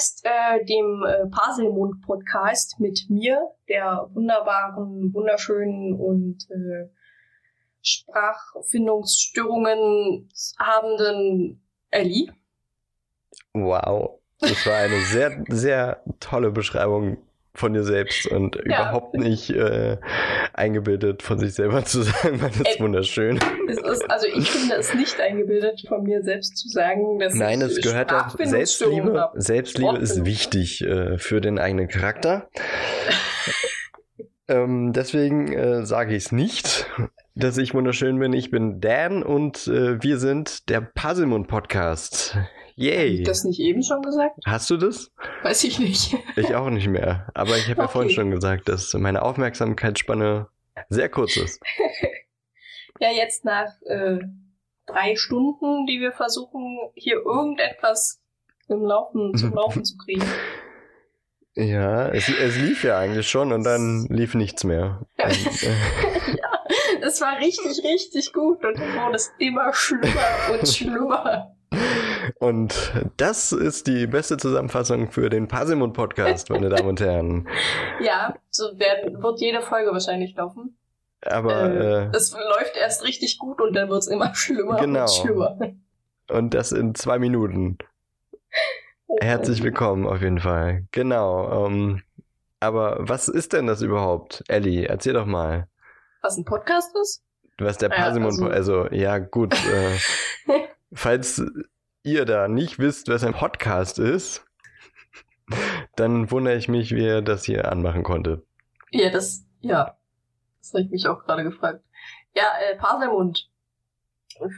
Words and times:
Podcast, 0.00 0.24
äh, 0.24 0.64
dem 0.64 1.04
äh, 1.04 1.26
Paselmund 1.30 2.00
Podcast 2.00 2.80
mit 2.80 3.04
mir, 3.10 3.50
der 3.68 4.08
wunderbaren, 4.14 5.12
wunderschönen 5.12 5.92
und 5.94 6.48
äh, 6.50 6.88
Sprachfindungsstörungen 7.82 10.30
habenden 10.58 11.62
Ellie. 11.90 12.32
Wow, 13.52 14.22
das 14.38 14.64
war 14.64 14.76
eine 14.76 15.02
sehr, 15.02 15.44
sehr 15.48 16.02
tolle 16.18 16.50
Beschreibung 16.50 17.18
von 17.54 17.72
dir 17.74 17.82
selbst 17.82 18.26
und 18.26 18.56
ja. 18.56 18.62
überhaupt 18.62 19.14
nicht 19.14 19.50
äh, 19.50 19.98
eingebildet 20.52 21.22
von 21.22 21.38
sich 21.38 21.54
selber 21.54 21.84
zu 21.84 22.02
sagen, 22.02 22.40
weil 22.40 22.50
das 22.50 22.72
ist 22.72 22.80
wunderschön. 22.80 23.38
Ist, 23.66 24.10
also 24.10 24.26
ich 24.26 24.50
finde 24.50 24.76
es 24.76 24.94
nicht 24.94 25.20
eingebildet 25.20 25.82
von 25.88 26.02
mir 26.02 26.22
selbst 26.22 26.56
zu 26.56 26.68
sagen, 26.68 27.18
dass 27.18 27.34
Nein, 27.34 27.60
es 27.60 27.80
gehört 27.80 28.12
auch 28.12 28.36
Selbstliebe. 28.38 29.30
Selbstliebe 29.34 29.98
ist 29.98 30.24
wichtig 30.24 30.82
äh, 30.82 31.18
für 31.18 31.40
den 31.40 31.58
eigenen 31.58 31.88
Charakter. 31.88 32.48
ähm, 34.48 34.92
deswegen 34.92 35.52
äh, 35.52 35.84
sage 35.84 36.14
ich 36.14 36.26
es 36.26 36.32
nicht, 36.32 36.86
dass 37.34 37.58
ich 37.58 37.74
wunderschön 37.74 38.18
bin. 38.18 38.32
Ich 38.32 38.50
bin 38.50 38.80
Dan 38.80 39.22
und 39.22 39.66
äh, 39.66 40.02
wir 40.02 40.18
sind 40.18 40.68
der 40.68 40.80
Puzzlemund 40.80 41.48
Podcast. 41.48 42.36
Yay. 42.80 43.10
Hab 43.10 43.18
ich 43.20 43.22
das 43.24 43.44
nicht 43.44 43.60
eben 43.60 43.82
schon 43.82 44.00
gesagt? 44.00 44.38
Hast 44.46 44.70
du 44.70 44.78
das? 44.78 45.12
Weiß 45.42 45.64
ich 45.64 45.78
nicht. 45.78 46.16
Ich 46.36 46.54
auch 46.54 46.70
nicht 46.70 46.88
mehr. 46.88 47.28
Aber 47.34 47.58
ich 47.58 47.64
habe 47.64 47.72
okay. 47.72 47.80
ja 47.82 47.88
vorhin 47.88 48.10
schon 48.10 48.30
gesagt, 48.30 48.70
dass 48.70 48.94
meine 48.94 49.20
Aufmerksamkeitsspanne 49.20 50.48
sehr 50.88 51.10
kurz 51.10 51.36
ist. 51.36 51.60
ja, 52.98 53.10
jetzt 53.10 53.44
nach 53.44 53.68
äh, 53.82 54.20
drei 54.86 55.14
Stunden, 55.16 55.84
die 55.86 56.00
wir 56.00 56.12
versuchen, 56.12 56.78
hier 56.94 57.16
irgendetwas 57.16 58.18
im 58.68 58.82
Laufen, 58.82 59.36
zum 59.36 59.52
Laufen 59.54 59.84
zu 59.84 59.98
kriegen. 59.98 60.24
Ja, 61.56 62.08
es, 62.08 62.30
es 62.30 62.56
lief 62.56 62.82
ja 62.82 62.98
eigentlich 62.98 63.28
schon 63.28 63.52
und 63.52 63.64
dann 63.64 64.06
lief 64.08 64.34
nichts 64.34 64.64
mehr. 64.64 65.06
Und, 65.18 65.62
äh, 65.62 66.36
ja, 66.38 66.64
es 67.02 67.20
war 67.20 67.38
richtig, 67.40 67.84
richtig 67.84 68.32
gut 68.32 68.64
und 68.64 68.78
dann 68.80 68.94
wurde 68.94 69.16
es 69.16 69.30
immer 69.38 69.70
schlimmer 69.74 70.50
und 70.50 70.66
schlimmer. 70.74 71.54
Und 72.38 72.92
das 73.16 73.52
ist 73.52 73.86
die 73.86 74.06
beste 74.06 74.36
Zusammenfassung 74.36 75.10
für 75.10 75.30
den 75.30 75.48
Pasimund 75.48 75.94
Podcast, 75.94 76.50
meine 76.50 76.68
Damen 76.68 76.88
und 76.88 77.00
Herren. 77.00 77.48
Ja, 78.02 78.34
so 78.50 78.64
wird, 78.78 79.22
wird 79.22 79.40
jede 79.40 79.60
Folge 79.60 79.92
wahrscheinlich 79.92 80.34
laufen. 80.34 80.78
Aber 81.22 81.70
äh, 81.70 82.04
äh, 82.04 82.10
es 82.14 82.32
läuft 82.32 82.76
erst 82.76 83.04
richtig 83.04 83.38
gut 83.38 83.60
und 83.60 83.74
dann 83.74 83.90
wird 83.90 84.00
es 84.00 84.08
immer 84.08 84.34
schlimmer 84.34 84.76
genau. 84.80 85.02
und 85.02 85.10
schlimmer. 85.10 85.58
Und 86.30 86.54
das 86.54 86.72
in 86.72 86.94
zwei 86.94 87.18
Minuten. 87.18 87.76
Oh 89.06 89.18
Herzlich 89.20 89.62
willkommen 89.62 90.06
auf 90.06 90.22
jeden 90.22 90.38
Fall. 90.38 90.84
Genau. 90.92 91.66
Ähm, 91.66 92.02
aber 92.60 92.96
was 93.00 93.28
ist 93.28 93.52
denn 93.52 93.66
das 93.66 93.82
überhaupt, 93.82 94.44
Ellie? 94.48 94.86
Erzähl 94.86 95.12
doch 95.12 95.26
mal. 95.26 95.68
Was 96.22 96.36
ein 96.36 96.44
Podcast 96.44 96.94
ist? 97.02 97.22
Was 97.58 97.76
der 97.76 97.90
Pasimund, 97.90 98.38
ja, 98.40 98.46
also, 98.46 98.82
also 98.82 98.94
ja 98.94 99.18
gut. 99.18 99.54
Äh, 99.54 99.98
falls 100.92 101.42
ihr 102.02 102.24
da 102.24 102.48
nicht 102.48 102.78
wisst, 102.78 103.08
was 103.08 103.24
ein 103.24 103.34
Podcast 103.34 103.98
ist, 103.98 104.44
dann 105.96 106.30
wundere 106.30 106.56
ich 106.56 106.68
mich, 106.68 106.94
wie 106.94 107.04
ihr 107.04 107.22
das 107.22 107.44
hier 107.44 107.70
anmachen 107.70 108.02
konnte. 108.02 108.42
Ja, 108.90 109.10
das, 109.10 109.44
ja. 109.60 109.96
Das 110.60 110.72
habe 110.72 110.82
ich 110.82 110.90
mich 110.90 111.08
auch 111.08 111.24
gerade 111.24 111.42
gefragt. 111.42 111.84
Ja, 112.34 112.44
äh, 112.62 112.76
Paselmund. 112.76 113.48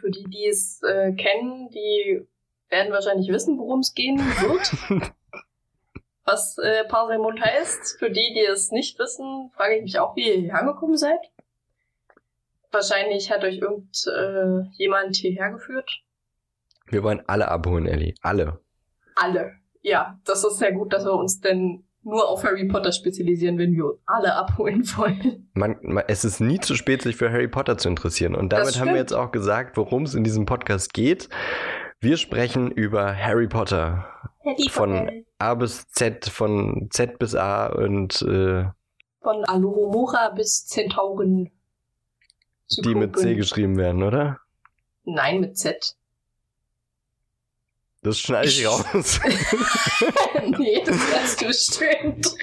Für 0.01 0.11
die, 0.11 0.25
die 0.25 0.47
es 0.47 0.81
äh, 0.83 1.13
kennen, 1.13 1.69
die 1.71 2.27
werden 2.69 2.93
wahrscheinlich 2.93 3.29
wissen, 3.29 3.59
worum 3.59 3.81
es 3.81 3.95
gehen 3.95 4.19
wird. 4.19 5.13
was 6.25 6.57
äh, 6.59 6.85
Paselmund 6.85 7.41
heißt. 7.41 7.99
Für 7.99 8.11
die, 8.11 8.35
die 8.35 8.45
es 8.45 8.71
nicht 8.71 8.99
wissen, 8.99 9.51
frage 9.55 9.77
ich 9.77 9.83
mich 9.83 9.99
auch, 9.99 10.17
wie 10.17 10.29
ihr 10.29 10.41
hier 10.41 10.55
angekommen 10.55 10.97
seid. 10.97 11.21
Wahrscheinlich 12.71 13.31
hat 13.31 13.45
euch 13.45 13.59
irgendjemand 13.59 15.17
äh, 15.17 15.21
hierher 15.21 15.51
geführt. 15.51 15.91
Wir 16.87 17.03
wollen 17.03 17.23
alle 17.27 17.49
abholen, 17.49 17.87
Ellie. 17.87 18.15
Alle. 18.23 18.61
Alle. 19.17 19.53
Ja, 19.83 20.19
das 20.25 20.45
ist 20.45 20.59
sehr 20.59 20.73
gut, 20.73 20.93
dass 20.93 21.05
wir 21.05 21.15
uns 21.15 21.41
denn 21.41 21.85
nur 22.05 22.29
auf 22.29 22.43
Harry 22.45 22.67
Potter 22.67 22.93
spezialisieren, 22.93 23.59
wenn 23.59 23.73
wir 23.75 23.99
alle 24.07 24.35
abholen 24.35 24.85
wollen. 24.97 25.49
Man, 25.55 25.77
man, 25.83 26.05
es 26.09 26.25
ist 26.25 26.41
nie 26.41 26.61
zu 26.61 26.75
spät, 26.75 27.03
sich 27.03 27.17
für 27.17 27.31
Harry 27.31 27.49
Potter 27.49 27.79
zu 27.79 27.89
interessieren. 27.89 28.35
Und 28.35 28.53
damit 28.53 28.79
haben 28.79 28.91
wir 28.91 28.97
jetzt 28.97 29.13
auch 29.13 29.31
gesagt, 29.31 29.77
worum 29.77 30.03
es 30.05 30.15
in 30.15 30.25
diesem 30.25 30.47
Podcast 30.47 30.93
geht. 30.93 31.29
Wir 32.01 32.17
sprechen 32.17 32.71
über 32.71 33.17
Harry 33.17 33.47
Potter. 33.47 34.07
Harry 34.45 34.69
von 34.69 34.93
Potter. 34.93 35.13
A 35.39 35.55
bis 35.55 35.87
Z, 35.89 36.27
von 36.27 36.89
Z 36.91 37.19
bis 37.19 37.35
A 37.35 37.67
und 37.67 38.23
äh, 38.23 38.65
von 39.21 39.45
Alohomora 39.45 40.31
bis 40.31 40.67
Zentauren. 40.67 41.51
Die 42.85 42.95
mit 42.95 43.17
C 43.19 43.35
geschrieben 43.35 43.77
werden, 43.77 44.03
oder? 44.03 44.39
Nein, 45.05 45.41
mit 45.41 45.59
Z. 45.59 45.97
Das 48.05 48.19
schneide 48.19 48.49
ich 48.49 48.67
raus. 48.67 49.21
nee, 50.59 50.83
das 50.85 51.37
du 51.37 51.47
bestimmt. 51.47 52.35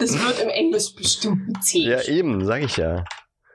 Das 0.00 0.18
wird 0.18 0.40
im 0.40 0.48
Englisch 0.48 0.94
bestimmt 0.96 1.62
zäh. 1.62 1.90
Ja, 1.90 2.02
eben, 2.02 2.44
sag 2.44 2.62
ich 2.62 2.76
ja. 2.76 3.04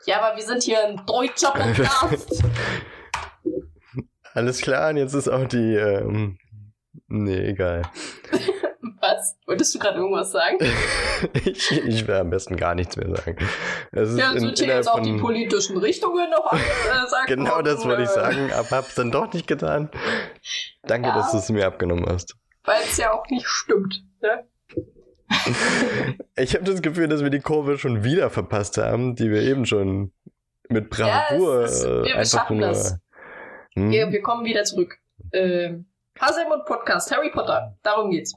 Ja, 0.06 0.22
aber 0.22 0.38
wir 0.38 0.44
sind 0.44 0.64
hier 0.64 0.82
ein 0.88 1.06
deutscher 1.06 1.52
Podcast. 1.52 2.42
Alles 4.34 4.62
klar, 4.62 4.92
und 4.92 4.98
jetzt 4.98 5.14
ist 5.14 5.28
auch 5.28 5.46
die. 5.46 5.76
Ähm, 5.76 6.38
nee, 7.08 7.50
egal. 7.50 7.82
Was? 9.02 9.38
Wolltest 9.46 9.76
du 9.76 9.80
gerade 9.80 10.00
irgendwas 10.00 10.32
sagen? 10.32 10.58
ich, 11.34 11.72
ich 11.72 12.08
will 12.08 12.16
am 12.16 12.30
besten 12.30 12.56
gar 12.56 12.76
nichts 12.76 12.96
mehr 12.96 13.10
sagen. 13.16 13.38
Es 13.92 14.18
ja, 14.18 14.32
sind 14.34 14.58
hier 14.58 14.68
jetzt 14.68 14.88
auch 14.88 15.02
die 15.02 15.18
politischen 15.18 15.78
Richtungen 15.78 16.30
noch 16.30 16.54
äh, 16.54 16.58
sagen 17.08 17.26
Genau 17.28 17.62
das 17.62 17.86
wollte 17.86 18.04
ich 18.04 18.10
sagen, 18.10 18.52
aber 18.54 18.70
hab's 18.72 18.96
dann 18.96 19.12
doch 19.12 19.32
nicht 19.34 19.48
getan. 19.48 19.90
Danke, 20.84 21.10
ja, 21.10 21.16
dass 21.16 21.32
du 21.32 21.38
es 21.38 21.50
mir 21.50 21.68
abgenommen 21.68 22.06
hast. 22.08 22.36
Weil 22.64 22.82
es 22.84 22.98
ja 22.98 23.12
auch 23.12 23.28
nicht 23.30 23.48
stimmt, 23.48 24.04
ne? 24.22 24.46
ich 26.36 26.54
habe 26.54 26.66
das 26.66 26.82
Gefühl, 26.82 27.08
dass 27.08 27.24
wir 27.24 27.32
die 27.32 27.40
Kurve 27.40 27.78
schon 27.78 28.04
wieder 28.04 28.30
verpasst 28.30 28.78
haben, 28.78 29.16
die 29.16 29.32
wir 29.32 29.42
eben 29.42 29.66
schon 29.66 30.12
mit 30.70 30.90
Bravour 30.90 31.62
ja, 31.62 31.66
ist, 31.66 31.84
wir, 31.84 32.16
einfach 32.18 32.50
wir 32.50 32.58
nur. 32.58 32.68
Das. 32.68 32.98
Hm? 33.74 33.92
Wir, 33.92 34.12
wir 34.12 34.22
kommen 34.22 34.46
wieder 34.46 34.64
zurück. 34.64 34.98
Äh, 35.32 35.74
Hasem 36.20 36.48
und 36.52 36.66
Podcast, 36.66 37.12
Harry 37.12 37.32
Potter, 37.32 37.76
darum 37.84 38.12
geht's. 38.12 38.34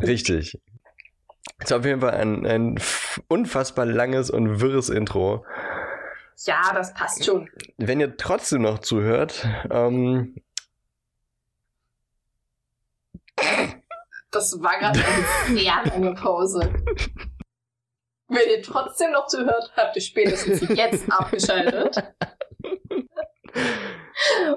Richtig. 0.00 0.58
Das 1.58 1.70
ist 1.70 1.72
auf 1.72 1.84
jeden 1.84 2.00
Fall 2.00 2.14
ein, 2.14 2.46
ein 2.46 2.80
unfassbar 3.28 3.86
langes 3.86 4.30
und 4.30 4.60
wirres 4.60 4.88
Intro. 4.88 5.44
Ja, 6.44 6.72
das 6.74 6.92
passt 6.92 7.24
schon. 7.24 7.48
Wenn 7.78 8.00
ihr 8.00 8.16
trotzdem 8.16 8.62
noch 8.62 8.80
zuhört, 8.80 9.46
ähm, 9.70 10.36
das 14.30 14.62
war 14.62 14.78
gerade 14.78 15.00
eine 15.02 15.58
sehr 15.58 15.82
lange 15.86 16.14
Pause. 16.14 16.74
Wenn 18.28 18.50
ihr 18.50 18.62
trotzdem 18.62 19.12
noch 19.12 19.26
zuhört, 19.28 19.72
habt 19.76 19.96
ihr 19.96 20.02
spätestens 20.02 20.68
jetzt 20.76 21.10
abgeschaltet. 21.10 22.02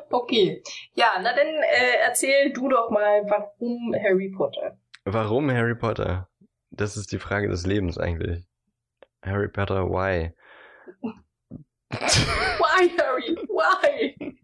okay. 0.10 0.64
Ja, 0.96 1.14
na 1.22 1.34
dann 1.34 1.48
äh, 1.48 1.98
erzähl 2.02 2.52
du 2.52 2.68
doch 2.68 2.90
mal, 2.90 3.24
warum 3.30 3.94
Harry 3.94 4.34
Potter. 4.36 4.78
Warum 5.12 5.50
Harry 5.50 5.74
Potter? 5.74 6.30
Das 6.70 6.96
ist 6.96 7.12
die 7.12 7.18
Frage 7.18 7.48
des 7.48 7.66
Lebens 7.66 7.98
eigentlich. 7.98 8.46
Harry 9.24 9.48
Potter, 9.48 9.90
why? 9.90 10.34
why, 11.90 12.92
Harry? 13.00 13.36
Why? 13.48 14.36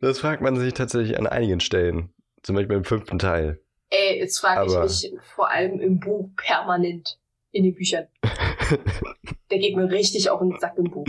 Das 0.00 0.20
fragt 0.20 0.40
man 0.40 0.54
sich 0.54 0.72
tatsächlich 0.72 1.18
an 1.18 1.26
einigen 1.26 1.58
Stellen. 1.58 2.14
Zum 2.44 2.54
Beispiel 2.54 2.76
im 2.76 2.84
fünften 2.84 3.18
Teil. 3.18 3.60
Ey, 3.90 4.20
jetzt 4.20 4.38
frage 4.38 4.70
ich 4.70 4.78
mich 4.78 5.12
vor 5.34 5.50
allem 5.50 5.80
im 5.80 5.98
Buch 5.98 6.30
permanent. 6.36 7.18
In 7.50 7.64
den 7.64 7.74
Büchern. 7.74 8.06
Der 9.50 9.58
geht 9.58 9.74
mir 9.74 9.90
richtig 9.90 10.30
auf 10.30 10.38
den 10.38 10.56
Sack 10.60 10.78
im 10.78 10.92
Buch. 10.92 11.06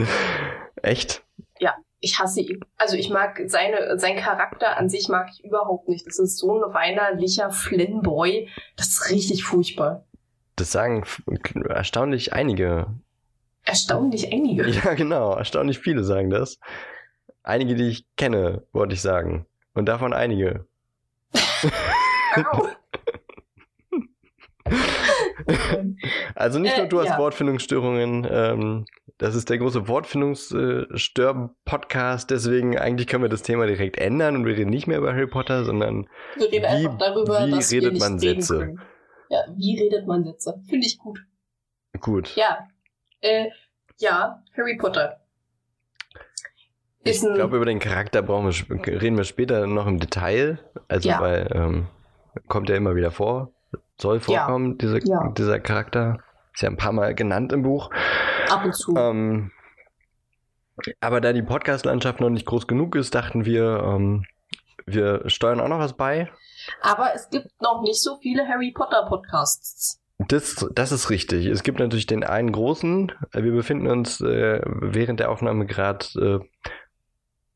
Echt? 0.82 1.24
Ja 1.60 1.76
ich 2.00 2.20
hasse 2.20 2.42
ihn. 2.42 2.60
Also 2.78 2.96
ich 2.96 3.10
mag 3.10 3.42
seine, 3.48 3.98
sein 4.00 4.18
Charakter 4.18 4.78
an 4.78 4.90
sich 4.90 5.10
mag 5.10 5.30
ich 5.34 5.44
überhaupt 5.44 5.88
nicht. 5.88 6.06
Das 6.06 6.20
ist 6.20 6.38
so 6.38 6.64
ein 6.64 6.74
weinerlicher 6.74 7.52
Flynn-Boy. 7.52 8.50
Das 8.76 8.90
ist 8.90 9.10
richtig 9.10 9.44
furchtbar. 9.44 10.06
Das 10.56 10.72
sagen 10.72 11.04
erstaunlich 11.70 12.34
einige. 12.34 12.88
Erstaunlich 13.64 14.32
einige? 14.32 14.68
Ja, 14.84 14.94
genau. 14.94 15.34
Erstaunlich 15.36 15.80
viele 15.80 16.04
sagen 16.04 16.30
das. 16.30 16.60
Einige, 17.44 17.76
die 17.76 17.90
ich 17.90 18.06
kenne, 18.16 18.64
wollte 18.74 18.94
ich 18.94 19.02
sagen. 19.02 19.46
Und 19.74 19.86
davon 19.86 20.14
einige. 20.14 20.66
also 26.36 26.60
nicht 26.60 26.78
nur 26.78 26.86
du 26.88 27.00
hast 27.00 27.08
ja. 27.10 27.18
Wortfindungsstörungen, 27.18 28.28
ähm, 28.30 28.86
Das 29.18 29.36
ist 29.36 29.50
der 29.50 29.58
große 29.58 29.88
Wortfindungsstör-Podcast, 29.88 32.30
deswegen 32.32 32.78
eigentlich 32.78 33.08
können 33.08 33.24
wir 33.24 33.30
das 33.30 33.44
Thema 33.44 33.66
direkt 33.68 33.98
ändern 33.98 34.36
und 34.36 34.46
wir 34.46 34.58
reden 34.58 34.70
nicht 34.70 34.88
mehr 34.88 34.98
über 34.98 35.14
Harry 35.14 35.28
Potter, 35.28 35.64
sondern 35.66 36.10
wir 36.38 36.52
reden 36.52 36.64
wie, 36.64 36.68
einfach 36.68 36.98
darüber, 36.98 37.48
wie 37.48 37.52
dass 37.52 37.72
redet 37.72 37.94
wir 37.94 38.00
man 38.00 38.20
Sätze. 38.20 38.60
Können. 38.60 38.82
Ja, 39.30 39.40
wie 39.56 39.80
redet 39.80 40.08
man 40.08 40.24
Sätze? 40.24 40.62
Finde 40.70 40.88
ich 40.88 40.98
gut. 40.98 41.20
Gut. 42.00 42.34
Ja. 42.36 42.68
Äh, 43.22 43.50
ja, 44.00 44.44
Harry 44.56 44.78
Potter. 44.78 45.22
Ist 47.04 47.24
ich 47.24 47.34
glaube, 47.34 47.58
über 47.58 47.66
den 47.66 47.80
Charakter 47.80 48.22
brauchen 48.22 48.52
wir, 48.52 49.02
reden 49.02 49.18
wir 49.18 49.24
später 49.24 49.66
noch 49.66 49.88
im 49.88 50.00
Detail. 50.00 50.60
Also, 50.88 51.10
ja. 51.10 51.20
weil 51.22 51.50
ähm, 51.54 51.88
kommt 52.48 52.70
ja 52.70 52.76
immer 52.76 52.96
wieder 52.96 53.10
vor, 53.12 53.52
soll 54.00 54.20
vorkommen, 54.20 54.72
ja. 54.72 54.76
Diese, 54.80 55.00
ja. 55.08 55.30
dieser 55.38 55.60
Charakter. 55.60 56.20
Ist 56.54 56.62
ja 56.62 56.70
ein 56.70 56.78
paar 56.78 56.92
Mal 56.92 57.14
genannt 57.14 57.54
im 57.54 57.62
Buch. 57.62 57.92
Ab 58.50 58.66
und 58.66 58.74
zu. 58.74 58.96
Ähm, 58.96 59.52
aber 61.02 61.22
da 61.22 61.34
die 61.34 61.44
Podcast-Landschaft 61.44 62.20
noch 62.20 62.30
nicht 62.30 62.46
groß 62.46 62.68
genug 62.68 62.96
ist, 62.96 63.14
dachten 63.16 63.46
wir, 63.46 63.84
ähm, 63.84 64.26
wir 64.86 65.30
steuern 65.30 65.60
auch 65.60 65.68
noch 65.68 65.80
was 65.80 65.94
bei. 65.94 66.32
Aber 66.82 67.14
es 67.14 67.30
gibt 67.30 67.62
noch 67.62 67.82
nicht 67.82 68.02
so 68.02 68.18
viele 68.18 68.48
Harry 68.48 68.72
Potter 68.72 69.06
Podcasts. 69.08 70.02
Das, 70.20 70.68
das 70.74 70.92
ist 70.92 71.10
richtig. 71.12 71.46
Es 71.46 71.62
gibt 71.62 71.80
natürlich 71.80 72.08
den 72.08 72.24
einen 72.24 72.52
großen. 72.52 73.12
Wir 73.34 73.52
befinden 73.52 73.88
uns 73.88 74.20
äh, 74.22 74.62
während 74.66 75.20
der 75.20 75.30
Aufnahme 75.30 75.68
gerade 75.68 76.42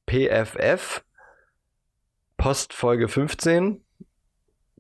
äh, 0.08 0.28
PFF, 0.28 1.04
Postfolge 2.38 3.08
15 3.08 3.84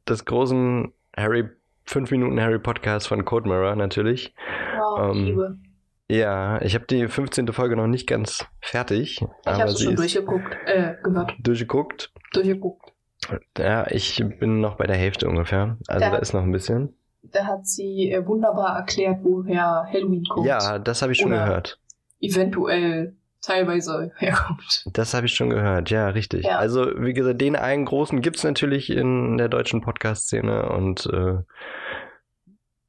des 0.08 0.26
großen 0.26 0.94
Harry 1.16 1.50
5 1.86 2.12
Minuten 2.12 2.40
Harry 2.40 2.60
Podcast 2.60 3.08
von 3.08 3.26
Code 3.26 3.48
Mirror 3.50 3.76
natürlich. 3.76 4.34
Wow, 4.78 5.12
ähm, 5.12 5.26
Liebe. 5.26 5.58
Ja, 6.10 6.62
ich 6.62 6.76
habe 6.76 6.86
die 6.88 7.08
15. 7.08 7.48
Folge 7.54 7.78
noch 7.78 7.88
nicht 7.88 8.06
ganz 8.06 8.46
fertig. 8.60 9.22
Ich 9.22 9.28
habe 9.48 9.72
sie 9.72 9.86
schon 9.86 9.96
durchgeguckt, 9.96 10.58
äh, 10.66 10.96
gehört. 11.02 11.34
Durchgeguckt? 11.40 12.12
Durchgeguckt. 12.34 12.92
Ja, 13.58 13.88
ich 13.90 14.22
bin 14.40 14.60
noch 14.60 14.76
bei 14.76 14.88
der 14.88 14.98
Hälfte 14.98 15.30
ungefähr. 15.30 15.78
Also 15.88 16.00
da, 16.06 16.12
da 16.12 16.18
ist 16.18 16.34
noch 16.34 16.44
ein 16.44 16.52
bisschen. 16.52 16.94
Da 17.24 17.46
hat 17.46 17.66
sie 17.68 18.12
äh, 18.12 18.26
wunderbar 18.26 18.78
erklärt, 18.78 19.20
woher 19.24 19.86
Halloween 19.92 20.24
kommt. 20.26 20.48
Ja, 20.48 20.80
das 20.80 21.02
habe 21.02 21.14
ich 21.14 21.20
schon 21.20 21.32
Oder 21.32 21.46
gehört. 21.46 21.80
Eventuell 22.20 23.16
teilweise 23.42 24.12
herkommt. 24.18 24.86
Das 24.94 25.14
habe 25.14 25.26
ich 25.26 25.34
schon 25.34 25.50
gehört, 25.50 25.90
ja, 25.90 26.10
richtig. 26.10 26.46
Ja. 26.46 26.58
Also, 26.58 26.86
wie 26.98 27.14
gesagt, 27.14 27.42
den 27.42 27.56
einen 27.56 27.86
großen 27.86 28.22
gibt's 28.22 28.44
natürlich 28.44 28.90
in 28.90 29.38
der 29.38 29.50
deutschen 29.50 29.82
Podcast-Szene 29.82 30.70
und 30.70 31.06
äh, 31.08 31.38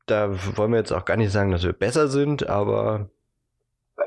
da 0.06 0.30
wollen 0.56 0.72
wir 0.72 0.78
jetzt 0.78 0.92
auch 0.92 1.04
gar 1.04 1.16
nicht 1.16 1.32
sagen, 1.32 1.50
dass 1.50 1.62
wir 1.62 1.72
besser 1.72 2.08
sind, 2.08 2.48
aber 2.48 3.08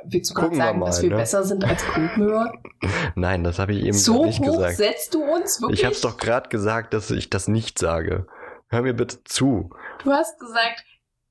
Willst 0.08 0.32
du 0.32 0.34
gerade 0.36 0.56
sagen, 0.56 0.80
mal, 0.80 0.88
dass 0.88 1.02
wir 1.02 1.10
ne? 1.10 1.16
besser 1.16 1.44
sind 1.44 1.64
als 1.64 1.84
Mirror? 2.16 2.54
Nein, 3.16 3.44
das 3.44 3.60
habe 3.60 3.74
ich 3.74 3.84
eben 3.84 3.94
so 3.94 4.26
nicht 4.26 4.42
gesagt. 4.42 4.78
So 4.78 4.84
setzt 4.84 5.14
du 5.14 5.24
uns 5.24 5.62
wirklich? 5.62 5.80
Ich 5.80 5.86
habe 5.86 5.96
es 5.96 6.02
doch 6.02 6.18
gerade 6.18 6.50
gesagt, 6.50 6.94
dass 6.94 7.12
ich 7.12 7.30
das 7.30 7.48
nicht 7.48 7.80
sage. 7.80 8.28
Hör 8.68 8.82
mir 8.82 8.94
bitte 8.94 9.24
zu. 9.24 9.70
Du 10.04 10.12
hast 10.12 10.40
gesagt, 10.40 10.84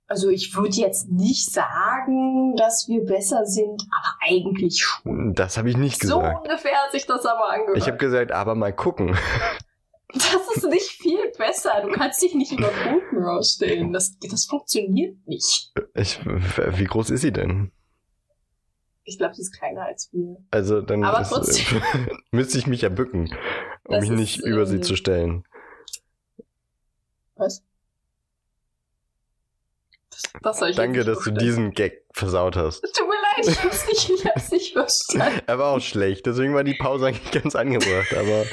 also 0.06 0.29
ich 0.29 0.55
würde 0.55 0.77
jetzt 0.77 1.11
nicht 1.11 1.51
sagen, 1.51 2.56
dass 2.56 2.89
wir 2.89 3.05
besser 3.05 3.47
sind, 3.47 3.83
aber 3.99 4.17
eigentlich 4.29 4.83
schon. 4.83 5.35
Das 5.35 5.56
habe 5.56 5.71
ich 5.71 5.77
nicht 5.77 6.01
gesagt. 6.01 6.37
So 6.37 6.51
ungefähr 6.51 6.77
hat 6.77 6.93
sich 6.93 7.06
das 7.06 7.25
aber 7.25 7.51
angehört. 7.51 7.79
Ich 7.79 7.87
habe 7.87 7.97
gesagt, 7.97 8.33
aber 8.33 8.55
mal 8.55 8.73
gucken. 8.73 9.17
Das 10.17 10.56
ist 10.56 10.69
nicht 10.69 10.91
viel 10.91 11.33
besser. 11.37 11.83
Du 11.83 11.91
kannst 11.91 12.23
dich 12.23 12.37
nicht 12.37 12.53
über 12.53 12.69
Cold 12.69 13.12
Mirror 13.12 13.43
stellen. 13.43 13.93
Das, 13.93 14.17
das 14.21 14.45
funktioniert 14.45 15.17
nicht. 15.27 15.73
Ich, 15.95 16.21
wie 16.25 16.85
groß 16.85 17.11
ist 17.11 17.23
sie 17.23 17.33
denn? 17.33 17.73
Ich 19.03 19.19
glaube, 19.19 19.35
sie 19.35 19.43
ist 19.43 19.59
kleiner 19.59 19.87
als 19.87 20.11
wir. 20.12 20.37
Also 20.53 20.83
dann 20.83 21.03
aber 21.03 21.21
ist, 21.21 21.31
trotzdem. 21.31 21.83
müsste 22.31 22.59
ich 22.59 22.69
mich 22.69 22.83
ja 22.83 22.91
bücken, 22.91 23.37
um 23.89 23.99
mich 23.99 24.11
nicht 24.11 24.39
ist, 24.39 24.47
über 24.47 24.61
ähm, 24.61 24.67
sie 24.67 24.81
zu 24.83 24.95
stellen. 24.95 25.45
Was? 27.35 27.65
Das 30.43 30.63
ich 30.63 30.77
Danke, 30.77 31.05
dass 31.05 31.21
du 31.21 31.31
diesen 31.31 31.73
Gag 31.73 32.05
versaut 32.13 32.57
hast. 32.57 32.83
Tut 32.83 33.09
mir 33.09 33.15
leid, 33.15 33.49
ich 33.49 33.65
hab's 33.65 33.87
nicht, 33.89 34.11
ich 34.11 34.27
hab's 34.27 34.51
nicht 34.51 34.73
verstanden. 34.73 35.43
er 35.47 35.59
war 35.59 35.73
auch 35.75 35.81
schlecht, 35.81 36.27
deswegen 36.27 36.55
war 36.55 36.65
die 36.65 36.75
Pause 36.75 37.07
eigentlich 37.07 37.31
ganz 37.31 37.55
angebracht, 37.55 38.15
aber 38.15 38.45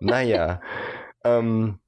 naja. 0.00 0.60
Ähm, 1.24 1.78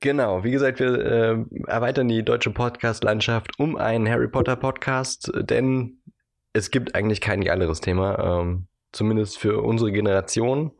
genau, 0.00 0.44
wie 0.44 0.50
gesagt, 0.50 0.80
wir 0.80 0.98
äh, 0.98 1.44
erweitern 1.66 2.08
die 2.08 2.22
deutsche 2.22 2.50
Podcast-Landschaft 2.50 3.58
um 3.58 3.76
einen 3.76 4.08
Harry 4.08 4.28
Potter 4.28 4.56
Podcast, 4.56 5.30
denn 5.34 6.00
es 6.52 6.70
gibt 6.70 6.94
eigentlich 6.94 7.20
kein 7.20 7.42
geileres 7.42 7.80
Thema, 7.80 8.40
ähm, 8.40 8.66
zumindest 8.92 9.38
für 9.38 9.62
unsere 9.62 9.92
Generation. 9.92 10.72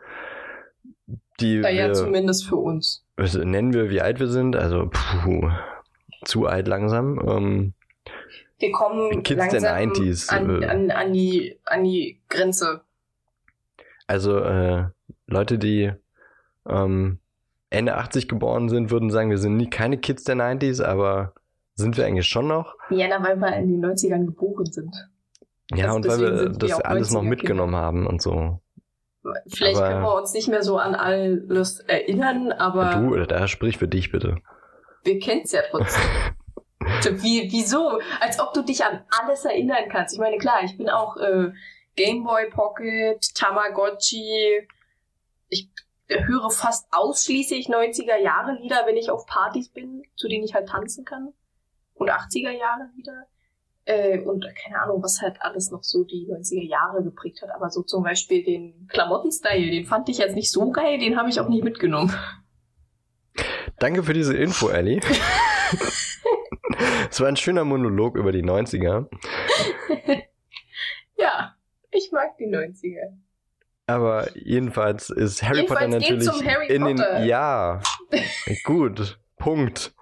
Die 1.41 1.59
naja, 1.59 1.87
wir, 1.87 1.95
zumindest 1.95 2.47
für 2.47 2.57
uns. 2.57 3.07
Nennen 3.17 3.73
wir, 3.73 3.91
wie 3.91 4.01
alt 4.01 4.21
wir 4.21 4.29
sind, 4.29 4.57
also 4.57 4.91
puh, 4.91 5.51
zu 6.25 6.46
alt 6.46 6.69
langsam. 6.69 7.20
Ähm, 7.26 7.75
wir 8.58 8.72
kommen 8.72 9.22
Kids 9.22 9.38
langsam 9.38 9.62
der 9.62 9.87
90s, 9.87 10.28
an, 10.28 10.62
äh, 10.62 10.67
an, 10.67 10.90
an, 10.90 11.12
die, 11.12 11.58
an 11.64 11.84
die 11.84 12.20
Grenze. 12.28 12.82
Also 14.06 14.38
äh, 14.38 14.84
Leute, 15.26 15.58
die 15.58 15.93
ähm, 16.69 17.19
Ende 17.70 17.96
80 17.96 18.28
geboren 18.28 18.69
sind, 18.69 18.90
würden 18.90 19.11
sagen, 19.11 19.31
wir 19.31 19.38
sind 19.38 19.56
nie 19.56 19.70
keine 19.70 19.99
Kids 19.99 20.25
der 20.25 20.37
90s, 20.37 20.82
aber 20.82 21.32
sind 21.75 21.96
wir 21.96 22.05
eigentlich 22.05 22.28
schon 22.28 22.49
noch? 22.49 22.75
Ja, 22.90 23.06
na, 23.08 23.22
weil 23.25 23.37
wir 23.37 23.56
in 23.56 23.81
den 23.81 23.84
90ern 23.84 24.26
geboren 24.26 24.67
sind. 24.67 24.94
Ja, 25.72 25.87
also 25.87 25.96
und 25.96 26.08
weil 26.08 26.20
wir 26.20 26.49
das 26.50 26.81
alles 26.81 27.12
noch 27.12 27.22
mitgenommen 27.22 27.72
Kinder. 27.72 27.87
haben 27.87 28.06
und 28.06 28.20
so. 28.20 28.61
Vielleicht 29.46 29.76
aber 29.76 29.88
können 29.88 30.02
wir 30.02 30.14
uns 30.17 30.34
nicht 30.34 30.49
mehr 30.49 30.62
so 30.62 30.78
an 30.78 30.94
alles 30.94 31.81
erinnern, 31.81 32.52
aber. 32.52 32.96
Du, 32.96 33.17
da 33.26 33.46
sprich 33.46 33.78
für 33.78 33.88
dich 33.88 34.11
bitte 34.11 34.37
wir 35.02 35.19
kennen's 35.19 35.52
ja 35.52 35.62
trotzdem. 35.70 36.02
Wie, 37.23 37.49
wieso? 37.50 38.00
Als 38.20 38.41
ob 38.41 38.53
du 38.53 38.63
dich 38.63 38.84
an 38.84 39.05
alles 39.10 39.44
erinnern 39.44 39.89
kannst. 39.91 40.15
Ich 40.15 40.20
meine, 40.20 40.39
klar, 40.39 40.63
ich 40.65 40.77
bin 40.77 40.89
auch 40.91 41.17
äh, 41.17 41.53
Gameboy 41.96 42.51
Pocket, 42.51 43.19
Tamagotchi. 43.34 44.67
Ich 45.48 45.69
höre 46.08 46.51
fast 46.51 46.89
ausschließlich 46.91 47.69
90er 47.69 48.17
Jahre 48.17 48.55
Lieder, 48.60 48.84
wenn 48.86 48.96
ich 48.96 49.10
auf 49.10 49.27
Partys 49.27 49.69
bin, 49.69 50.03
zu 50.17 50.29
denen 50.29 50.44
ich 50.44 50.55
halt 50.55 50.69
tanzen 50.69 51.05
kann. 51.05 51.32
Und 51.94 52.10
80er 52.10 52.51
Jahre 52.51 52.89
Lieder. 52.96 53.27
Äh, 53.84 54.20
und 54.20 54.46
keine 54.63 54.81
Ahnung, 54.81 55.03
was 55.03 55.20
halt 55.20 55.41
alles 55.41 55.70
noch 55.70 55.82
so 55.82 56.05
die 56.05 56.27
90er 56.31 56.67
Jahre 56.67 57.03
geprägt 57.03 57.43
hat. 57.43 57.51
Aber 57.51 57.70
so 57.70 57.82
zum 57.82 58.03
Beispiel 58.03 58.44
den 58.44 58.89
Klamottenstyle, 58.89 59.70
den 59.70 59.84
fand 59.84 60.08
ich 60.08 60.19
jetzt 60.19 60.34
nicht 60.34 60.51
so 60.51 60.70
geil, 60.70 60.98
den 60.98 61.17
habe 61.17 61.29
ich 61.29 61.41
auch 61.41 61.48
nicht 61.48 61.65
mitgenommen. 61.65 62.15
Danke 63.81 64.05
für 64.05 64.13
diese 64.13 64.37
Info, 64.37 64.69
Ellie. 64.69 65.01
Es 67.10 67.20
war 67.20 67.27
ein 67.27 67.37
schöner 67.37 67.65
Monolog 67.65 68.17
über 68.17 68.31
die 68.31 68.44
90er. 68.44 69.08
ja, 71.17 71.56
ich 71.91 72.13
mag 72.13 72.39
die 72.39 72.46
90er. 72.46 73.19
Aber 73.87 74.29
jedenfalls 74.37 75.10
ist 75.10 75.43
Harry 75.43 75.63
jedenfalls 75.63 75.81
Potter 75.81 75.99
natürlich 75.99 76.29
Harry 76.44 76.69
in 76.69 76.82
Potter. 76.82 77.19
den 77.19 77.27
ja 77.27 77.81
gut 78.65 79.19
Punkt. 79.37 79.93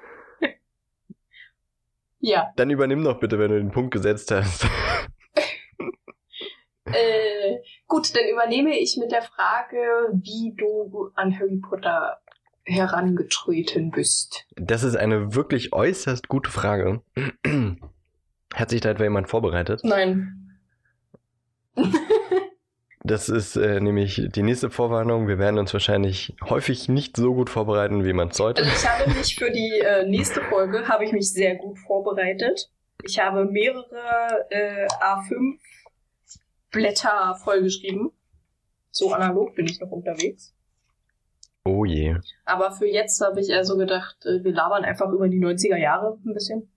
Ja. 2.21 2.53
Dann 2.57 2.71
übernimm 2.71 3.05
doch 3.05 3.19
bitte, 3.19 3.39
wenn 3.39 3.51
du 3.51 3.59
den 3.59 3.71
Punkt 3.71 3.93
gesetzt 3.93 4.31
hast. 4.31 4.65
äh, 6.85 7.59
gut, 7.87 8.15
dann 8.15 8.29
übernehme 8.29 8.77
ich 8.77 8.99
mit 8.99 9.13
der 9.13 9.23
Frage, 9.23 10.11
wie 10.13 10.55
du 10.57 11.11
an 11.15 11.39
Harry 11.39 11.57
Potter 11.57 12.21
herangetreten 12.69 13.91
bist? 13.91 14.47
Das 14.57 14.83
ist 14.83 14.97
eine 14.97 15.35
wirklich 15.35 15.73
äußerst 15.73 16.29
gute 16.29 16.51
Frage. 16.51 17.03
Hat 18.55 18.71
sich 18.71 18.81
da 18.81 18.91
etwa 18.91 19.05
jemand 19.05 19.29
vorbereitet? 19.29 19.81
Nein. 19.85 20.59
das 23.05 23.29
ist 23.29 23.57
äh, 23.57 23.81
nämlich 23.81 24.23
die 24.35 24.43
nächste 24.43 24.71
Vorwarnung. 24.71 25.29
Wir 25.29 25.39
werden 25.39 25.59
uns 25.59 25.73
wahrscheinlich 25.73 26.35
häufig 26.49 26.89
nicht 26.89 27.17
so 27.17 27.35
gut 27.35 27.51
vorbereiten, 27.51 28.05
wie 28.05 28.13
man 28.13 28.31
sollte. 28.31 28.63
Also 28.63 28.75
ich 28.75 28.89
habe 28.89 29.11
mich 29.11 29.35
für 29.35 29.51
die 29.51 29.81
äh, 29.81 30.09
nächste 30.09 30.41
Folge 30.43 30.89
habe 30.89 31.05
ich 31.05 31.13
mich 31.13 31.33
sehr 31.33 31.57
gut 31.57 31.79
vorbereitet. 31.79 32.71
Ich 33.05 33.19
habe 33.19 33.45
mehrere 33.45 34.47
äh, 34.51 34.87
A5 35.01 35.59
Blätter 36.71 37.37
vollgeschrieben. 37.43 38.11
So 38.91 39.13
analog 39.13 39.55
bin 39.55 39.67
ich 39.67 39.81
noch 39.81 39.91
unterwegs. 39.91 40.55
Oh 41.69 41.85
je. 41.85 42.17
Aber 42.47 42.73
für 42.73 42.87
jetzt 42.87 43.21
habe 43.21 43.41
ich 43.41 43.51
eher 43.51 43.65
so 43.65 43.77
gedacht, 43.77 44.25
äh, 44.25 44.43
wir 44.43 44.53
labern 44.53 44.85
einfach 44.85 45.11
über 45.11 45.29
die 45.29 45.39
90er 45.39 45.77
Jahre 45.77 46.19
ein 46.25 46.33
bisschen. 46.33 46.69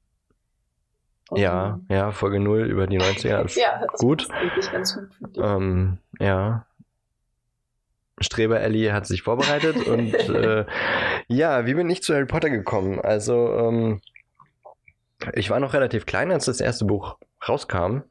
Und 1.29 1.39
ja, 1.39 1.79
ja, 1.87 2.11
Folge 2.11 2.41
0 2.41 2.65
über 2.65 2.87
die 2.87 2.99
90er. 2.99 3.57
ja, 3.59 3.85
das 3.89 4.01
gut. 4.01 4.27
Ist 4.57 4.71
ganz 4.71 4.95
gut. 4.95 5.37
Ähm, 5.37 5.97
ja. 6.19 6.65
Streber 8.19 8.59
Ellie 8.59 8.91
hat 8.91 9.07
sich 9.07 9.21
vorbereitet 9.21 9.77
und 9.87 10.13
äh, 10.13 10.65
ja, 11.27 11.65
wie 11.65 11.73
bin 11.73 11.89
ich 11.89 12.03
zu 12.03 12.13
Harry 12.13 12.25
Potter 12.25 12.49
gekommen? 12.49 12.99
Also, 12.99 13.55
ähm, 13.57 14.01
ich 15.33 15.49
war 15.49 15.61
noch 15.61 15.73
relativ 15.73 16.05
klein, 16.05 16.31
als 16.31 16.45
das 16.45 16.59
erste 16.59 16.83
Buch 16.83 17.17
rauskam. 17.47 18.01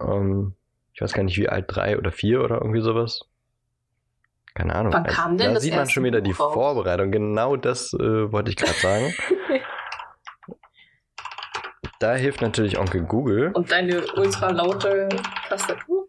Ähm, 0.00 0.54
ich 0.94 1.00
weiß 1.00 1.12
gar 1.12 1.22
nicht, 1.22 1.38
wie 1.38 1.48
alt, 1.48 1.66
drei 1.68 1.96
oder 1.96 2.10
vier 2.10 2.42
oder 2.42 2.56
irgendwie 2.56 2.80
sowas. 2.80 3.28
Keine 4.54 4.74
Ahnung. 4.74 4.92
Wann 4.92 5.04
kam 5.04 5.36
denn 5.36 5.48
da 5.48 5.54
das 5.54 5.64
sieht 5.64 5.74
man 5.74 5.88
schon 5.88 6.04
wieder 6.04 6.20
die 6.20 6.32
Buch 6.32 6.54
Vorbereitung. 6.54 7.10
Genau 7.10 7.56
das 7.56 7.92
äh, 7.92 8.32
wollte 8.32 8.50
ich 8.50 8.56
gerade 8.56 8.78
sagen. 8.78 9.14
da 11.98 12.14
hilft 12.14 12.40
natürlich 12.40 12.78
Onkel 12.78 13.02
Google. 13.02 13.50
Und 13.52 13.72
deine 13.72 14.04
ultra 14.14 14.50
laute 14.50 15.08
Tastatur? 15.48 16.08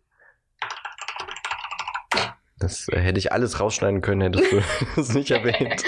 Das 2.60 2.88
äh, 2.90 3.00
hätte 3.00 3.18
ich 3.18 3.32
alles 3.32 3.60
rausschneiden 3.60 4.02
können, 4.02 4.22
hättest 4.22 4.52
du 4.52 4.62
das 4.96 5.14
nicht 5.14 5.32
erwähnt. 5.32 5.84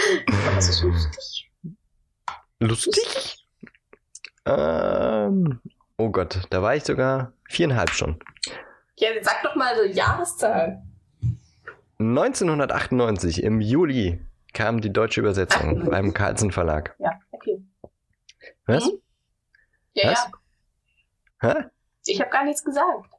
Das 0.56 0.70
ist 0.70 0.82
lustig. 0.82 1.52
Lustig? 2.60 3.46
Ähm, 4.48 5.60
oh 5.98 6.10
Gott, 6.10 6.40
da 6.50 6.64
war 6.64 6.76
ich 6.76 6.84
sogar 6.84 7.34
viereinhalb 7.48 7.92
schon. 7.92 8.20
Ja, 8.96 9.10
sag 9.22 9.44
doch 9.44 9.56
mal 9.56 9.76
die 9.88 9.94
Jahreszahl. 9.94 10.82
1998, 12.00 13.42
im 13.42 13.60
Juli, 13.60 14.22
kam 14.54 14.82
die 14.82 14.94
deutsche 14.94 15.20
Übersetzung 15.20 15.70
98. 15.70 15.90
beim 15.90 16.14
Carlsen 16.14 16.52
Verlag. 16.52 16.96
Ja, 17.00 17.20
okay. 17.32 17.60
Was? 18.66 18.86
Hm? 18.86 18.92
Ja, 19.94 20.12
Was? 20.12 20.30
ja. 21.42 21.54
Hä? 21.54 21.66
Ich 22.06 22.22
habe 22.22 22.30
gar 22.30 22.46
nichts 22.46 22.64
gesagt. 22.64 23.10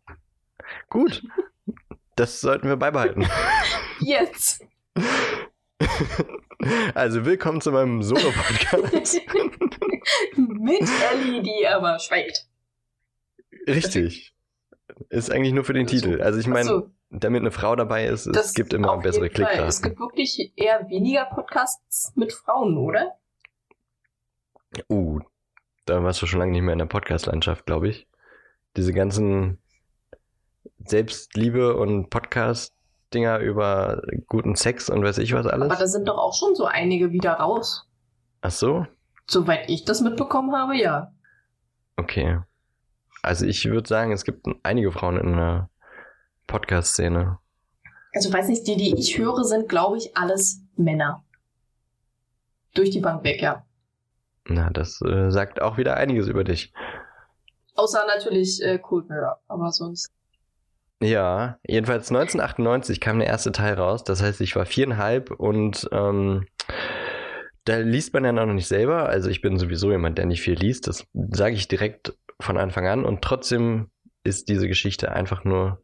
Gut. 0.91 1.25
Das 2.15 2.41
sollten 2.41 2.69
wir 2.69 2.77
beibehalten. 2.77 3.27
Jetzt. 4.01 4.65
Also 6.95 7.25
willkommen 7.25 7.61
zu 7.61 7.71
meinem 7.71 8.03
Solo-Podcast. 8.03 9.21
Mit 10.37 10.83
Ellie, 11.13 11.41
die 11.41 11.67
aber 11.67 11.99
schweigt. 12.01 12.47
Richtig. 13.67 14.35
Ist 15.09 15.31
eigentlich 15.31 15.53
nur 15.55 15.65
für 15.65 15.73
den 15.73 15.87
Titel. 15.87 16.21
Also 16.21 16.41
ich 16.41 16.49
meine, 16.49 16.69
so, 16.69 16.91
damit 17.11 17.41
eine 17.41 17.51
Frau 17.51 17.75
dabei 17.75 18.07
ist, 18.07 18.27
es 18.27 18.33
das 18.33 18.55
gibt 18.55 18.73
immer 18.73 18.99
bessere 18.99 19.31
Fall. 19.31 19.67
Es 19.67 19.81
Klickraten. 19.81 19.83
gibt 19.83 20.01
wirklich 20.01 20.53
eher 20.57 20.89
weniger 20.89 21.25
Podcasts 21.27 22.13
mit 22.17 22.33
Frauen, 22.33 22.77
oder? 22.77 23.17
Uh, 24.91 25.21
da 25.87 26.03
warst 26.05 26.21
du 26.21 26.27
schon 26.27 26.41
lange 26.41 26.53
nicht 26.53 26.63
mehr 26.63 26.75
in 26.75 26.79
der 26.79 26.87
Podcast-Landschaft, 26.87 27.65
glaube 27.65 27.89
ich. 27.89 28.07
Diese 28.77 28.93
ganzen 28.93 29.59
Selbstliebe 30.85 31.77
und 31.77 32.11
Podcast-Dinger 32.11 33.39
über 33.39 34.03
guten 34.27 34.55
Sex 34.55 34.91
und 34.91 35.03
weiß 35.03 35.19
ich 35.19 35.33
was 35.33 35.47
alles. 35.47 35.71
Aber 35.71 35.81
da 35.81 35.87
sind 35.87 36.07
doch 36.07 36.19
auch 36.19 36.35
schon 36.35 36.55
so 36.55 36.67
einige 36.67 37.13
wieder 37.13 37.33
raus. 37.35 37.89
Ach 38.43 38.51
so? 38.51 38.87
Soweit 39.27 39.69
ich 39.71 39.85
das 39.85 40.03
mitbekommen 40.03 40.55
habe, 40.55 40.77
ja. 40.77 41.13
Okay. 41.97 42.41
Also 43.23 43.47
ich 43.47 43.65
würde 43.65 43.89
sagen, 43.89 44.13
es 44.13 44.25
gibt 44.25 44.47
einige 44.63 44.93
Frauen 44.93 45.17
in 45.17 45.33
der 45.33 45.71
Podcast-Szene. 46.49 47.39
Also 48.13 48.33
weiß 48.33 48.49
nicht, 48.49 48.67
die, 48.67 48.77
die 48.77 48.99
ich 48.99 49.17
höre, 49.17 49.45
sind, 49.45 49.69
glaube 49.69 49.99
ich, 49.99 50.17
alles 50.17 50.61
Männer. 50.77 51.25
Durch 52.75 52.91
die 52.91 53.01
Bank 53.01 53.23
weg, 53.23 53.41
ja. 53.41 53.65
Na, 54.47 54.71
das 54.71 55.01
äh, 55.03 55.31
sagt 55.31 55.63
auch 55.63 55.77
wieder 55.79 55.97
einiges 55.97 56.27
über 56.27 56.43
dich. 56.43 56.73
Außer 57.77 58.05
natürlich 58.09 58.61
äh, 58.63 58.79
Cold 58.79 59.09
Mirror, 59.09 59.41
aber 59.47 59.71
sonst. 59.71 60.11
Ja, 61.01 61.59
jedenfalls 61.65 62.11
1998 62.11 63.01
kam 63.01 63.21
der 63.21 63.29
erste 63.29 63.53
Teil 63.53 63.75
raus. 63.75 64.03
Das 64.03 64.21
heißt, 64.21 64.41
ich 64.41 64.57
war 64.57 64.67
viereinhalb 64.67 65.31
und 65.31 65.89
ähm, 65.93 66.47
da 67.65 67.77
liest 67.77 68.15
man 68.15 68.25
ja 68.25 68.33
noch 68.33 68.47
nicht 68.47 68.67
selber. 68.67 69.09
Also 69.09 69.29
ich 69.29 69.43
bin 69.43 69.59
sowieso 69.59 69.91
jemand, 69.91 70.19
der 70.19 70.27
nicht 70.27 70.41
viel 70.41 70.59
liest. 70.59 70.89
Das 70.89 71.05
sage 71.13 71.55
ich 71.55 71.69
direkt 71.69 72.17
von 72.41 72.57
Anfang 72.57 72.87
an. 72.89 73.05
Und 73.05 73.23
trotzdem 73.23 73.91
ist 74.25 74.49
diese 74.49 74.67
Geschichte 74.67 75.13
einfach 75.13 75.45
nur 75.45 75.83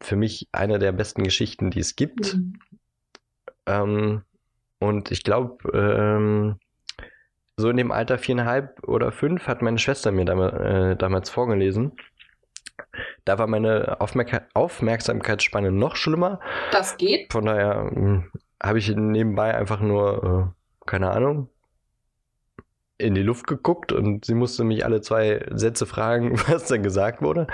für 0.00 0.16
mich 0.16 0.48
eine 0.52 0.78
der 0.78 0.92
besten 0.92 1.22
Geschichten, 1.22 1.70
die 1.70 1.80
es 1.80 1.96
gibt. 1.96 2.34
Mhm. 2.34 2.58
Ähm, 3.66 4.22
und 4.78 5.10
ich 5.10 5.24
glaube, 5.24 5.56
ähm, 5.74 6.56
so 7.56 7.68
in 7.70 7.76
dem 7.76 7.90
Alter 7.90 8.18
viereinhalb 8.18 8.86
oder 8.86 9.10
fünf 9.10 9.48
hat 9.48 9.62
meine 9.62 9.78
Schwester 9.78 10.12
mir 10.12 10.24
dam 10.24 10.40
äh, 10.40 10.96
damals 10.96 11.28
vorgelesen. 11.28 11.92
Da 13.24 13.38
war 13.38 13.48
meine 13.48 14.00
Aufmerk 14.00 14.46
Aufmerksamkeitsspanne 14.54 15.72
noch 15.72 15.96
schlimmer. 15.96 16.38
Das 16.70 16.96
geht. 16.96 17.32
Von 17.32 17.46
daher 17.46 17.90
hm, 17.92 18.30
habe 18.62 18.78
ich 18.78 18.88
nebenbei 18.94 19.54
einfach 19.56 19.80
nur, 19.80 20.54
äh, 20.54 20.86
keine 20.86 21.10
Ahnung, 21.10 21.48
in 22.98 23.14
die 23.14 23.22
Luft 23.22 23.46
geguckt 23.46 23.92
und 23.92 24.24
sie 24.24 24.34
musste 24.34 24.64
mich 24.64 24.84
alle 24.84 25.00
zwei 25.00 25.46
Sätze 25.50 25.86
fragen, 25.86 26.38
was 26.48 26.66
dann 26.66 26.82
gesagt 26.82 27.22
wurde. 27.22 27.46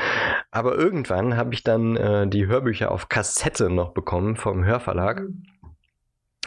Aber 0.50 0.76
irgendwann 0.76 1.36
habe 1.36 1.52
ich 1.54 1.62
dann 1.62 1.96
äh, 1.96 2.26
die 2.26 2.46
Hörbücher 2.46 2.90
auf 2.90 3.08
Kassette 3.08 3.70
noch 3.70 3.92
bekommen 3.92 4.36
vom 4.36 4.64
Hörverlag. 4.64 5.22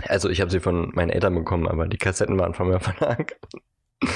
Also 0.04 0.30
ich 0.30 0.42
habe 0.42 0.52
sie 0.52 0.60
von 0.60 0.92
meinen 0.94 1.10
Eltern 1.10 1.34
bekommen, 1.36 1.68
aber 1.68 1.88
die 1.88 1.98
Kassetten 1.98 2.38
waren 2.40 2.54
vom 2.54 2.70
Hörverlag. 2.70 3.36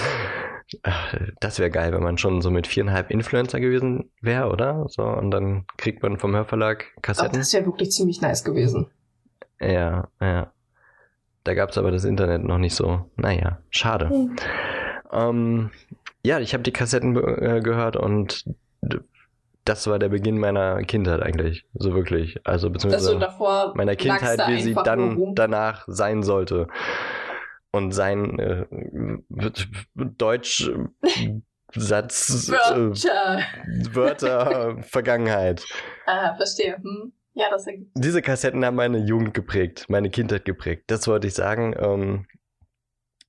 Ach, 0.84 1.16
Das 1.42 1.60
wäre 1.60 1.70
geil, 1.70 1.92
wenn 1.92 2.04
man 2.04 2.18
schon 2.18 2.42
so 2.42 2.50
mit 2.50 2.66
viereinhalb 2.66 3.12
Influencer 3.12 3.60
gewesen 3.60 4.10
wäre, 4.22 4.50
oder? 4.50 4.86
So, 4.88 5.04
und 5.04 5.32
dann 5.32 5.66
kriegt 5.78 6.02
man 6.02 6.18
vom 6.18 6.36
Hörverlag 6.36 6.86
Kassetten. 7.02 7.38
das 7.38 7.54
wäre 7.54 7.66
wirklich 7.66 7.92
ziemlich 7.92 8.22
nice 8.22 8.44
gewesen. 8.44 8.88
Ja, 9.60 10.08
ja. 10.20 10.52
Da 11.44 11.54
gab's 11.56 11.78
aber 11.78 11.92
das 11.92 12.04
Internet 12.04 12.44
noch 12.44 12.60
nicht 12.60 12.76
so. 12.76 13.10
Naja, 13.16 13.60
schade. 13.70 14.06
Mhm. 14.06 14.36
Ähm, 15.12 15.72
ja, 16.24 16.40
ich 16.40 16.54
habe 16.54 16.64
die 16.64 16.72
Kassetten 16.72 17.16
äh, 17.16 17.62
gehört 17.62 17.96
und 17.96 18.46
das 19.66 19.88
war 19.88 20.00
der 20.00 20.10
Beginn 20.10 20.40
meiner 20.40 20.82
Kindheit 20.84 21.22
eigentlich. 21.22 21.66
So 21.74 21.94
wirklich. 21.94 22.40
Also 22.46 22.70
beziehungsweise 22.70 23.20
davor 23.20 23.74
meiner 23.76 23.96
Kindheit, 23.96 24.40
wie 24.48 24.62
sie 24.62 24.74
dann 24.74 25.36
danach 25.36 25.84
sein 25.88 26.24
sollte. 26.24 26.68
Und 27.74 27.94
sein 27.94 28.38
äh, 28.40 28.66
Deutsch 29.96 30.70
Satz 31.74 32.50
äh, 32.50 32.52
Wörter. 32.52 33.40
Wörter 33.94 34.78
Vergangenheit. 34.84 35.64
Ah, 36.06 36.36
verstehe. 36.36 36.76
Hm. 36.76 37.14
Ja, 37.34 37.46
das 37.50 37.66
ergibt. 37.66 37.92
Diese 37.96 38.22
Kassetten 38.22 38.66
haben 38.66 38.76
meine 38.76 38.98
Jugend 38.98 39.34
geprägt, 39.34 39.86
meine 39.88 40.10
Kindheit 40.10 40.44
geprägt. 40.44 40.84
Das 40.88 41.08
wollte 41.08 41.28
ich 41.28 41.34
sagen. 41.34 41.74
Ähm, 41.80 42.28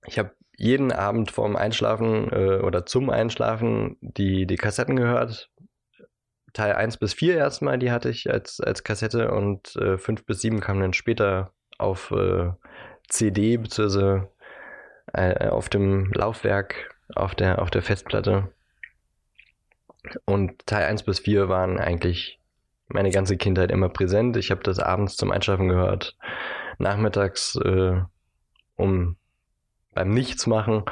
ich 0.07 0.19
habe 0.19 0.33
jeden 0.62 0.92
Abend 0.92 1.33
vorm 1.33 1.57
Einschlafen 1.57 2.31
äh, 2.31 2.61
oder 2.61 2.87
zum 2.87 3.11
Einschlafen 3.11 3.97
die, 4.00 4.47
die 4.47 4.57
Kassetten 4.57 4.95
gehört. 4.95 5.50
Teil 6.52 6.75
1 6.75 6.99
bis 6.99 7.14
4 7.14 7.37
erstmal, 7.37 7.81
die 7.81 7.90
hatte 7.90 8.09
ich 8.11 8.31
als, 8.31 8.61
als 8.61 8.85
Kassette 8.85 9.33
und 9.33 9.75
äh, 9.75 9.99
5 9.99 10.25
bis 10.25 10.40
7 10.40 10.61
kamen 10.61 10.81
dann 10.81 10.92
später 10.92 11.52
auf 11.78 12.12
äh, 12.12 12.50
CD 13.09 13.57
bzw. 13.57 14.23
Äh, 15.12 15.49
auf 15.49 15.69
dem 15.69 16.12
Laufwerk 16.12 16.95
auf 17.12 17.35
der, 17.35 17.61
auf 17.61 17.71
der 17.71 17.83
Festplatte. 17.83 18.52
Und 20.26 20.64
Teil 20.66 20.85
1 20.85 21.02
bis 21.02 21.19
4 21.19 21.49
waren 21.49 21.81
eigentlich 21.81 22.38
meine 22.87 23.11
ganze 23.11 23.37
Kindheit 23.37 23.73
immer 23.73 23.88
präsent. 23.88 24.37
Ich 24.37 24.52
habe 24.52 24.62
das 24.62 24.78
abends 24.78 25.16
zum 25.16 25.33
Einschlafen 25.33 25.69
gehört, 25.69 26.16
nachmittags 26.78 27.57
äh, 27.57 28.00
um 28.76 29.16
beim 29.94 30.11
Nichtsmachen. 30.11 30.84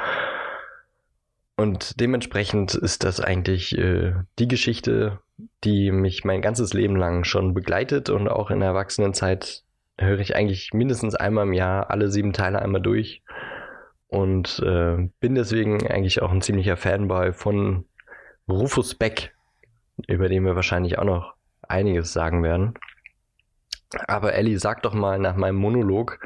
Und 1.56 2.00
dementsprechend 2.00 2.74
ist 2.74 3.04
das 3.04 3.20
eigentlich 3.20 3.76
äh, 3.76 4.14
die 4.38 4.48
Geschichte, 4.48 5.18
die 5.64 5.92
mich 5.92 6.24
mein 6.24 6.42
ganzes 6.42 6.72
Leben 6.72 6.96
lang 6.96 7.24
schon 7.24 7.54
begleitet 7.54 8.08
und 8.08 8.28
auch 8.28 8.50
in 8.50 8.60
der 8.60 8.70
Erwachsenenzeit 8.70 9.62
höre 9.98 10.20
ich 10.20 10.34
eigentlich 10.34 10.72
mindestens 10.72 11.14
einmal 11.14 11.46
im 11.46 11.52
Jahr 11.52 11.90
alle 11.90 12.08
sieben 12.08 12.32
Teile 12.32 12.62
einmal 12.62 12.80
durch 12.80 13.22
und 14.08 14.58
äh, 14.60 15.08
bin 15.20 15.34
deswegen 15.34 15.86
eigentlich 15.86 16.22
auch 16.22 16.32
ein 16.32 16.42
ziemlicher 16.42 16.76
Fanboy 16.76 17.32
von 17.32 17.84
Rufus 18.48 18.94
Beck, 18.94 19.34
über 20.08 20.28
den 20.28 20.44
wir 20.44 20.56
wahrscheinlich 20.56 20.98
auch 20.98 21.04
noch 21.04 21.34
einiges 21.62 22.12
sagen 22.12 22.42
werden. 22.42 22.74
Aber 24.08 24.34
Ellie, 24.34 24.58
sag 24.58 24.82
doch 24.82 24.94
mal 24.94 25.18
nach 25.18 25.36
meinem 25.36 25.56
Monolog, 25.56 26.18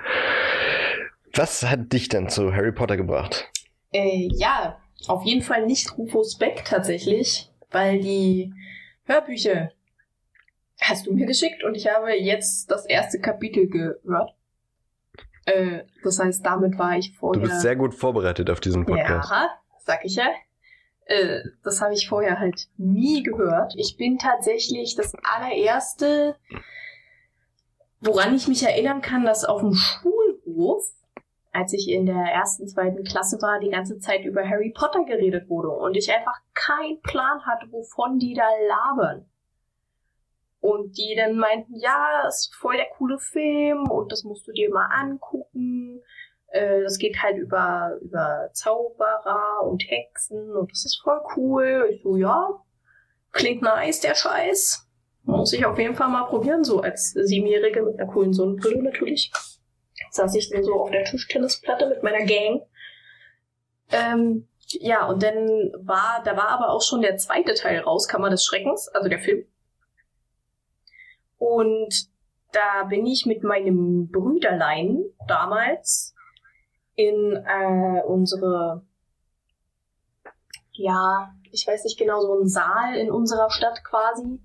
was 1.35 1.63
hat 1.65 1.93
dich 1.93 2.09
denn 2.09 2.29
zu 2.29 2.55
Harry 2.55 2.73
Potter 2.73 2.97
gebracht? 2.97 3.51
Äh, 3.93 4.29
ja, 4.33 4.79
auf 5.07 5.25
jeden 5.25 5.43
Fall 5.43 5.67
nicht 5.67 5.97
Rufus 5.99 6.37
Beck 6.39 6.65
tatsächlich, 6.65 7.51
weil 7.71 8.01
die 8.01 8.53
Hörbücher 9.05 9.71
hast 10.81 11.07
du 11.07 11.13
mir 11.13 11.27
geschickt 11.27 11.63
und 11.65 11.75
ich 11.77 11.87
habe 11.89 12.13
jetzt 12.13 12.71
das 12.71 12.87
erste 12.87 13.21
Kapitel 13.21 13.69
gehört. 13.69 14.35
Äh, 15.47 15.85
das 16.03 16.19
heißt, 16.19 16.45
damit 16.45 16.79
war 16.79 16.97
ich 16.97 17.13
Du 17.13 17.19
vorher. 17.19 17.43
bist 17.43 17.61
sehr 17.61 17.77
gut 17.77 17.95
vorbereitet 17.95 18.51
auf 18.51 18.61
diesen 18.61 18.85
Podcast. 18.87 19.31
Ja, 19.31 19.51
sag 19.85 20.05
ich 20.05 20.17
ja. 20.17 20.29
Äh, 21.07 21.41
das 21.63 21.81
habe 21.83 21.93
ich 21.95 22.09
vorher 22.09 22.39
halt 22.41 22.69
nie 22.79 23.23
gehört. 23.23 23.75
Ich 23.77 23.97
bin 23.99 24.19
tatsächlich 24.19 24.95
das 24.97 25.13
allererste, 25.23 26.37
woran 28.01 28.35
ich 28.35 28.49
mich 28.49 28.63
erinnern 28.63 29.03
kann, 29.03 29.25
dass 29.25 29.45
auf 29.45 29.61
dem 29.61 29.75
Schulhof 29.75 30.87
als 31.55 31.73
ich 31.73 31.89
in 31.89 32.05
der 32.05 32.17
ersten, 32.17 32.67
zweiten 32.67 33.05
Klasse 33.05 33.41
war, 33.41 33.61
die 33.61 33.71
ganze 33.71 33.99
Zeit 33.99 34.25
über 34.25 34.47
Harry 34.47 34.73
Potter 34.77 35.05
geredet 35.05 35.49
wurde 35.49 35.71
und 35.71 35.97
ich 35.97 36.13
einfach 36.13 36.37
keinen 36.53 37.01
Plan 37.01 37.47
hatte, 37.47 37.71
wovon 37.71 38.19
die 38.19 38.35
da 38.35 38.49
labern. 38.69 39.27
Und 40.59 40.99
die 40.99 41.15
dann 41.15 41.37
meinten, 41.37 41.77
ja, 41.77 42.27
ist 42.27 42.53
voll 42.57 42.77
der 42.77 42.89
coole 42.97 43.19
Film 43.19 43.89
und 43.89 44.11
das 44.11 44.25
musst 44.25 44.49
du 44.49 44.53
dir 44.53 44.69
mal 44.71 44.87
angucken. 44.87 46.03
Äh, 46.49 46.83
das 46.83 46.99
geht 46.99 47.23
halt 47.23 47.37
über, 47.37 47.99
über 48.01 48.49
Zauberer 48.53 49.63
und 49.65 49.85
Hexen 49.87 50.57
und 50.57 50.73
das 50.73 50.85
ist 50.85 51.01
voll 51.05 51.21
cool. 51.37 51.89
Ich 51.93 52.03
so, 52.03 52.17
ja, 52.17 52.49
klingt 53.31 53.63
nice, 53.63 54.01
der 54.01 54.17
Scheiß. 54.17 54.89
Muss 55.23 55.53
ich 55.53 55.65
auf 55.65 55.79
jeden 55.79 55.95
Fall 55.95 56.09
mal 56.09 56.25
probieren, 56.25 56.65
so 56.65 56.81
als 56.81 57.13
Siebenjährige 57.13 57.83
mit 57.83 58.01
einer 58.01 58.11
coolen 58.11 58.33
Sonnenbrille 58.33 58.83
natürlich. 58.83 59.31
Saß 60.15 60.37
ich 60.37 60.49
dann 60.49 60.63
so 60.63 60.75
auf 60.75 60.91
der 60.91 61.05
Tischtennisplatte 61.05 61.89
mit 61.89 62.05
meiner 62.05 62.25
Gang. 62.25 62.63
Ähm, 63.91 64.47
ja, 64.69 65.07
und 65.09 65.23
dann 65.25 65.73
war, 65.77 66.23
da 66.25 66.37
war 66.37 66.51
aber 66.51 66.71
auch 66.71 66.83
schon 66.83 67.03
der 67.03 67.17
zweite 67.17 67.55
Teil 67.55 67.81
raus, 67.81 68.07
Kammer 68.07 68.31
des 68.31 68.45
Schreckens, 68.45 68.89
also 68.89 69.09
der 69.09 69.19
Film. 69.19 69.45
Und 71.39 72.09
da 72.53 72.85
bin 72.85 73.05
ich 73.07 73.27
mit 73.27 73.43
meinem 73.43 74.09
Brüderlein 74.09 75.05
damals 75.27 76.15
in 76.95 77.35
äh, 77.35 78.03
unsere, 78.07 78.87
ja, 80.71 81.35
ich 81.51 81.67
weiß 81.67 81.83
nicht 81.83 81.99
genau, 81.99 82.21
so 82.21 82.41
ein 82.41 82.47
Saal 82.47 82.95
in 82.95 83.11
unserer 83.11 83.51
Stadt 83.51 83.83
quasi, 83.83 84.41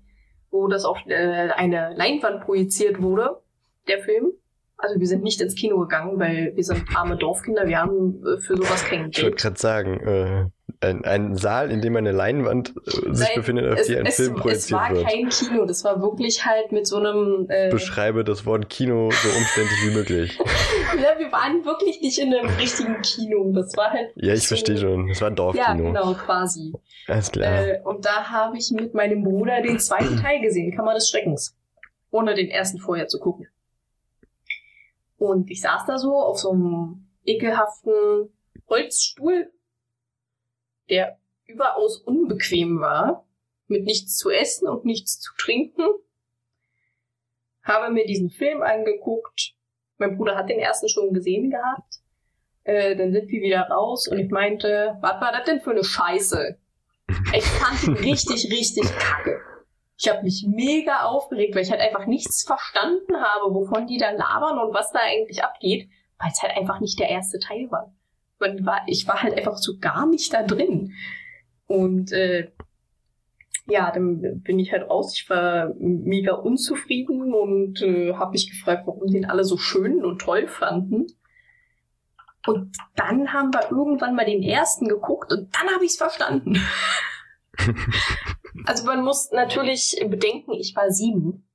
wo 0.50 0.66
das 0.66 0.84
auf 0.84 0.98
äh, 1.06 1.50
eine 1.52 1.94
Leinwand 1.94 2.42
projiziert 2.44 3.00
wurde, 3.00 3.40
der 3.86 4.00
Film. 4.00 4.32
Also 4.82 4.98
wir 4.98 5.06
sind 5.06 5.22
nicht 5.22 5.40
ins 5.40 5.54
Kino 5.54 5.78
gegangen, 5.78 6.18
weil 6.18 6.52
wir 6.54 6.64
sind 6.64 6.84
arme 6.94 7.16
Dorfkinder, 7.16 7.66
wir 7.66 7.78
haben 7.78 8.22
äh, 8.24 8.40
für 8.40 8.56
sowas 8.56 8.84
kein 8.84 9.10
Geld. 9.10 9.18
Ich 9.18 9.24
wollte 9.24 9.36
gerade 9.36 9.58
sagen, 9.58 10.00
äh, 10.00 10.46
ein, 10.80 11.04
ein, 11.04 11.36
Saal, 11.36 11.70
in 11.70 11.82
dem 11.82 11.96
eine 11.96 12.12
Leinwand 12.12 12.74
äh, 12.86 13.14
sich 13.14 13.28
Nein, 13.28 13.36
befindet, 13.36 13.72
auf 13.72 13.78
es, 13.80 13.86
die 13.86 13.96
ein 13.96 14.06
es, 14.06 14.16
Film 14.16 14.34
projiziert 14.36 14.80
wird. 14.80 14.92
Es 14.92 15.04
war 15.04 15.10
kein 15.10 15.28
Kino, 15.28 15.64
das 15.66 15.84
war 15.84 16.00
wirklich 16.00 16.46
halt 16.46 16.72
mit 16.72 16.86
so 16.86 16.96
einem... 16.96 17.46
Äh, 17.48 17.70
Beschreibe 17.70 18.24
das 18.24 18.46
Wort 18.46 18.70
Kino 18.70 19.10
so 19.10 19.28
umständlich 19.28 19.78
wie 19.84 19.94
möglich. 19.94 20.38
ja, 20.96 21.18
wir 21.18 21.30
waren 21.32 21.64
wirklich 21.64 22.00
nicht 22.00 22.18
in 22.18 22.32
einem 22.32 22.48
richtigen 22.56 23.00
Kino, 23.02 23.52
das 23.52 23.76
war 23.76 23.90
halt... 23.90 24.10
Ja, 24.16 24.32
ich 24.32 24.42
so, 24.42 24.48
verstehe 24.48 24.78
schon, 24.78 25.08
das 25.08 25.20
war 25.20 25.28
ein 25.28 25.36
Dorfkino. 25.36 25.66
Ja, 25.66 25.74
genau, 25.74 26.14
quasi. 26.14 26.72
Alles 27.06 27.30
klar. 27.30 27.66
Äh, 27.66 27.80
und 27.84 28.04
da 28.04 28.30
habe 28.30 28.56
ich 28.56 28.70
mit 28.70 28.94
meinem 28.94 29.22
Bruder 29.22 29.60
den 29.62 29.78
zweiten 29.78 30.16
Teil 30.16 30.40
gesehen, 30.40 30.74
Kammer 30.74 30.94
des 30.94 31.08
Schreckens. 31.08 31.56
Ohne 32.10 32.34
den 32.34 32.48
ersten 32.48 32.78
vorher 32.78 33.06
zu 33.06 33.18
gucken. 33.20 33.46
Und 35.20 35.50
ich 35.50 35.60
saß 35.60 35.84
da 35.86 35.98
so 35.98 36.16
auf 36.16 36.38
so 36.38 36.52
einem 36.52 37.06
ekelhaften 37.26 38.32
Holzstuhl, 38.70 39.52
der 40.88 41.18
überaus 41.44 41.98
unbequem 41.98 42.80
war, 42.80 43.28
mit 43.66 43.84
nichts 43.84 44.16
zu 44.16 44.30
essen 44.30 44.66
und 44.66 44.86
nichts 44.86 45.20
zu 45.20 45.34
trinken. 45.36 45.82
Habe 47.62 47.92
mir 47.92 48.06
diesen 48.06 48.30
Film 48.30 48.62
angeguckt. 48.62 49.52
Mein 49.98 50.16
Bruder 50.16 50.36
hat 50.36 50.48
den 50.48 50.58
ersten 50.58 50.88
schon 50.88 51.12
gesehen 51.12 51.50
gehabt. 51.50 51.96
Äh, 52.64 52.96
dann 52.96 53.12
sind 53.12 53.28
wir 53.28 53.42
wieder 53.42 53.68
raus 53.68 54.08
und 54.08 54.18
ich 54.18 54.30
meinte, 54.30 54.96
was 55.02 55.20
war 55.20 55.32
das 55.32 55.44
denn 55.44 55.60
für 55.60 55.72
eine 55.72 55.84
Scheiße? 55.84 56.58
Ich 57.34 57.44
fand 57.44 57.82
ihn 57.82 58.04
richtig, 58.04 58.50
richtig 58.50 58.84
kacke. 58.96 59.49
Ich 60.00 60.08
habe 60.08 60.22
mich 60.22 60.46
mega 60.48 61.02
aufgeregt, 61.02 61.54
weil 61.54 61.62
ich 61.62 61.70
halt 61.70 61.82
einfach 61.82 62.06
nichts 62.06 62.44
verstanden 62.44 63.16
habe, 63.16 63.54
wovon 63.54 63.86
die 63.86 63.98
da 63.98 64.10
labern 64.10 64.58
und 64.58 64.72
was 64.72 64.90
da 64.92 65.00
eigentlich 65.00 65.44
abgeht, 65.44 65.90
weil 66.18 66.30
es 66.32 66.40
halt 66.42 66.56
einfach 66.56 66.80
nicht 66.80 66.98
der 66.98 67.10
erste 67.10 67.38
Teil 67.38 67.70
war. 67.70 67.92
Man 68.38 68.64
war 68.64 68.80
ich 68.86 69.06
war 69.06 69.22
halt 69.22 69.36
einfach 69.36 69.58
so 69.58 69.74
gar 69.78 70.06
nicht 70.06 70.32
da 70.32 70.42
drin. 70.42 70.94
Und 71.66 72.12
äh, 72.12 72.50
ja, 73.66 73.90
dann 73.90 74.40
bin 74.40 74.58
ich 74.58 74.72
halt 74.72 74.88
raus. 74.88 75.12
Ich 75.14 75.28
war 75.28 75.74
mega 75.78 76.32
unzufrieden 76.32 77.34
und 77.34 77.82
äh, 77.82 78.14
habe 78.14 78.32
mich 78.32 78.48
gefragt, 78.48 78.86
warum 78.86 79.06
den 79.10 79.26
alle 79.26 79.44
so 79.44 79.58
schön 79.58 80.02
und 80.02 80.18
toll 80.18 80.48
fanden. 80.48 81.08
Und 82.46 82.74
dann 82.96 83.34
haben 83.34 83.52
wir 83.52 83.70
irgendwann 83.70 84.14
mal 84.14 84.24
den 84.24 84.42
ersten 84.42 84.88
geguckt 84.88 85.30
und 85.30 85.54
dann 85.54 85.74
habe 85.74 85.84
ich 85.84 85.90
es 85.90 85.98
verstanden. 85.98 86.58
Also 88.66 88.84
man 88.84 89.02
muss 89.02 89.30
natürlich 89.32 89.96
bedenken, 90.08 90.52
ich 90.52 90.74
war 90.76 90.90
sieben. 90.90 91.46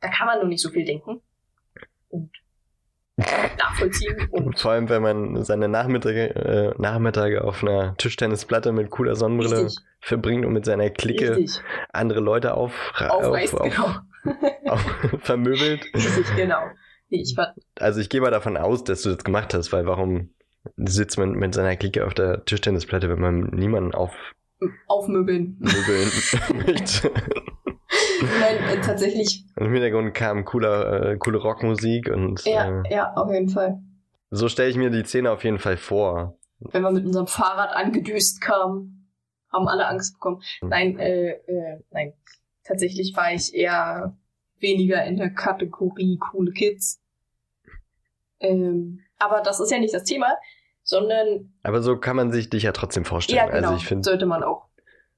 Da 0.00 0.08
kann 0.08 0.26
man 0.26 0.38
nur 0.38 0.48
nicht 0.48 0.62
so 0.62 0.70
viel 0.70 0.84
denken. 0.84 1.20
Und 2.08 2.30
nachvollziehen. 3.58 4.28
Und 4.30 4.58
Vor 4.58 4.72
allem, 4.72 4.88
wenn 4.88 5.02
man 5.02 5.44
seine 5.44 5.68
Nachmittage, 5.68 6.34
äh, 6.34 6.74
Nachmittage 6.80 7.44
auf 7.44 7.62
einer 7.62 7.96
Tischtennisplatte 7.96 8.72
mit 8.72 8.90
cooler 8.90 9.16
Sonnenbrille 9.16 9.64
Richtig. 9.64 9.84
verbringt 10.00 10.44
und 10.44 10.52
mit 10.52 10.64
seiner 10.64 10.90
Clique 10.90 11.36
Richtig. 11.36 11.62
andere 11.92 12.20
Leute 12.20 12.54
auf, 12.54 12.72
Aufreißt, 12.96 13.54
auf, 13.54 13.62
genau. 13.62 13.94
auf, 14.72 14.84
vermöbelt. 15.20 15.84
Richtig, 15.94 16.36
genau. 16.36 16.62
Ich 17.08 17.36
war 17.36 17.54
also 17.78 18.00
ich 18.00 18.08
gehe 18.08 18.22
mal 18.22 18.30
davon 18.30 18.56
aus, 18.56 18.84
dass 18.84 19.02
du 19.02 19.10
das 19.10 19.22
gemacht 19.22 19.52
hast, 19.52 19.70
weil 19.72 19.86
warum 19.86 20.30
sitzt 20.76 21.18
man 21.18 21.32
mit 21.32 21.54
seiner 21.54 21.76
Clique 21.76 22.06
auf 22.06 22.14
der 22.14 22.44
Tischtennisplatte, 22.44 23.10
wenn 23.10 23.20
man 23.20 23.40
niemanden 23.50 23.94
auf 23.94 24.14
aufmöbeln. 24.86 25.56
Möbeln. 25.58 26.10
Nein, 28.40 28.56
äh, 28.68 28.80
tatsächlich. 28.80 29.44
Und 29.56 29.66
Im 29.66 29.72
Hintergrund 29.72 30.14
kam 30.14 30.44
cooler, 30.44 31.12
äh, 31.12 31.16
coole 31.18 31.38
Rockmusik 31.38 32.08
und. 32.08 32.44
Ja, 32.44 32.82
äh, 32.82 32.94
ja, 32.94 33.12
auf 33.14 33.30
jeden 33.32 33.48
Fall. 33.48 33.80
So 34.30 34.48
stelle 34.48 34.70
ich 34.70 34.76
mir 34.76 34.90
die 34.90 35.04
Szene 35.04 35.30
auf 35.30 35.44
jeden 35.44 35.58
Fall 35.58 35.76
vor. 35.76 36.38
Wenn 36.58 36.82
wir 36.82 36.90
mit 36.90 37.04
unserem 37.04 37.26
Fahrrad 37.26 37.74
angedüst 37.74 38.40
kamen, 38.40 39.10
haben 39.52 39.68
alle 39.68 39.86
Angst 39.86 40.14
bekommen. 40.14 40.42
Nein, 40.62 40.98
äh, 40.98 41.30
äh, 41.30 41.80
nein. 41.90 42.14
Tatsächlich 42.64 43.14
war 43.16 43.32
ich 43.32 43.54
eher 43.54 44.16
weniger 44.60 45.04
in 45.04 45.16
der 45.16 45.30
Kategorie 45.30 46.16
coole 46.18 46.52
Kids. 46.52 47.02
Ähm, 48.40 49.00
aber 49.18 49.40
das 49.40 49.60
ist 49.60 49.70
ja 49.70 49.78
nicht 49.78 49.94
das 49.94 50.04
Thema 50.04 50.36
sondern. 50.92 51.52
Aber 51.64 51.82
so 51.82 51.96
kann 51.96 52.14
man 52.14 52.30
sich 52.30 52.50
dich 52.50 52.62
ja 52.62 52.72
trotzdem 52.72 53.04
vorstellen. 53.04 53.38
Ja, 53.38 53.46
genau. 53.46 53.70
Also 53.70 53.76
ich 53.76 53.86
finde, 53.86 54.04
sollte 54.04 54.26
man 54.26 54.44
auch. 54.44 54.68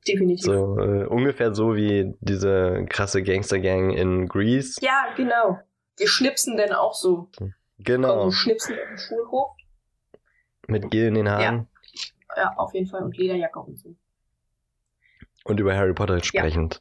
Definitiv. 0.09 0.45
So 0.45 0.79
äh, 0.79 1.05
ungefähr 1.07 1.55
so 1.55 1.77
wie 1.77 2.15
diese 2.21 2.87
krasse 2.89 3.23
Gangster-Gang 3.23 3.91
in 3.91 4.27
Greece. 4.29 4.77
Ja, 4.81 5.07
genau. 5.17 5.59
Die 5.99 6.07
schnipsen 6.07 6.57
denn 6.57 6.73
auch 6.73 6.95
so. 6.95 7.31
Genau. 7.79 8.25
So 8.25 8.31
schnipsen 8.31 8.77
im 8.77 8.99
Schulhof. 8.99 9.51
Mit 10.67 10.91
Gel 10.91 11.09
in 11.09 11.15
den 11.15 11.29
Haaren. 11.29 11.69
Ja. 12.37 12.43
ja, 12.43 12.53
auf 12.57 12.73
jeden 12.75 12.87
Fall. 12.87 13.03
Und 13.03 13.17
Lederjacke 13.17 13.59
und 13.61 13.79
so. 13.79 13.95
Und 15.45 15.61
über 15.61 15.77
Harry 15.77 15.93
Potter 15.93 16.23
sprechend. 16.23 16.75
Ja. 16.75 16.81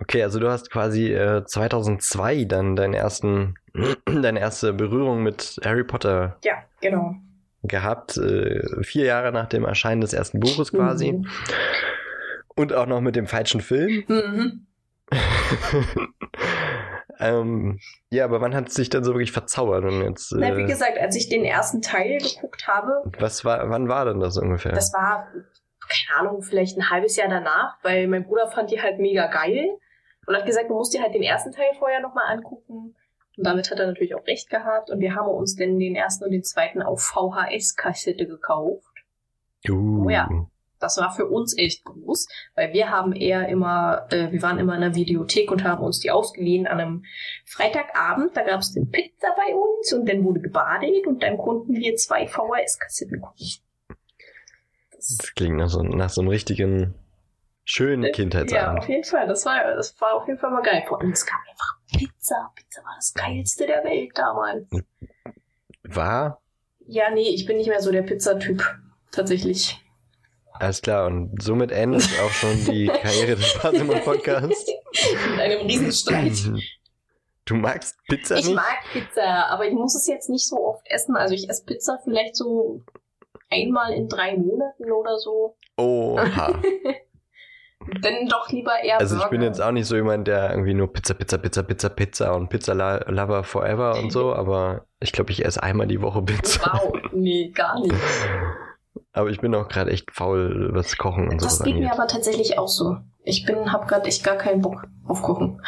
Okay, 0.00 0.22
also 0.22 0.38
du 0.38 0.48
hast 0.48 0.70
quasi 0.70 1.12
äh, 1.12 1.44
2002 1.44 2.44
dann 2.44 2.76
deinen 2.76 2.94
ersten, 2.94 3.54
deine 4.04 4.38
erste 4.38 4.72
Berührung 4.72 5.22
mit 5.22 5.58
Harry 5.64 5.84
Potter. 5.84 6.38
Ja, 6.44 6.62
genau 6.80 7.16
gehabt, 7.62 8.16
äh, 8.16 8.82
vier 8.82 9.04
Jahre 9.04 9.32
nach 9.32 9.46
dem 9.46 9.64
Erscheinen 9.64 10.00
des 10.00 10.12
ersten 10.12 10.40
Buches 10.40 10.72
quasi. 10.72 11.12
Mhm. 11.12 11.26
Und 12.54 12.72
auch 12.72 12.86
noch 12.86 13.00
mit 13.00 13.16
dem 13.16 13.26
falschen 13.26 13.60
Film. 13.60 14.04
Mhm. 14.08 14.66
ähm, 17.18 17.78
ja, 18.10 18.24
aber 18.24 18.40
wann 18.40 18.54
hat 18.54 18.68
es 18.68 18.74
sich 18.74 18.90
dann 18.90 19.04
so 19.04 19.14
wirklich 19.14 19.32
verzaubert? 19.32 19.84
Und 19.84 20.02
jetzt, 20.02 20.32
äh, 20.32 20.38
Na, 20.38 20.56
wie 20.56 20.66
gesagt, 20.66 20.98
als 20.98 21.16
ich 21.16 21.28
den 21.28 21.44
ersten 21.44 21.82
Teil 21.82 22.18
geguckt 22.18 22.66
habe. 22.68 23.02
Was 23.18 23.44
war, 23.44 23.70
wann 23.70 23.88
war 23.88 24.04
denn 24.04 24.20
das 24.20 24.36
ungefähr? 24.36 24.72
Das 24.72 24.92
war, 24.92 25.28
keine 25.88 26.20
Ahnung, 26.20 26.42
vielleicht 26.42 26.76
ein 26.76 26.90
halbes 26.90 27.16
Jahr 27.16 27.28
danach, 27.28 27.76
weil 27.82 28.06
mein 28.06 28.24
Bruder 28.24 28.48
fand 28.48 28.70
die 28.70 28.80
halt 28.80 28.98
mega 28.98 29.26
geil 29.26 29.78
und 30.26 30.36
hat 30.36 30.46
gesagt, 30.46 30.68
du 30.68 30.74
musst 30.74 30.94
dir 30.94 31.02
halt 31.02 31.14
den 31.14 31.22
ersten 31.22 31.52
Teil 31.52 31.70
vorher 31.78 32.00
nochmal 32.00 32.24
angucken. 32.28 32.94
Und 33.38 33.46
damit 33.46 33.70
hat 33.70 33.78
er 33.78 33.86
natürlich 33.86 34.16
auch 34.16 34.26
recht 34.26 34.50
gehabt. 34.50 34.90
Und 34.90 34.98
wir 34.98 35.14
haben 35.14 35.28
uns 35.28 35.54
denn 35.54 35.78
den 35.78 35.94
ersten 35.94 36.24
und 36.24 36.32
den 36.32 36.42
zweiten 36.42 36.82
auf 36.82 37.00
VHS-Kassette 37.00 38.26
gekauft. 38.26 38.84
Uh. 39.68 40.06
Oh 40.06 40.10
ja. 40.10 40.28
Das 40.80 40.98
war 40.98 41.12
für 41.12 41.26
uns 41.26 41.56
echt 41.58 41.84
groß, 41.84 42.28
weil 42.54 42.72
wir 42.72 42.90
haben 42.90 43.12
eher 43.12 43.48
immer, 43.48 44.06
äh, 44.10 44.30
wir 44.30 44.42
waren 44.42 44.58
immer 44.58 44.76
in 44.76 44.80
der 44.80 44.94
Videothek 44.94 45.50
und 45.50 45.64
haben 45.64 45.82
uns 45.82 45.98
die 46.00 46.10
ausgeliehen 46.10 46.68
an 46.68 46.78
einem 46.78 47.04
Freitagabend. 47.46 48.36
Da 48.36 48.42
gab 48.42 48.60
es 48.60 48.74
den 48.74 48.90
Pizza 48.90 49.34
bei 49.36 49.54
uns 49.54 49.92
und 49.92 50.08
dann 50.08 50.22
wurde 50.22 50.40
gebadet 50.40 51.06
und 51.06 51.22
dann 51.22 51.36
konnten 51.36 51.74
wir 51.74 51.96
zwei 51.96 52.26
VHS-Kassetten 52.26 53.20
gucken. 53.20 53.46
Das, 54.92 55.16
das 55.16 55.34
klingt 55.34 55.56
nach 55.56 55.68
so, 55.68 55.82
nach 55.82 56.10
so 56.10 56.20
einem 56.20 56.30
richtigen 56.30 56.94
schönen 57.64 58.04
äh, 58.04 58.12
Kindheitsabend. 58.12 58.78
Ja, 58.78 58.78
auf 58.78 58.88
jeden 58.88 59.04
Fall. 59.04 59.26
Das 59.26 59.46
war, 59.46 59.74
das 59.74 60.00
war 60.00 60.14
auf 60.14 60.28
jeden 60.28 60.38
Fall 60.38 60.50
mal 60.50 60.62
geil. 60.62 60.84
Vor 60.86 61.00
allem, 61.00 61.10
es 61.10 61.26
gab 61.26 61.38
einfach 61.50 61.77
Pizza. 61.92 62.52
Pizza 62.54 62.82
war 62.84 62.94
das 62.96 63.14
geilste 63.14 63.66
der 63.66 63.84
Welt 63.84 64.10
damals. 64.14 64.68
War? 65.84 66.40
Ja, 66.86 67.10
nee, 67.10 67.28
ich 67.28 67.46
bin 67.46 67.56
nicht 67.56 67.68
mehr 67.68 67.82
so 67.82 67.92
der 67.92 68.02
Pizzatyp. 68.02 68.62
Tatsächlich. 69.10 69.80
Alles 70.52 70.82
klar, 70.82 71.06
und 71.06 71.40
somit 71.40 71.70
endet 71.70 72.02
auch 72.20 72.30
schon 72.30 72.64
die 72.64 72.86
Karriere 73.02 73.36
des 73.36 73.54
Parsimon 73.54 74.00
Podcasts. 74.00 74.66
Mit 75.30 75.40
einem 75.40 75.66
Riesenstreit. 75.66 76.32
Du 77.44 77.54
magst 77.54 77.96
Pizza 78.08 78.36
ich 78.36 78.46
nicht? 78.46 78.50
Ich 78.50 78.56
mag 78.56 78.78
Pizza, 78.92 79.46
aber 79.46 79.66
ich 79.66 79.74
muss 79.74 79.94
es 79.94 80.06
jetzt 80.06 80.28
nicht 80.28 80.46
so 80.46 80.66
oft 80.66 80.86
essen. 80.90 81.16
Also 81.16 81.34
ich 81.34 81.48
esse 81.48 81.64
Pizza 81.64 81.98
vielleicht 82.02 82.36
so 82.36 82.82
einmal 83.48 83.92
in 83.92 84.08
drei 84.08 84.36
Monaten 84.36 84.90
oder 84.90 85.18
so. 85.18 85.56
Oha. 85.76 86.60
Dann 88.02 88.28
doch 88.28 88.50
lieber 88.50 88.72
eher 88.82 88.98
Also 88.98 89.16
ich 89.16 89.26
bin 89.26 89.42
jetzt 89.42 89.60
auch 89.60 89.72
nicht 89.72 89.86
so 89.86 89.96
jemand, 89.96 90.26
der 90.28 90.50
irgendwie 90.50 90.74
nur 90.74 90.92
Pizza, 90.92 91.14
Pizza, 91.14 91.38
Pizza, 91.38 91.62
Pizza, 91.62 91.88
Pizza 91.88 92.34
und 92.34 92.48
Pizza 92.48 92.74
Lover 92.74 93.44
Forever 93.44 93.98
und 93.98 94.12
so, 94.12 94.34
aber 94.34 94.86
ich 95.00 95.12
glaube, 95.12 95.30
ich 95.30 95.44
esse 95.44 95.62
einmal 95.62 95.86
die 95.86 96.00
Woche 96.00 96.22
Pizza. 96.22 96.80
Wow, 96.82 96.94
nee, 97.12 97.50
gar 97.50 97.80
nicht. 97.80 97.94
Aber 99.12 99.30
ich 99.30 99.40
bin 99.40 99.54
auch 99.54 99.68
gerade 99.68 99.90
echt 99.90 100.12
faul, 100.12 100.70
was 100.72 100.96
Kochen 100.96 101.28
und 101.28 101.40
so. 101.40 101.46
Das 101.46 101.62
geht 101.62 101.76
mir 101.76 101.92
aber 101.92 102.06
tatsächlich 102.06 102.58
auch 102.58 102.68
so. 102.68 102.98
Ich 103.24 103.44
bin, 103.44 103.72
hab 103.72 103.88
gerade 103.88 104.06
echt 104.06 104.24
gar 104.24 104.36
keinen 104.36 104.62
Bock 104.62 104.86
auf 105.06 105.22
Kochen. 105.22 105.60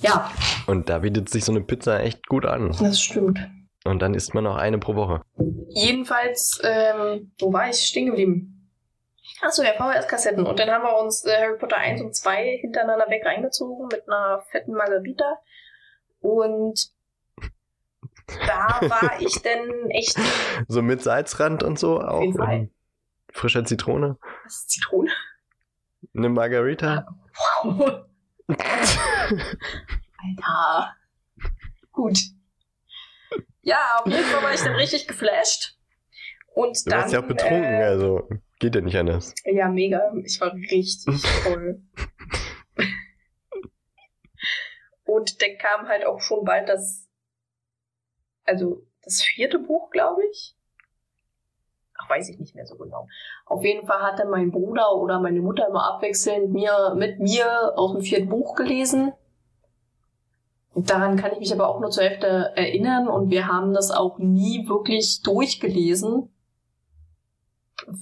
Ja. 0.00 0.30
Und 0.66 0.88
da 0.88 1.00
bietet 1.00 1.28
sich 1.28 1.44
so 1.44 1.52
eine 1.52 1.60
Pizza 1.60 2.00
echt 2.00 2.26
gut 2.26 2.46
an. 2.46 2.74
Das 2.80 3.00
stimmt. 3.00 3.40
Und 3.84 4.00
dann 4.02 4.14
isst 4.14 4.34
man 4.34 4.44
noch 4.44 4.56
eine 4.56 4.78
pro 4.78 4.94
Woche. 4.94 5.22
Jedenfalls, 5.68 6.60
ähm, 6.62 7.32
wo 7.38 7.52
war 7.52 7.68
ich 7.68 7.76
stehen 7.76 8.06
geblieben? 8.06 8.57
Achso, 9.40 9.62
ja, 9.62 9.72
VHS-Kassetten. 9.74 10.46
Und 10.46 10.58
dann 10.58 10.70
haben 10.70 10.82
wir 10.82 10.98
uns 10.98 11.24
äh, 11.24 11.36
Harry 11.40 11.58
Potter 11.58 11.76
1 11.76 12.00
und 12.00 12.14
2 12.14 12.58
hintereinander 12.60 13.08
weg 13.08 13.24
reingezogen 13.24 13.86
mit 13.86 14.08
einer 14.08 14.42
fetten 14.50 14.72
Margarita. 14.72 15.40
Und 16.20 16.90
da 18.46 18.80
war 18.82 19.20
ich 19.20 19.40
dann 19.42 19.90
echt. 19.90 20.18
So 20.66 20.82
mit 20.82 21.02
Salzrand 21.02 21.62
und 21.62 21.78
so 21.78 22.00
auch. 22.00 22.32
Fall. 22.34 22.70
Frischer 23.30 23.64
Zitrone. 23.64 24.18
Was 24.44 24.54
ist 24.54 24.70
Zitrone? 24.70 25.10
Eine 26.16 26.28
Margarita. 26.28 27.06
Wow. 27.62 28.04
Alter. 30.18 30.96
Gut. 31.92 32.18
Ja, 33.62 34.00
auf 34.00 34.06
jeden 34.06 34.24
Fall 34.24 34.42
war 34.42 34.54
ich 34.54 34.62
dann 34.62 34.74
richtig 34.74 35.06
geflasht. 35.06 35.76
Und 36.54 36.84
du 36.86 36.90
dann. 36.90 37.02
warst 37.02 37.12
ja 37.12 37.20
auch 37.20 37.26
betrunken, 37.26 37.62
äh, 37.62 37.84
also 37.84 38.28
geht 38.58 38.74
ja 38.74 38.80
nicht 38.80 38.96
anders. 38.96 39.34
Ja, 39.44 39.68
mega. 39.68 40.12
Ich 40.24 40.40
war 40.40 40.52
richtig 40.54 41.22
voll. 41.44 41.82
Und 45.04 45.40
dann 45.40 45.56
kam 45.58 45.88
halt 45.88 46.04
auch 46.06 46.20
schon 46.20 46.44
bald 46.44 46.68
das, 46.68 47.08
also 48.44 48.82
das 49.02 49.22
vierte 49.22 49.58
Buch, 49.58 49.90
glaube 49.90 50.22
ich. 50.30 50.54
Ach, 51.98 52.10
weiß 52.10 52.28
ich 52.28 52.38
nicht 52.38 52.54
mehr 52.54 52.66
so 52.66 52.76
genau. 52.76 53.08
Auf 53.46 53.64
jeden 53.64 53.86
Fall 53.86 54.02
hat 54.02 54.18
dann 54.18 54.30
mein 54.30 54.50
Bruder 54.50 54.94
oder 54.96 55.18
meine 55.18 55.40
Mutter 55.40 55.66
immer 55.66 55.94
abwechselnd 55.94 56.52
mir, 56.52 56.94
mit 56.96 57.18
mir 57.18 57.72
aus 57.76 57.92
dem 57.92 58.02
vierten 58.02 58.28
Buch 58.28 58.54
gelesen. 58.54 59.12
Daran 60.74 61.16
kann 61.16 61.32
ich 61.32 61.38
mich 61.40 61.52
aber 61.52 61.68
auch 61.68 61.80
nur 61.80 61.90
zur 61.90 62.04
Hälfte 62.04 62.52
erinnern 62.54 63.08
und 63.08 63.30
wir 63.30 63.48
haben 63.48 63.72
das 63.72 63.90
auch 63.90 64.18
nie 64.18 64.68
wirklich 64.68 65.22
durchgelesen. 65.22 66.30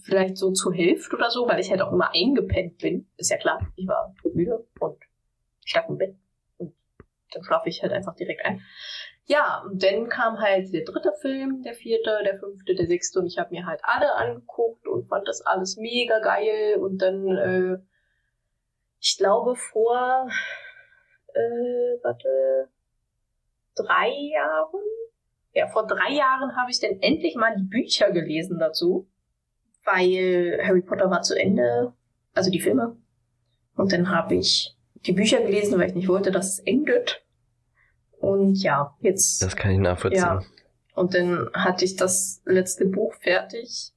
Vielleicht 0.04 0.36
so 0.38 0.52
zur 0.52 0.72
Hälfte 0.72 1.16
oder 1.16 1.30
so, 1.30 1.46
weil 1.46 1.60
ich 1.60 1.70
halt 1.70 1.82
auch 1.82 1.92
immer 1.92 2.10
eingepennt 2.14 2.78
bin. 2.78 3.08
Ist 3.16 3.30
ja 3.30 3.36
klar, 3.36 3.60
ich 3.76 3.86
war 3.86 4.14
müde 4.32 4.66
und 4.80 4.98
ich 5.64 5.74
lag 5.74 5.88
im 5.88 5.98
Bett 5.98 6.16
und 6.58 6.74
dann 7.32 7.44
schlafe 7.44 7.68
ich 7.68 7.82
halt 7.82 7.92
einfach 7.92 8.14
direkt 8.14 8.44
ein. 8.44 8.62
Ja, 9.28 9.64
und 9.66 9.82
dann 9.82 10.08
kam 10.08 10.38
halt 10.38 10.72
der 10.72 10.84
dritte 10.84 11.12
Film, 11.20 11.62
der 11.62 11.74
vierte, 11.74 12.20
der 12.24 12.38
fünfte, 12.38 12.76
der 12.76 12.86
sechste 12.86 13.18
und 13.18 13.26
ich 13.26 13.38
habe 13.38 13.50
mir 13.50 13.66
halt 13.66 13.80
alle 13.82 14.14
angeguckt 14.14 14.86
und 14.86 15.08
fand 15.08 15.26
das 15.26 15.44
alles 15.44 15.76
mega 15.76 16.20
geil 16.20 16.76
und 16.78 16.98
dann, 16.98 17.36
äh, 17.36 17.78
ich 19.00 19.16
glaube 19.18 19.56
vor, 19.56 20.28
äh, 21.34 21.98
warte, 22.02 22.68
drei 23.74 24.10
Jahren? 24.10 24.80
Ja, 25.52 25.66
vor 25.66 25.86
drei 25.86 26.12
Jahren 26.12 26.56
habe 26.56 26.70
ich 26.70 26.80
dann 26.80 27.00
endlich 27.00 27.34
mal 27.34 27.56
die 27.56 27.64
Bücher 27.64 28.12
gelesen 28.12 28.58
dazu, 28.60 29.08
weil 29.86 30.60
Harry 30.62 30.82
Potter 30.82 31.10
war 31.10 31.22
zu 31.22 31.34
Ende, 31.34 31.92
also 32.34 32.50
die 32.50 32.60
Filme. 32.60 32.96
Und 33.76 33.92
dann 33.92 34.10
habe 34.10 34.34
ich 34.34 34.76
die 35.06 35.12
Bücher 35.12 35.40
gelesen, 35.40 35.78
weil 35.78 35.88
ich 35.88 35.94
nicht 35.94 36.08
wollte, 36.08 36.30
dass 36.30 36.54
es 36.54 36.58
endet. 36.60 37.22
Und 38.18 38.56
ja, 38.56 38.94
jetzt. 39.00 39.42
Das 39.42 39.56
kann 39.56 39.70
ich 39.70 39.78
nachvollziehen. 39.78 40.22
Ja. 40.22 40.42
Und 40.94 41.14
dann 41.14 41.50
hatte 41.52 41.84
ich 41.84 41.96
das 41.96 42.42
letzte 42.46 42.86
Buch 42.86 43.14
fertig, 43.20 43.92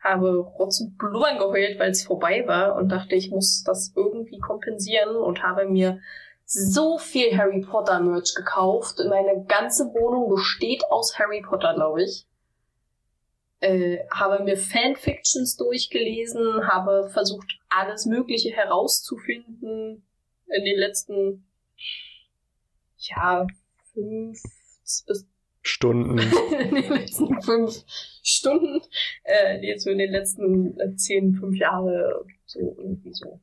habe 0.00 0.38
Rotz 0.38 0.80
und 0.80 0.96
Blubbern 0.96 1.38
geheult, 1.38 1.78
weil 1.78 1.90
es 1.90 2.04
vorbei 2.04 2.44
war 2.46 2.76
und 2.76 2.88
dachte, 2.88 3.14
ich 3.14 3.30
muss 3.30 3.62
das 3.62 3.92
irgendwie 3.94 4.38
kompensieren 4.38 5.16
und 5.16 5.42
habe 5.42 5.66
mir 5.66 6.00
so 6.46 6.98
viel 6.98 7.36
Harry 7.36 7.60
Potter 7.60 8.00
Merch 8.00 8.34
gekauft. 8.34 8.98
Meine 9.08 9.44
ganze 9.44 9.84
Wohnung 9.94 10.30
besteht 10.34 10.82
aus 10.90 11.18
Harry 11.18 11.42
Potter, 11.42 11.74
glaube 11.74 12.02
ich. 12.02 12.26
Äh, 13.60 13.98
habe 14.10 14.42
mir 14.42 14.56
Fanfictions 14.56 15.56
durchgelesen, 15.56 16.66
habe 16.66 17.10
versucht, 17.10 17.58
alles 17.68 18.06
Mögliche 18.06 18.50
herauszufinden 18.50 20.02
in 20.46 20.64
den 20.64 20.78
letzten, 20.78 21.44
ja, 22.96 23.46
fünf 23.92 24.40
bis 25.06 25.26
Stunden. 25.62 26.18
in 26.58 26.74
den 26.74 26.90
letzten 26.90 27.42
fünf 27.42 27.84
Stunden, 28.22 28.80
äh, 29.24 29.58
jetzt 29.64 29.84
so 29.84 29.90
in 29.90 29.98
den 29.98 30.10
letzten 30.10 30.78
äh, 30.80 30.96
zehn, 30.96 31.34
fünf 31.34 31.56
Jahre, 31.58 32.24
so 32.46 32.60
irgendwie 32.60 33.12
so. 33.12 33.40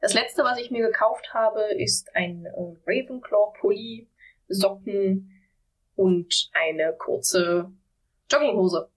Das 0.00 0.14
letzte, 0.14 0.44
was 0.44 0.58
ich 0.58 0.70
mir 0.70 0.86
gekauft 0.86 1.32
habe, 1.32 1.62
ist 1.76 2.14
ein 2.14 2.46
äh, 2.46 2.76
Ravenclaw-Pulli, 2.86 4.08
Socken 4.48 5.30
und 5.96 6.50
eine 6.52 6.94
kurze 6.98 7.70
Jogginghose. 8.30 8.90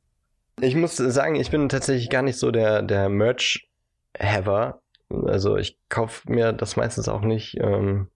Ich 0.60 0.76
muss 0.76 0.98
sagen, 0.98 1.36
ich 1.36 1.52
bin 1.52 1.70
tatsächlich 1.70 2.10
gar 2.10 2.24
nicht 2.24 2.40
so 2.40 2.52
der, 2.52 2.82
der 2.82 3.10
Merch-Haver. 3.10 4.82
Also 5.10 5.58
ich 5.58 5.78
kaufe 5.90 6.32
mir 6.32 6.52
das 6.54 6.76
meistens 6.76 7.08
auch 7.08 7.22
nicht. 7.22 7.58
Ähm, 7.60 8.10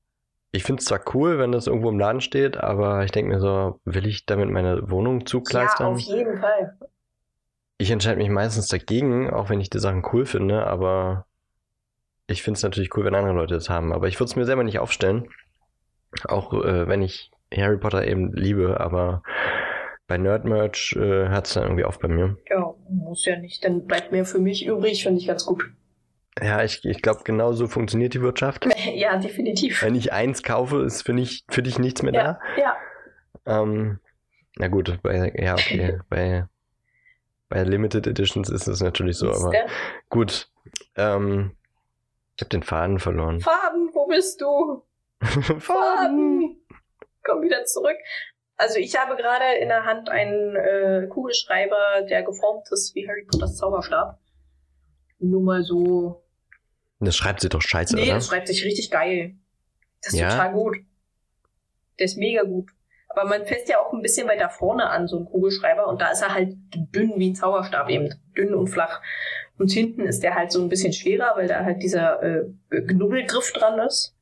ich 0.51 0.63
finde 0.63 0.81
es 0.81 0.85
zwar 0.85 1.01
cool, 1.13 1.39
wenn 1.39 1.51
das 1.51 1.67
irgendwo 1.67 1.89
im 1.89 1.99
Laden 1.99 2.19
steht, 2.19 2.57
aber 2.57 3.05
ich 3.05 3.11
denke 3.11 3.31
mir 3.31 3.39
so, 3.39 3.79
will 3.85 4.05
ich 4.05 4.25
damit 4.25 4.49
meine 4.49 4.89
Wohnung 4.89 5.25
zugleistern? 5.25 5.87
Ja, 5.87 5.93
auf 5.93 5.99
jeden 5.99 6.37
Fall. 6.39 6.77
Ich 7.77 7.89
entscheide 7.89 8.17
mich 8.17 8.29
meistens 8.29 8.67
dagegen, 8.67 9.29
auch 9.29 9.49
wenn 9.49 9.61
ich 9.61 9.69
die 9.69 9.79
Sachen 9.79 10.03
cool 10.11 10.25
finde, 10.25 10.67
aber 10.67 11.25
ich 12.27 12.43
finde 12.43 12.57
es 12.57 12.63
natürlich 12.63 12.95
cool, 12.95 13.05
wenn 13.05 13.15
andere 13.15 13.33
Leute 13.33 13.53
das 13.53 13.69
haben. 13.69 13.93
Aber 13.93 14.07
ich 14.07 14.19
würde 14.19 14.29
es 14.29 14.35
mir 14.35 14.45
selber 14.45 14.63
nicht 14.63 14.79
aufstellen. 14.79 15.29
Auch 16.25 16.53
äh, 16.53 16.87
wenn 16.87 17.01
ich 17.01 17.31
Harry 17.53 17.77
Potter 17.77 18.05
eben 18.05 18.33
liebe, 18.33 18.79
aber 18.79 19.23
bei 20.07 20.17
Nerd-Merch 20.17 20.95
äh, 20.97 21.29
hört 21.29 21.47
es 21.47 21.53
dann 21.53 21.63
irgendwie 21.63 21.85
auf 21.85 21.99
bei 21.99 22.07
mir. 22.07 22.37
Ja, 22.49 22.73
muss 22.89 23.25
ja 23.25 23.37
nicht. 23.37 23.63
Dann 23.63 23.85
bleibt 23.85 24.11
mehr 24.11 24.25
für 24.25 24.39
mich 24.39 24.65
übrig, 24.65 25.03
finde 25.03 25.19
ich 25.19 25.27
ganz 25.27 25.45
gut. 25.45 25.63
Ja, 26.41 26.63
ich, 26.63 26.85
ich 26.85 27.01
glaube, 27.01 27.21
genau 27.23 27.53
so 27.53 27.67
funktioniert 27.67 28.13
die 28.13 28.21
Wirtschaft. 28.21 28.67
Ja, 28.93 29.17
definitiv. 29.17 29.83
Wenn 29.83 29.95
ich 29.95 30.11
eins 30.11 30.43
kaufe, 30.43 30.83
ist 30.83 31.03
für, 31.03 31.13
nicht, 31.13 31.45
für 31.53 31.63
dich 31.63 31.79
nichts 31.79 32.01
mehr 32.03 32.13
ja, 32.13 32.23
da. 32.23 32.61
Ja. 32.61 32.75
Ähm, 33.45 33.99
na 34.57 34.67
gut, 34.67 34.99
bei, 35.01 35.33
ja, 35.35 35.53
okay. 35.53 35.99
bei, 36.09 36.45
bei 37.49 37.63
Limited 37.63 38.07
Editions 38.07 38.49
ist 38.49 38.67
es 38.67 38.81
natürlich 38.81 39.17
so, 39.17 39.31
aber 39.31 39.51
gut. 40.09 40.49
Ähm, 40.95 41.55
ich 42.35 42.41
habe 42.41 42.49
den 42.49 42.63
Faden 42.63 42.99
verloren. 42.99 43.39
Faden, 43.39 43.89
wo 43.93 44.07
bist 44.07 44.41
du? 44.41 44.83
Faden! 45.21 46.57
Komm 47.23 47.41
wieder 47.43 47.65
zurück. 47.65 47.97
Also 48.61 48.77
ich 48.77 48.95
habe 48.95 49.15
gerade 49.15 49.57
in 49.59 49.69
der 49.69 49.85
Hand 49.85 50.07
einen 50.09 50.55
äh, 50.55 51.07
Kugelschreiber, 51.07 52.03
der 52.07 52.21
geformt 52.21 52.67
ist 52.71 52.93
wie 52.93 53.07
Harry 53.07 53.25
Potters 53.25 53.57
Zauberstab. 53.57 54.19
Nur 55.17 55.41
mal 55.41 55.63
so. 55.63 56.23
Das 56.99 57.15
schreibt 57.15 57.41
sich 57.41 57.49
doch 57.49 57.61
scheiße, 57.63 57.95
nee, 57.95 58.03
oder? 58.03 58.13
das 58.15 58.27
schreibt 58.27 58.47
sich 58.47 58.63
richtig 58.63 58.91
geil. 58.91 59.33
Das 60.03 60.13
ist 60.13 60.19
Ja? 60.19 60.29
total 60.29 60.53
gut. 60.53 60.77
Der 61.97 62.05
ist 62.05 62.17
mega 62.17 62.43
gut. 62.43 62.69
Aber 63.09 63.27
man 63.27 63.47
fässt 63.47 63.67
ja 63.67 63.79
auch 63.79 63.93
ein 63.93 64.03
bisschen 64.03 64.27
weiter 64.27 64.49
vorne 64.49 64.87
an, 64.91 65.07
so 65.07 65.17
ein 65.17 65.25
Kugelschreiber, 65.25 65.87
und 65.87 65.99
da 65.99 66.11
ist 66.11 66.21
er 66.21 66.33
halt 66.35 66.53
dünn 66.75 67.13
wie 67.17 67.31
ein 67.31 67.35
Zauberstab 67.35 67.89
eben. 67.89 68.13
Dünn 68.37 68.53
und 68.53 68.67
flach. 68.67 69.01
Und 69.57 69.71
hinten 69.71 70.01
ist 70.05 70.21
der 70.21 70.35
halt 70.35 70.51
so 70.51 70.61
ein 70.61 70.69
bisschen 70.69 70.93
schwerer, 70.93 71.33
weil 71.35 71.47
da 71.47 71.65
halt 71.65 71.81
dieser 71.81 72.21
äh, 72.21 72.43
Knubbelgriff 72.69 73.53
dran 73.53 73.79
ist. 73.79 74.15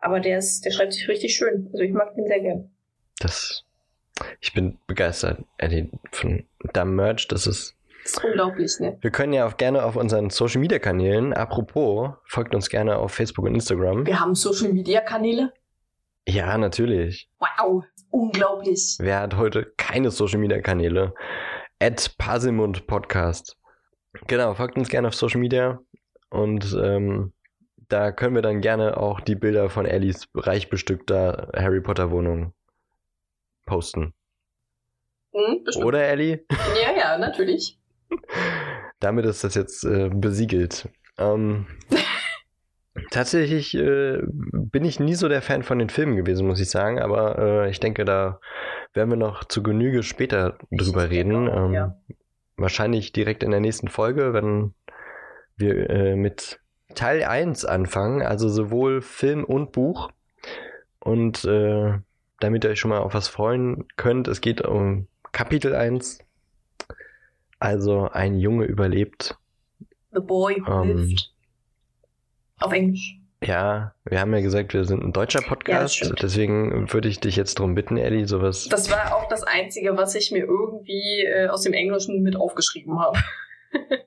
Aber 0.00 0.20
der 0.20 0.36
ist, 0.36 0.66
der 0.66 0.70
schreibt 0.70 0.92
sich 0.92 1.08
richtig 1.08 1.34
schön. 1.34 1.70
Also 1.72 1.82
ich 1.82 1.92
mag 1.92 2.14
den 2.14 2.26
sehr 2.26 2.40
gern. 2.40 2.73
Das. 3.24 3.64
Ich 4.40 4.52
bin 4.52 4.78
begeistert, 4.86 5.42
Eddie, 5.56 5.90
von 6.12 6.44
deinem 6.74 6.94
Merch. 6.94 7.26
Das 7.28 7.46
ist. 7.46 7.74
Das 8.02 8.12
ist 8.12 8.24
unglaublich, 8.24 8.78
ne? 8.80 8.98
Wir 9.00 9.10
können 9.10 9.32
ja 9.32 9.46
auch 9.46 9.56
gerne 9.56 9.82
auf 9.82 9.96
unseren 9.96 10.28
Social 10.28 10.60
Media 10.60 10.78
Kanälen, 10.78 11.32
apropos, 11.32 12.10
folgt 12.26 12.54
uns 12.54 12.68
gerne 12.68 12.98
auf 12.98 13.12
Facebook 13.12 13.46
und 13.46 13.54
Instagram. 13.54 14.04
Wir 14.04 14.20
haben 14.20 14.34
Social 14.34 14.74
Media 14.74 15.00
Kanäle. 15.00 15.54
Ja, 16.28 16.58
natürlich. 16.58 17.30
Wow, 17.38 17.84
unglaublich. 18.10 18.96
Wer 19.00 19.20
hat 19.20 19.36
heute 19.36 19.72
keine 19.78 20.10
Social 20.10 20.38
Media 20.38 20.60
Kanäle? 20.60 21.14
At 21.80 22.14
Pasimund 22.18 22.86
Podcast. 22.86 23.56
Genau, 24.26 24.54
folgt 24.54 24.76
uns 24.76 24.90
gerne 24.90 25.08
auf 25.08 25.14
Social 25.14 25.40
Media 25.40 25.80
und 26.28 26.76
ähm, 26.78 27.32
Da 27.88 28.12
können 28.12 28.34
wir 28.34 28.42
dann 28.42 28.60
gerne 28.60 28.96
auch 28.96 29.20
die 29.20 29.34
Bilder 29.34 29.70
von 29.70 29.86
Ellies 29.86 30.28
reich 30.34 30.68
bestückter 30.68 31.50
Harry 31.56 31.80
Potter 31.80 32.10
Wohnung 32.10 32.52
posten. 33.64 34.14
Hm, 35.32 35.64
Oder 35.82 36.04
Ellie? 36.04 36.44
Ja, 36.50 36.96
ja, 36.96 37.18
natürlich. 37.18 37.78
Damit 39.00 39.24
ist 39.26 39.44
das 39.44 39.54
jetzt 39.54 39.84
äh, 39.84 40.08
besiegelt. 40.08 40.88
Ähm, 41.18 41.66
tatsächlich 43.10 43.74
äh, 43.74 44.20
bin 44.22 44.84
ich 44.84 45.00
nie 45.00 45.14
so 45.14 45.28
der 45.28 45.42
Fan 45.42 45.62
von 45.62 45.78
den 45.78 45.90
Filmen 45.90 46.16
gewesen, 46.16 46.46
muss 46.46 46.60
ich 46.60 46.70
sagen, 46.70 47.00
aber 47.00 47.38
äh, 47.38 47.70
ich 47.70 47.80
denke, 47.80 48.04
da 48.04 48.40
werden 48.92 49.10
wir 49.10 49.16
noch 49.16 49.44
zu 49.44 49.62
Genüge 49.62 50.02
später 50.02 50.56
drüber 50.70 51.10
reden. 51.10 51.48
Auch, 51.48 51.66
ähm, 51.66 51.74
ja. 51.74 51.96
Wahrscheinlich 52.56 53.12
direkt 53.12 53.42
in 53.42 53.50
der 53.50 53.60
nächsten 53.60 53.88
Folge, 53.88 54.32
wenn 54.32 54.74
wir 55.56 55.90
äh, 55.90 56.14
mit 56.14 56.60
Teil 56.94 57.24
1 57.24 57.64
anfangen, 57.64 58.22
also 58.22 58.48
sowohl 58.48 59.02
Film 59.02 59.44
und 59.44 59.72
Buch. 59.72 60.10
Und 61.00 61.44
äh, 61.44 61.98
damit 62.44 62.64
ihr 62.64 62.70
euch 62.70 62.78
schon 62.78 62.90
mal 62.90 63.00
auf 63.00 63.14
was 63.14 63.28
freuen 63.28 63.88
könnt, 63.96 64.28
es 64.28 64.40
geht 64.40 64.60
um 64.60 65.08
Kapitel 65.32 65.74
1. 65.74 66.18
Also 67.58 68.08
ein 68.10 68.38
Junge 68.38 68.66
überlebt. 68.66 69.38
The 70.12 70.20
Boy 70.20 70.62
Who 70.64 70.82
ähm, 70.82 70.96
Lived. 70.98 71.32
Auf 72.60 72.72
Englisch. 72.72 73.18
Ja, 73.42 73.94
wir 74.04 74.20
haben 74.20 74.32
ja 74.34 74.40
gesagt, 74.40 74.74
wir 74.74 74.84
sind 74.84 75.02
ein 75.02 75.12
deutscher 75.12 75.42
Podcast, 75.42 76.00
ja, 76.00 76.10
deswegen 76.12 76.92
würde 76.92 77.08
ich 77.08 77.20
dich 77.20 77.36
jetzt 77.36 77.58
darum 77.58 77.74
bitten, 77.74 77.98
Ellie, 77.98 78.26
sowas. 78.26 78.68
Das 78.70 78.90
war 78.90 79.16
auch 79.16 79.28
das 79.28 79.42
Einzige, 79.42 79.96
was 79.96 80.14
ich 80.14 80.30
mir 80.30 80.44
irgendwie 80.44 81.24
äh, 81.26 81.48
aus 81.48 81.62
dem 81.62 81.74
Englischen 81.74 82.22
mit 82.22 82.36
aufgeschrieben 82.36 82.98
habe. 83.00 83.18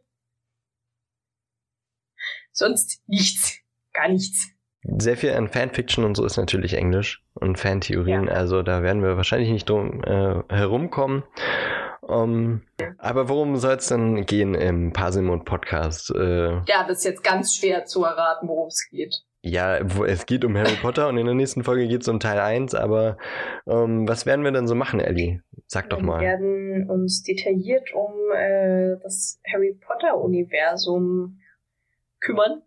Sonst 2.52 3.04
nichts. 3.08 3.60
Gar 3.94 4.10
nichts. 4.10 4.50
Sehr 4.98 5.18
viel 5.18 5.34
an 5.34 5.50
Fanfiction 5.50 6.06
und 6.06 6.16
so 6.16 6.26
ist 6.26 6.38
natürlich 6.38 6.74
Englisch 6.74 7.22
und 7.34 7.60
Fantheorien, 7.60 8.28
ja. 8.28 8.32
also 8.32 8.64
da 8.64 8.84
werden 8.84 9.04
wir 9.04 9.18
wahrscheinlich 9.18 9.50
nicht 9.50 9.70
drum 9.70 10.04
äh, 10.04 10.42
herumkommen. 10.50 11.24
Um, 12.02 12.62
aber 13.00 13.28
worum 13.28 13.58
soll 13.58 13.76
es 13.76 13.90
denn 13.90 14.26
gehen 14.26 14.56
im 14.56 14.94
Parsimon 14.94 15.44
Podcast? 15.44 16.10
Äh, 16.16 16.62
ja, 16.66 16.86
das 16.88 17.00
ist 17.00 17.04
jetzt 17.04 17.24
ganz 17.24 17.54
schwer 17.54 17.84
zu 17.84 18.06
erraten, 18.06 18.48
worum 18.48 18.68
es 18.68 18.88
geht. 18.90 19.14
Ja, 19.42 19.78
es 19.78 20.26
geht 20.26 20.46
um 20.46 20.58
Harry 20.58 20.76
Potter 20.82 21.10
und 21.10 21.18
in 21.18 21.26
der 21.26 21.36
nächsten 21.36 21.64
Folge 21.64 21.88
geht 21.88 22.02
es 22.02 22.08
um 22.08 22.20
Teil 22.20 22.40
1, 22.40 22.76
aber 22.76 23.18
ähm, 23.68 24.08
was 24.08 24.26
werden 24.26 24.44
wir 24.44 24.52
denn 24.52 24.68
so 24.68 24.76
machen, 24.76 25.00
Ellie? 25.00 25.42
Sag 25.68 25.90
doch 25.90 26.02
mal. 26.02 26.22
Wir 26.22 26.30
werden 26.30 26.90
uns 26.90 27.24
detailliert 27.24 27.94
um 27.94 28.14
äh, 28.34 28.96
das 29.04 29.40
Harry 29.52 29.78
Potter-Universum 29.80 31.40
kümmern 32.20 32.62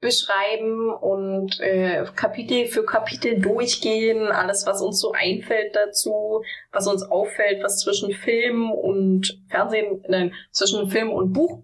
beschreiben 0.00 0.90
und 0.90 1.58
äh, 1.60 2.04
Kapitel 2.14 2.66
für 2.66 2.84
Kapitel 2.84 3.40
durchgehen, 3.40 4.26
alles, 4.26 4.66
was 4.66 4.82
uns 4.82 5.00
so 5.00 5.12
einfällt 5.12 5.74
dazu, 5.74 6.42
was 6.70 6.86
uns 6.86 7.02
auffällt, 7.02 7.62
was 7.62 7.80
zwischen 7.80 8.12
Film 8.12 8.70
und 8.70 9.40
Fernsehen, 9.48 10.04
nein, 10.08 10.34
zwischen 10.50 10.90
Film 10.90 11.10
und 11.10 11.32
Buch, 11.32 11.62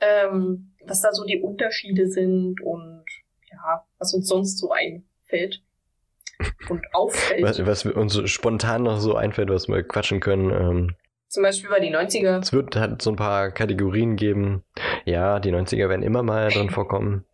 ähm, 0.00 0.72
was 0.84 1.00
da 1.00 1.12
so 1.12 1.24
die 1.24 1.40
Unterschiede 1.40 2.08
sind 2.08 2.60
und 2.60 3.04
ja, 3.50 3.86
was 3.98 4.12
uns 4.14 4.28
sonst 4.28 4.58
so 4.58 4.72
einfällt 4.72 5.62
und 6.68 6.82
auffällt. 6.92 7.42
Was, 7.42 7.64
was 7.64 7.86
uns 7.86 8.28
spontan 8.28 8.82
noch 8.82 8.98
so 8.98 9.14
einfällt, 9.14 9.50
was 9.50 9.68
wir 9.68 9.82
quatschen 9.84 10.18
können. 10.18 10.50
Ähm, 10.50 10.96
Zum 11.28 11.44
Beispiel 11.44 11.68
über 11.68 11.80
die 11.80 11.94
90er. 11.94 12.40
Es 12.40 12.52
wird 12.52 12.74
halt 12.74 13.00
so 13.00 13.10
ein 13.10 13.16
paar 13.16 13.52
Kategorien 13.52 14.16
geben. 14.16 14.64
Ja, 15.04 15.38
die 15.38 15.52
90er 15.52 15.88
werden 15.88 16.02
immer 16.02 16.24
mal 16.24 16.50
drin 16.50 16.70
vorkommen. 16.70 17.24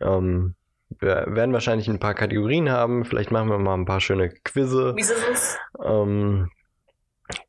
Ähm, 0.00 0.54
wir 1.00 1.26
werden 1.28 1.52
wahrscheinlich 1.52 1.88
ein 1.88 1.98
paar 1.98 2.14
Kategorien 2.14 2.70
haben. 2.70 3.04
Vielleicht 3.04 3.30
machen 3.30 3.48
wir 3.48 3.58
mal 3.58 3.74
ein 3.74 3.86
paar 3.86 4.00
schöne 4.00 4.30
Quizze. 4.30 4.94
Wie 4.96 5.00
ist 5.00 5.14
es? 5.32 5.58
Ähm, 5.82 6.50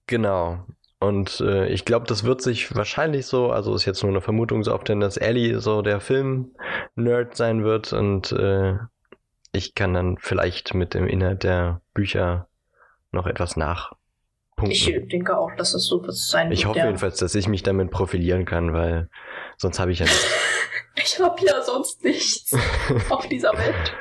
genau. 0.08 0.66
Und 1.00 1.42
äh, 1.42 1.68
ich 1.68 1.86
glaube, 1.86 2.08
das 2.08 2.24
wird 2.24 2.42
sich 2.42 2.76
wahrscheinlich 2.76 3.28
so, 3.28 3.52
also 3.52 3.76
ist 3.76 3.86
jetzt 3.86 4.02
nur 4.02 4.12
eine 4.12 4.22
Vermutung 4.22 4.64
so 4.64 4.74
oft, 4.74 4.88
denn 4.90 5.00
dass 5.00 5.18
Ellie 5.18 5.60
so 5.60 5.82
der 5.82 6.00
Film-Nerd 6.00 7.36
sein 7.36 7.64
wird 7.64 7.94
und 7.94 8.32
äh, 8.32 8.76
ich 9.52 9.76
kann 9.76 9.94
dann 9.94 10.18
vielleicht 10.18 10.74
mit 10.74 10.94
dem 10.94 11.08
Inhalt 11.08 11.44
der 11.44 11.82
Bücher 11.94 12.48
noch 13.12 13.28
etwas 13.28 13.56
nachpunkten. 13.56 14.72
Ich 14.72 15.08
denke 15.10 15.38
auch, 15.38 15.54
dass 15.56 15.74
es 15.74 15.86
so 15.86 16.02
wird 16.02 16.16
sein 16.16 16.52
Ich 16.52 16.66
hoffe 16.66 16.80
jedenfalls, 16.80 17.18
dass 17.18 17.36
ich 17.36 17.48
mich 17.48 17.64
damit 17.64 17.92
profilieren 17.92 18.46
kann, 18.46 18.74
weil 18.74 19.10
sonst 19.58 19.80
habe 19.80 19.92
ich 19.92 20.00
ja 20.00 20.06
nichts. 20.06 20.28
Ich 21.06 21.20
habe 21.20 21.46
ja 21.46 21.62
sonst 21.62 22.04
nichts 22.04 22.52
auf 23.10 23.28
dieser 23.28 23.54
Welt. 23.54 23.94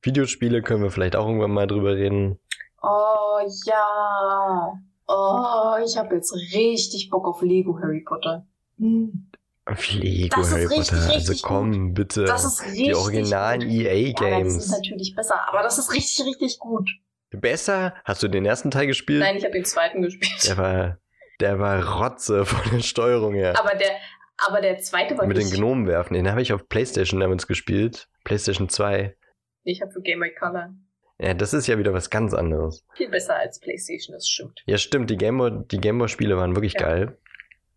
Videospiele 0.00 0.62
können 0.62 0.82
wir 0.82 0.90
vielleicht 0.90 1.14
auch 1.14 1.26
irgendwann 1.26 1.50
mal 1.50 1.66
drüber 1.66 1.94
reden. 1.94 2.38
Oh 2.82 3.38
ja. 3.66 4.72
Oh, 5.08 5.74
ich 5.84 5.96
habe 5.98 6.14
jetzt 6.14 6.34
richtig 6.34 7.10
Bock 7.10 7.26
auf 7.26 7.42
Lego 7.42 7.78
Harry 7.80 8.00
Potter. 8.00 8.46
Hm. 8.78 9.30
Auf 9.66 9.92
Lego 9.92 10.36
Harry 10.36 10.66
richtig, 10.66 10.78
Potter. 10.78 10.96
Also 10.96 11.12
richtig 11.12 11.28
also 11.28 11.46
komm, 11.46 11.86
gut. 11.88 11.94
bitte. 11.94 12.24
Das 12.24 12.44
ist 12.44 12.64
richtig 12.64 12.84
Die 12.86 12.94
originalen 12.94 13.62
EA-Games. 13.62 14.20
Ja, 14.20 14.40
das 14.44 14.56
ist 14.56 14.70
natürlich 14.70 15.14
besser, 15.14 15.48
aber 15.48 15.62
das 15.62 15.78
ist 15.78 15.92
richtig, 15.92 16.24
richtig 16.24 16.58
gut. 16.58 16.88
Besser? 17.30 17.94
Hast 18.04 18.22
du 18.22 18.28
den 18.28 18.46
ersten 18.46 18.70
Teil 18.70 18.86
gespielt? 18.86 19.20
Nein, 19.20 19.36
ich 19.36 19.44
habe 19.44 19.52
den 19.52 19.66
zweiten 19.66 20.00
gespielt. 20.00 20.48
Der 20.48 20.56
war, 20.56 20.98
der 21.40 21.58
war 21.58 22.00
Rotze 22.00 22.46
von 22.46 22.70
der 22.72 22.82
Steuerung 22.82 23.34
her. 23.34 23.58
Aber 23.58 23.74
der, 23.74 23.90
aber 24.38 24.60
der 24.60 24.78
zweite 24.78 25.16
war 25.16 25.26
Mit 25.26 25.38
den 25.38 25.50
Gnomen 25.50 25.86
werfen, 25.86 26.14
den 26.14 26.30
habe 26.30 26.42
ich 26.42 26.52
auf 26.52 26.68
Playstation 26.68 27.20
damals 27.20 27.46
gespielt. 27.46 28.08
Playstation 28.24 28.68
2. 28.68 29.16
Ich 29.64 29.82
habe 29.82 29.90
für 29.90 30.00
Game 30.00 30.20
Boy 30.20 30.34
Color. 30.34 30.74
Ja, 31.18 31.32
das 31.32 31.54
ist 31.54 31.66
ja 31.66 31.78
wieder 31.78 31.94
was 31.94 32.10
ganz 32.10 32.34
anderes. 32.34 32.84
Viel 32.94 33.08
besser 33.08 33.36
als 33.36 33.58
Playstation, 33.58 34.14
das 34.14 34.28
stimmt. 34.28 34.62
Ja, 34.66 34.76
stimmt. 34.76 35.08
Die 35.10 35.16
Game 35.16 35.38
Boy, 35.38 35.52
die 35.70 35.78
Game 35.78 35.98
Boy 35.98 36.08
Spiele 36.08 36.36
waren 36.36 36.54
wirklich 36.54 36.74
ja. 36.74 36.80
geil. 36.80 37.18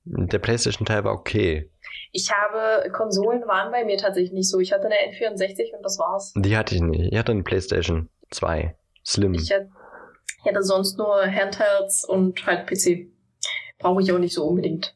Der 0.06 0.40
Playstation 0.40 0.86
Teil 0.86 1.04
war 1.04 1.14
okay. 1.14 1.72
Ich 2.12 2.32
habe, 2.32 2.90
Konsolen 2.92 3.48
waren 3.48 3.72
bei 3.72 3.86
mir 3.86 3.98
tatsächlich 3.98 4.34
nicht 4.34 4.50
so. 4.50 4.60
Ich 4.60 4.74
hatte 4.74 4.86
eine 4.86 4.96
N64 4.96 5.76
und 5.76 5.84
das 5.84 6.00
war's. 6.00 6.34
Die 6.36 6.58
hatte 6.58 6.76
ich 6.76 6.82
nicht. 6.82 7.12
Ich 7.12 7.18
hatte 7.18 7.32
eine 7.32 7.44
Playstation 7.44 8.10
2. 8.32 8.76
Slim. 9.06 9.34
Ich 9.34 9.52
hatte 9.52 10.64
sonst 10.64 10.98
nur 10.98 11.22
Handhelds 11.22 12.06
und 12.06 12.46
halt 12.46 12.68
PC. 12.68 13.08
Brauche 13.78 14.02
ich 14.02 14.12
auch 14.12 14.20
nicht 14.20 14.34
so 14.34 14.46
unbedingt. 14.46 14.96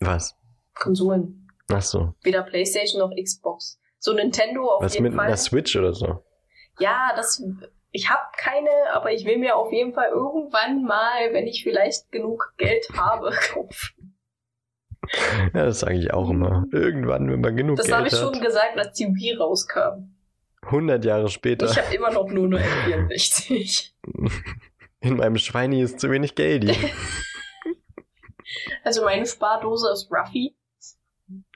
Was? 0.00 0.36
Konsolen. 0.74 1.48
Ach 1.68 1.82
so. 1.82 2.14
Weder 2.22 2.42
PlayStation 2.42 3.00
noch 3.00 3.14
Xbox. 3.16 3.78
So 3.98 4.12
Nintendo 4.12 4.68
auf 4.68 4.82
Was 4.82 4.94
jeden 4.94 5.04
mit 5.04 5.14
Fall. 5.14 5.26
einer 5.26 5.36
Switch 5.36 5.76
oder 5.76 5.92
so? 5.94 6.24
Ja, 6.78 7.12
das. 7.16 7.42
Ich 7.90 8.08
habe 8.10 8.22
keine, 8.36 8.70
aber 8.94 9.12
ich 9.12 9.24
will 9.26 9.38
mir 9.38 9.56
auf 9.56 9.70
jeden 9.72 9.92
Fall 9.92 10.08
irgendwann 10.08 10.82
mal, 10.82 11.32
wenn 11.32 11.46
ich 11.46 11.62
vielleicht 11.62 12.10
genug 12.10 12.54
Geld 12.56 12.88
habe, 12.96 13.30
kaufen. 13.52 14.18
Ja, 15.54 15.66
das 15.66 15.80
sage 15.80 15.96
ich 15.98 16.12
auch 16.12 16.30
immer. 16.30 16.64
Irgendwann, 16.72 17.30
wenn 17.30 17.40
man 17.40 17.56
genug 17.56 17.76
das 17.76 17.86
Geld 17.86 17.96
hat. 17.98 18.06
Das 18.06 18.20
habe 18.20 18.30
ich 18.30 18.34
schon 18.36 18.44
gesagt, 18.44 18.78
als 18.78 18.96
die 18.96 19.06
Wii 19.06 19.34
rauskam. 19.34 20.14
100 20.62 21.04
Jahre 21.04 21.28
später. 21.28 21.66
Ich 21.66 21.76
habe 21.76 21.94
immer 21.94 22.10
noch 22.12 22.28
nur 22.28 22.46
eine 22.46 22.60
N64. 23.08 23.92
In 25.00 25.16
meinem 25.16 25.36
Schweini 25.36 25.82
ist 25.82 26.00
zu 26.00 26.10
wenig 26.10 26.34
Geld. 26.34 26.64
Also 28.84 29.04
meine 29.04 29.24
Spardose 29.24 29.90
ist 29.92 30.10
Ruffy 30.10 30.54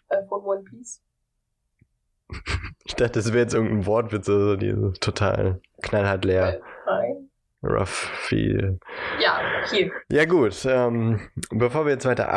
äh, 0.09 0.25
von 0.29 0.43
One 0.43 0.63
Piece. 0.63 1.03
Ich 2.89 2.95
dachte, 2.95 3.19
das 3.19 3.33
wäre 3.33 3.43
jetzt 3.43 3.53
irgendein 3.53 3.85
Wortwitz, 3.85 4.29
also 4.29 4.55
die 4.55 4.69
ist 4.69 5.03
total 5.03 5.61
knallhart 5.83 6.25
leer. 6.25 6.55
Äh, 6.55 6.61
nein. 6.87 7.31
Ruffy. 7.63 8.79
Ja, 9.21 9.41
hier. 9.71 9.91
Ja 10.09 10.25
gut, 10.25 10.65
ähm, 10.69 11.21
bevor 11.51 11.85
wir 11.85 11.93
jetzt 11.93 12.07
weiter 12.07 12.29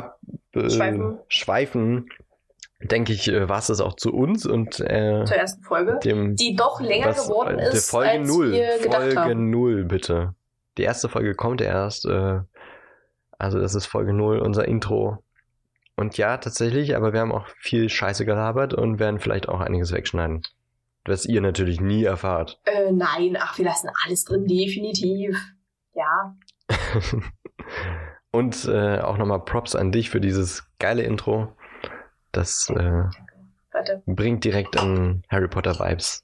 abschweifen, 0.56 2.10
äh, 2.80 2.88
denke 2.88 3.14
ich, 3.14 3.28
äh, 3.28 3.48
war 3.48 3.60
es 3.60 3.68
das 3.68 3.80
auch 3.80 3.96
zu 3.96 4.12
uns 4.12 4.48
und 4.48 4.80
äh, 4.80 5.24
zur 5.26 5.38
ersten 5.38 5.64
Folge, 5.64 6.00
dem, 6.04 6.36
die 6.36 6.56
doch 6.56 6.82
länger 6.82 7.10
was, 7.10 7.28
geworden 7.28 7.60
ist, 7.60 7.92
Folge 7.92 8.10
als 8.10 8.28
0, 8.28 8.52
wir 8.52 8.80
gedacht 8.80 9.02
Folge 9.02 9.20
haben. 9.20 9.50
0, 9.52 9.86
bitte. 9.86 10.34
Die 10.78 10.84
erste 10.84 11.10
Folge 11.10 11.36
kommt 11.36 11.62
erst. 11.62 12.08
Also 12.08 13.60
das 13.60 13.76
ist 13.76 13.86
Folge 13.86 14.14
0, 14.14 14.40
unser 14.40 14.68
Intro. 14.68 15.24
Und 16.00 16.18
ja, 16.18 16.38
tatsächlich, 16.38 16.96
aber 16.96 17.12
wir 17.12 17.20
haben 17.20 17.34
auch 17.34 17.46
viel 17.58 17.90
Scheiße 17.90 18.24
gelabert 18.24 18.74
und 18.74 19.00
werden 19.00 19.20
vielleicht 19.20 19.50
auch 19.50 19.60
einiges 19.60 19.92
wegschneiden. 19.92 20.44
Was 21.04 21.26
ihr 21.26 21.42
natürlich 21.42 21.82
nie 21.82 22.06
erfahrt. 22.06 22.58
Äh, 22.64 22.94
nein, 22.94 23.38
ach, 23.38 23.58
wir 23.58 23.66
lassen 23.66 23.90
alles 24.06 24.24
drin, 24.24 24.46
definitiv. 24.48 25.38
Ja. 25.94 26.38
und 28.32 28.64
äh, 28.64 29.00
auch 29.00 29.18
nochmal 29.18 29.44
Props 29.44 29.76
an 29.76 29.92
dich 29.92 30.10
für 30.10 30.22
dieses 30.22 30.72
geile 30.80 31.04
Intro. 31.04 31.54
Das 32.32 32.72
äh, 32.74 33.04
bringt 34.06 34.46
direkt 34.46 34.78
an 34.78 35.24
Harry 35.28 35.50
Potter 35.50 35.80
Vibes. 35.80 36.24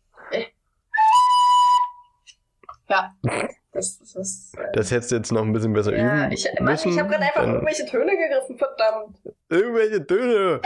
Ja. 2.88 3.14
Das, 3.76 4.00
das, 4.00 4.54
äh, 4.58 4.72
das 4.72 4.90
hättest 4.90 5.12
du 5.12 5.16
jetzt 5.18 5.34
noch 5.34 5.42
ein 5.42 5.52
bisschen 5.52 5.74
besser 5.74 5.94
ja, 5.94 6.28
üben 6.28 6.32
ich, 6.32 6.48
Mann. 6.62 6.76
Ich 6.76 6.98
habe 6.98 7.10
gerade 7.10 7.24
einfach 7.26 7.46
irgendwelche 7.46 7.86
Töne 7.86 8.12
gegriffen, 8.16 8.58
verdammt. 8.58 9.18
Irgendwelche 9.50 10.08
Töne. 10.08 10.62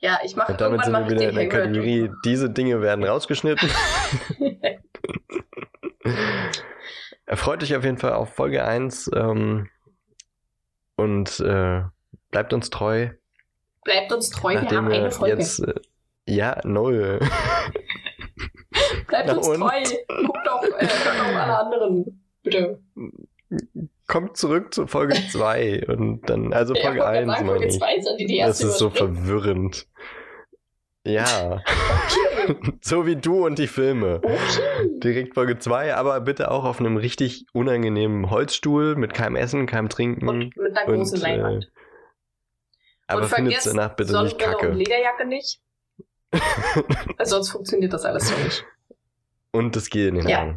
Ja, 0.00 0.18
ich 0.22 0.36
mache 0.36 0.52
Und 0.52 0.60
damit 0.60 0.84
sind 0.84 0.92
wir 0.92 1.08
wieder 1.08 1.30
in 1.30 1.34
der 1.34 1.48
Kategorie, 1.48 2.10
diese 2.26 2.50
Dinge 2.50 2.82
werden 2.82 3.02
rausgeschnitten. 3.04 3.70
Erfreut 7.24 7.62
euch 7.62 7.74
auf 7.74 7.84
jeden 7.84 7.96
Fall 7.96 8.12
auf 8.12 8.34
Folge 8.34 8.66
1 8.66 9.12
ähm, 9.14 9.70
und 10.96 11.40
äh, 11.40 11.84
bleibt 12.30 12.52
uns 12.52 12.68
treu. 12.68 13.08
Bleibt 13.82 14.12
uns 14.12 14.28
treu, 14.28 14.52
Nachdem 14.52 14.70
wir 14.70 14.76
haben 14.76 14.92
eine 14.92 15.10
Folge. 15.10 15.36
Jetzt, 15.38 15.60
äh, 15.60 15.72
ja, 16.26 16.60
null. 16.64 17.20
bleibt 19.06 19.30
uns 19.30 19.48
und? 19.48 19.60
treu. 19.60 19.82
Guckt 20.26 20.46
doch, 20.46 20.62
äh, 20.62 20.86
auch 20.86 21.40
alle 21.40 21.58
anderen. 21.58 22.22
Bitte. 22.42 22.78
Kommt 24.06 24.36
zurück 24.36 24.74
zu 24.74 24.86
Folge 24.86 25.14
2 25.30 25.86
und 25.88 26.28
dann, 26.28 26.52
also 26.52 26.74
Folge 26.74 27.06
1 27.06 27.26
ja, 27.26 27.42
meine 27.42 27.66
ich. 27.66 27.78
Das 28.38 28.60
ist 28.62 28.78
so 28.78 28.90
verwirrend. 28.90 29.86
Ja. 31.06 31.62
Okay. 32.46 32.56
so 32.80 33.06
wie 33.06 33.16
du 33.16 33.44
und 33.46 33.58
die 33.58 33.66
Filme. 33.66 34.20
Okay. 34.22 34.38
Direkt 35.02 35.34
Folge 35.34 35.58
2, 35.58 35.94
aber 35.94 36.20
bitte 36.20 36.50
auch 36.50 36.64
auf 36.64 36.80
einem 36.80 36.96
richtig 36.96 37.46
unangenehmen 37.52 38.30
Holzstuhl 38.30 38.96
mit 38.96 39.14
keinem 39.14 39.36
Essen, 39.36 39.66
keinem 39.66 39.88
Trinken. 39.88 40.28
Und 40.28 40.56
mit 40.56 40.76
einer 40.76 40.92
großen 40.92 41.18
und, 41.18 41.24
äh, 41.24 41.36
Leinwand. 41.36 41.64
Äh, 41.64 41.68
aber 43.06 43.24
findet 43.24 43.66
danach 43.66 43.94
bitte 43.96 44.22
nicht 44.22 44.38
kacke. 44.38 44.70
Und 44.70 44.76
Lederjacke 44.76 45.26
nicht. 45.26 45.60
sonst 47.22 47.50
funktioniert 47.50 47.92
das 47.92 48.04
alles 48.04 48.28
so 48.28 48.34
nicht. 48.42 48.64
Und 49.54 49.76
das 49.76 49.88
geht 49.88 50.08
in 50.08 50.16
den 50.16 50.28
ja. 50.28 50.56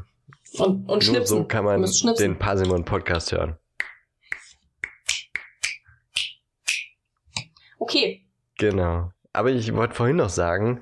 Und, 0.57 0.89
und 0.89 1.13
Nur 1.13 1.25
so 1.27 1.43
kann 1.43 1.65
man 1.65 1.85
den 2.17 2.39
Parsimon 2.39 2.83
Podcast 2.83 3.31
hören. 3.31 3.55
Okay. 7.77 8.25
Genau. 8.57 9.11
Aber 9.33 9.51
ich 9.51 9.71
wollte 9.75 9.93
vorhin 9.93 10.15
noch 10.15 10.29
sagen, 10.29 10.81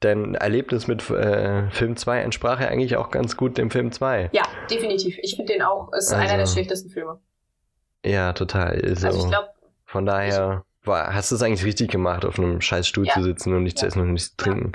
dein 0.00 0.34
Erlebnis 0.34 0.86
mit 0.86 1.10
äh, 1.10 1.70
Film 1.70 1.94
2 1.94 2.20
entsprach 2.22 2.58
ja 2.58 2.68
eigentlich 2.68 2.96
auch 2.96 3.10
ganz 3.10 3.36
gut 3.36 3.58
dem 3.58 3.70
Film 3.70 3.92
2. 3.92 4.30
Ja, 4.32 4.44
definitiv. 4.70 5.18
Ich 5.20 5.36
finde 5.36 5.52
den 5.52 5.60
auch, 5.60 5.92
ist 5.92 6.10
also, 6.10 6.26
einer 6.26 6.38
der 6.38 6.46
schlechtesten 6.46 6.88
Filme. 6.88 7.20
Ja, 8.02 8.32
total. 8.32 8.80
So. 8.96 9.08
Also 9.08 9.24
ich 9.24 9.28
glaube. 9.28 9.48
Von 9.84 10.06
daher 10.06 10.64
war, 10.84 11.12
hast 11.12 11.30
du 11.30 11.34
es 11.34 11.42
eigentlich 11.42 11.66
richtig 11.66 11.90
gemacht, 11.90 12.24
auf 12.24 12.38
einem 12.38 12.62
scheiß 12.62 12.88
Stuhl 12.88 13.06
ja. 13.06 13.12
zu 13.12 13.22
sitzen 13.22 13.54
und 13.54 13.64
nichts 13.64 13.82
ja. 13.82 13.88
zu 13.90 13.98
essen 13.98 14.00
und 14.00 14.14
nichts 14.14 14.30
zu 14.30 14.36
trinken. 14.38 14.72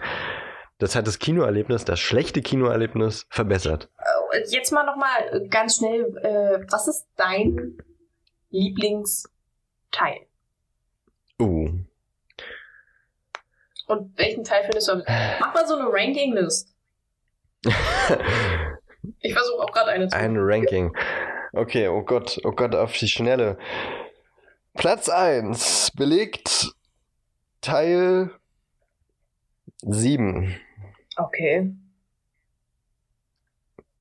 Das 0.80 0.96
hat 0.96 1.08
das 1.08 1.20
Kinoerlebnis, 1.20 1.86
das 1.86 2.00
schlechte 2.00 2.42
Kinoerlebnis 2.42 3.26
verbessert. 3.30 3.90
Äh, 4.32 4.44
jetzt 4.50 4.72
mal 4.72 4.86
nochmal 4.86 5.48
ganz 5.50 5.78
schnell, 5.78 6.16
äh, 6.18 6.66
was 6.70 6.88
ist 6.88 7.08
dein 7.16 7.78
Lieblingsteil? 8.50 9.32
Uh, 11.40 11.70
und 13.88 14.18
welchen 14.18 14.44
Teil 14.44 14.63
findest 14.63 14.90
du? 14.90 15.04
Mach 15.40 15.54
mal 15.54 15.66
so 15.66 15.76
eine 15.78 15.90
Ranking-List. 15.90 16.76
ich 19.20 19.34
versuche 19.34 19.63
auch 19.63 19.72
gerade 19.72 19.92
eine 19.92 20.08
zu 20.08 20.16
Ein 20.16 20.36
Ranking. 20.38 20.96
Okay, 21.54 21.88
oh 21.88 22.04
Gott, 22.04 22.40
oh 22.44 22.52
Gott, 22.52 22.76
auf 22.76 22.94
die 22.94 23.08
Schnelle. 23.08 23.58
Platz 24.76 25.10
1 25.10 25.92
belegt 25.96 26.74
Teil 27.62 28.32
7. 29.82 30.60
Okay. 31.18 31.74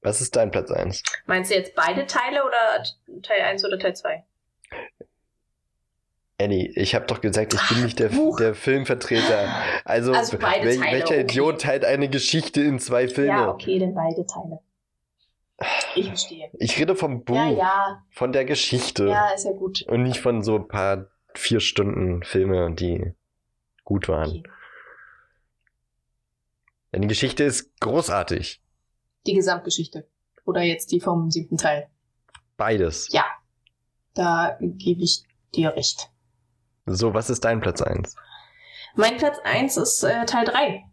Was 0.03 0.21
ist 0.21 0.37
dein 0.37 0.51
Platz 0.51 0.71
1? 0.71 1.03
Meinst 1.27 1.51
du 1.51 1.57
jetzt 1.57 1.75
beide 1.75 2.07
Teile 2.07 2.45
oder 2.45 2.85
Teil 3.23 3.41
1 3.41 3.65
oder 3.65 3.79
Teil 3.79 3.97
2? 3.97 4.23
Annie, 6.39 6.71
ich 6.77 6.95
habe 6.95 7.07
doch 7.07 7.21
gesagt, 7.21 7.55
ich 7.55 7.69
bin 7.69 7.83
nicht 7.83 7.99
der, 7.99 8.11
der 8.39 8.55
Filmvertreter. 8.55 9.49
Also, 9.85 10.13
also 10.13 10.35
wel 10.35 10.41
Teile, 10.41 10.81
welcher 10.81 11.07
okay. 11.07 11.21
Idiot 11.23 11.63
teilt 11.63 11.85
eine 11.85 12.09
Geschichte 12.09 12.61
in 12.61 12.79
zwei 12.79 13.09
Filme? 13.09 13.31
Ja, 13.31 13.51
okay, 13.51 13.79
dann 13.79 13.95
beide 13.95 14.27
Teile. 14.27 14.61
Ich 15.95 16.07
verstehe. 16.09 16.51
Ich 16.59 16.79
rede 16.79 16.95
vom 16.95 17.25
Buch. 17.25 17.35
Ja, 17.35 17.51
ja. 17.51 18.03
Von 18.11 18.33
der 18.33 18.45
Geschichte. 18.45 19.09
Ja, 19.09 19.31
ist 19.31 19.47
ja 19.47 19.53
gut. 19.53 19.83
Und 19.89 20.03
nicht 20.03 20.21
von 20.21 20.43
so 20.43 20.57
ein 20.57 20.69
paar 20.69 21.07
vier 21.35 21.61
Stunden 21.61 22.23
Filme, 22.23 22.71
die 22.75 23.15
gut 23.85 24.09
waren. 24.09 24.29
Okay. 24.29 24.43
Denn 26.97 27.03
die 27.03 27.09
Geschichte 27.09 27.45
ist 27.45 27.79
großartig. 27.81 28.63
Die 29.27 29.35
Gesamtgeschichte. 29.35 30.09
Oder 30.47 30.63
jetzt 30.63 30.91
die 30.93 31.01
vom 31.03 31.31
siebten 31.31 31.59
Teil. 31.59 31.91
Beides. 32.57 33.13
Ja. 33.13 33.27
Da 34.15 34.57
gebe 34.59 35.03
ich 35.03 35.23
dir 35.55 35.77
recht. 35.77 36.11
So, 36.87 37.13
was 37.13 37.29
ist 37.29 37.45
dein 37.45 37.61
Platz 37.61 37.83
1? 37.83 38.17
Mein 38.95 39.19
Platz 39.19 39.37
1 39.45 39.77
ist 39.77 40.05
äh, 40.05 40.25
Teil 40.25 40.47
3. 40.47 40.85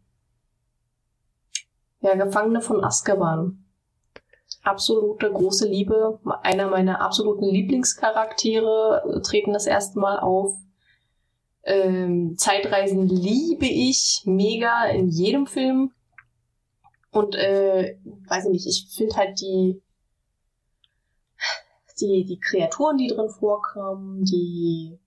Der 2.01 2.17
Gefangene 2.17 2.59
von 2.59 2.83
Azkaban. 2.83 3.63
Absolute 4.61 5.31
große 5.31 5.69
Liebe. 5.69 6.19
Einer 6.41 6.67
meiner 6.67 6.99
absoluten 6.99 7.45
Lieblingscharaktere 7.45 9.03
äh, 9.05 9.21
treten 9.21 9.53
das 9.53 9.67
erste 9.67 9.99
Mal 9.99 10.19
auf. 10.19 10.53
Ähm, 11.63 12.35
Zeitreisen 12.37 13.07
liebe 13.07 13.65
ich 13.65 14.23
mega 14.25 14.85
in 14.85 15.09
jedem 15.09 15.47
Film. 15.47 15.91
Und 17.11 17.35
äh, 17.35 17.97
weiß 18.27 18.45
ich 18.45 18.51
nicht, 18.51 18.67
ich 18.67 18.95
finde 18.95 19.15
halt 19.15 19.39
die, 19.39 19.81
die, 22.01 22.25
die 22.25 22.39
Kreaturen, 22.39 22.97
die 22.97 23.07
drin 23.07 23.29
vorkommen, 23.29 24.23
die 24.23 24.99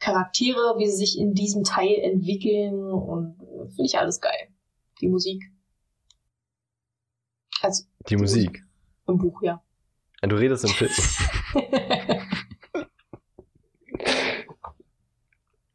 Charaktere, 0.00 0.74
wie 0.78 0.86
sie 0.90 0.96
sich 0.96 1.18
in 1.18 1.32
diesem 1.32 1.64
Teil 1.64 1.96
entwickeln 2.02 2.92
und 2.92 3.40
äh, 3.40 3.68
finde 3.68 3.86
ich 3.86 3.98
alles 3.98 4.20
geil. 4.20 4.48
Die 5.00 5.08
Musik. 5.08 5.42
Also, 7.62 7.84
die, 8.00 8.04
die 8.10 8.16
Musik. 8.16 8.50
Musik. 8.50 8.64
Im 9.06 9.18
Buch, 9.18 9.42
ja. 9.42 9.62
Du 10.22 10.36
redest 10.36 10.64
im 10.64 10.70
Film. 10.70 10.90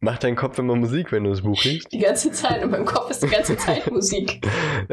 Macht 0.10 0.24
dein 0.24 0.36
Kopf 0.36 0.58
immer 0.58 0.76
Musik, 0.76 1.12
wenn 1.12 1.24
du 1.24 1.30
das 1.30 1.44
Buch 1.44 1.64
liest? 1.64 1.92
Die 1.92 2.00
ganze 2.00 2.32
Zeit. 2.32 2.64
Und 2.64 2.72
mein 2.72 2.84
Kopf 2.84 3.12
ist 3.12 3.22
die 3.22 3.28
ganze 3.28 3.56
Zeit 3.56 3.92
Musik. 3.92 4.44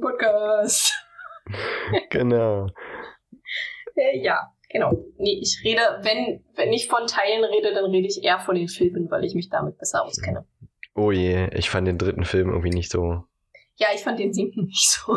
Podcast. 0.00 0.92
genau. 2.10 2.66
Äh, 3.94 4.24
ja. 4.24 4.52
Genau. 4.70 4.90
Nee, 5.18 5.38
ich 5.40 5.60
rede, 5.64 5.82
wenn, 6.02 6.42
wenn 6.56 6.72
ich 6.72 6.88
von 6.88 7.06
Teilen 7.06 7.44
rede, 7.44 7.72
dann 7.74 7.84
rede 7.84 8.08
ich 8.08 8.24
eher 8.24 8.40
von 8.40 8.56
den 8.56 8.66
Filmen, 8.66 9.08
weil 9.08 9.22
ich 9.22 9.36
mich 9.36 9.48
damit 9.48 9.78
besser 9.78 10.04
auskenne. 10.04 10.44
Oh 10.96 11.12
je, 11.12 11.48
ich 11.54 11.70
fand 11.70 11.86
den 11.86 11.98
dritten 11.98 12.24
Film 12.24 12.48
irgendwie 12.48 12.70
nicht 12.70 12.90
so. 12.90 13.22
Ja, 13.76 13.86
ich 13.94 14.00
fand 14.00 14.18
den 14.18 14.32
siebten 14.32 14.64
nicht 14.64 14.90
so. 14.90 15.16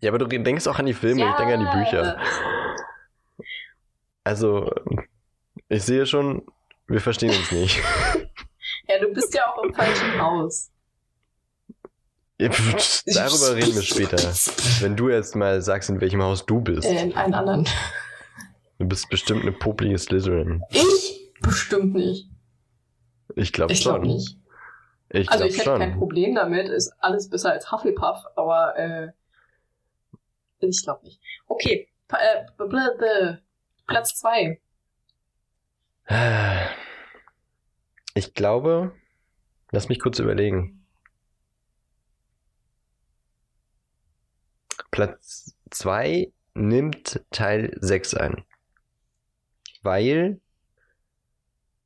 Ja, 0.00 0.10
aber 0.10 0.18
du 0.18 0.26
denkst 0.26 0.66
auch 0.66 0.78
an 0.78 0.86
die 0.86 0.94
Filme, 0.94 1.20
ja. 1.20 1.32
ich 1.32 1.36
denke 1.36 1.52
an 1.52 1.60
die 1.60 1.84
Bücher. 1.84 2.16
Also, 4.24 4.70
ich 5.68 5.82
sehe 5.82 6.06
schon, 6.06 6.42
wir 6.86 7.00
verstehen 7.00 7.30
uns 7.30 7.50
nicht. 7.52 7.78
ja, 8.88 8.98
du 9.00 9.12
bist 9.12 9.34
ja 9.34 9.46
auch 9.46 9.62
im 9.62 9.72
falschen 9.72 10.20
Haus. 10.20 10.70
Darüber 12.38 13.54
reden 13.54 13.74
wir 13.74 13.82
später. 13.82 14.16
Wenn 14.80 14.96
du 14.96 15.10
jetzt 15.10 15.36
mal 15.36 15.60
sagst, 15.60 15.90
in 15.90 16.00
welchem 16.00 16.22
Haus 16.22 16.46
du 16.46 16.60
bist. 16.60 16.86
Äh, 16.86 17.02
in 17.02 17.12
einem 17.14 17.34
anderen. 17.34 17.68
Du 18.78 18.86
bist 18.86 19.10
bestimmt 19.10 19.42
eine 19.42 19.52
poplige 19.52 19.98
Slytherin. 19.98 20.62
Ich? 20.70 21.30
Bestimmt 21.42 21.94
nicht. 21.94 22.30
Ich 23.36 23.52
glaube 23.52 23.74
schon. 23.74 24.02
Glaub 24.02 24.04
nicht. 24.04 24.38
Ich 25.10 25.30
also 25.30 25.44
ich 25.44 25.54
hätte 25.54 25.64
schon. 25.64 25.80
kein 25.80 25.98
Problem 25.98 26.34
damit, 26.34 26.68
ist 26.68 26.92
alles 26.98 27.28
besser 27.28 27.50
als 27.50 27.70
Hufflepuff, 27.70 28.24
aber 28.36 28.76
äh, 28.76 29.08
ich 30.60 30.82
glaube 30.82 31.04
nicht. 31.04 31.20
Okay, 31.46 31.88
äh, 32.12 32.44
Platz 33.90 34.14
zwei. 34.14 34.60
Ich 38.14 38.34
glaube, 38.34 38.92
lass 39.72 39.88
mich 39.88 39.98
kurz 39.98 40.20
überlegen. 40.20 40.86
Platz 44.92 45.56
2 45.70 46.32
nimmt 46.54 47.20
Teil 47.32 47.76
6 47.80 48.14
ein. 48.14 48.44
Weil 49.82 50.40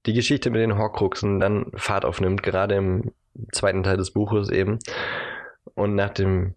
die 0.05 0.13
Geschichte 0.13 0.51
mit 0.51 0.61
den 0.61 0.77
Horcruxen 0.77 1.41
dann 1.41 1.73
Fahrt 1.75 2.05
aufnimmt, 2.05 2.43
gerade 2.43 2.75
im 2.75 3.15
zweiten 3.53 3.83
Teil 3.83 3.97
des 3.97 4.11
Buches 4.11 4.51
eben. 4.51 4.79
Und 5.75 5.95
nach 5.95 6.11
dem 6.11 6.55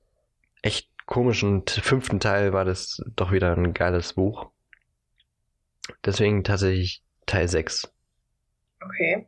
echt 0.62 0.90
komischen 1.06 1.66
fünften 1.66 2.20
Teil 2.20 2.52
war 2.52 2.66
das 2.66 3.02
doch 3.16 3.32
wieder 3.32 3.56
ein 3.56 3.74
geiles 3.74 4.12
Buch. 4.12 4.52
Deswegen 6.06 6.44
tatsächlich 6.44 7.04
Teil 7.26 7.48
6. 7.48 7.92
Okay. 8.84 9.28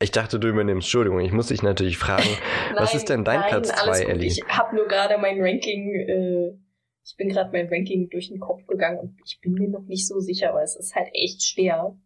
Ich 0.00 0.10
dachte, 0.10 0.38
du 0.38 0.48
übernimmst. 0.48 0.86
Entschuldigung, 0.86 1.20
ich 1.20 1.32
muss 1.32 1.48
dich 1.48 1.62
natürlich 1.62 1.98
fragen, 1.98 2.24
nein, 2.26 2.76
was 2.76 2.94
ist 2.94 3.08
denn 3.08 3.24
dein 3.24 3.40
nein, 3.40 3.48
Platz 3.48 3.68
2, 3.68 4.00
Ellie? 4.02 4.26
Ich 4.26 4.44
habe 4.48 4.76
nur 4.76 4.86
gerade 4.86 5.16
mein 5.18 5.40
Ranking 5.40 5.94
äh, 5.94 6.58
Ich 7.04 7.16
bin 7.16 7.28
gerade 7.28 7.50
mein 7.52 7.68
Ranking 7.68 8.10
durch 8.10 8.28
den 8.28 8.40
Kopf 8.40 8.66
gegangen 8.66 8.98
und 8.98 9.16
ich 9.24 9.40
bin 9.40 9.54
mir 9.54 9.68
noch 9.68 9.84
nicht 9.84 10.06
so 10.06 10.20
sicher, 10.20 10.52
weil 10.52 10.64
es 10.64 10.76
ist 10.76 10.94
halt 10.94 11.08
echt 11.14 11.42
schwer. 11.42 11.96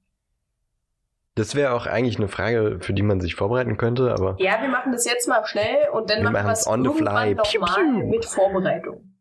Das 1.34 1.54
wäre 1.54 1.72
auch 1.72 1.86
eigentlich 1.86 2.18
eine 2.18 2.28
Frage, 2.28 2.78
für 2.80 2.92
die 2.92 3.02
man 3.02 3.20
sich 3.20 3.36
vorbereiten 3.36 3.76
könnte, 3.76 4.12
aber. 4.12 4.36
Ja, 4.38 4.61
wir 4.61 4.68
machen 4.68 4.92
das 4.92 5.04
jetzt 5.04 5.28
mal 5.28 5.44
schnell 5.46 5.88
und 5.92 6.11
dann 6.11 6.22
wir 6.22 6.30
machen 6.30 6.46
wir 6.46 6.52
es 6.52 6.66
on 6.66 6.84
the 6.84 6.90
fly. 6.90 7.34
nochmal 7.34 8.04
mit 8.04 8.24
Vorbereitung. 8.24 9.17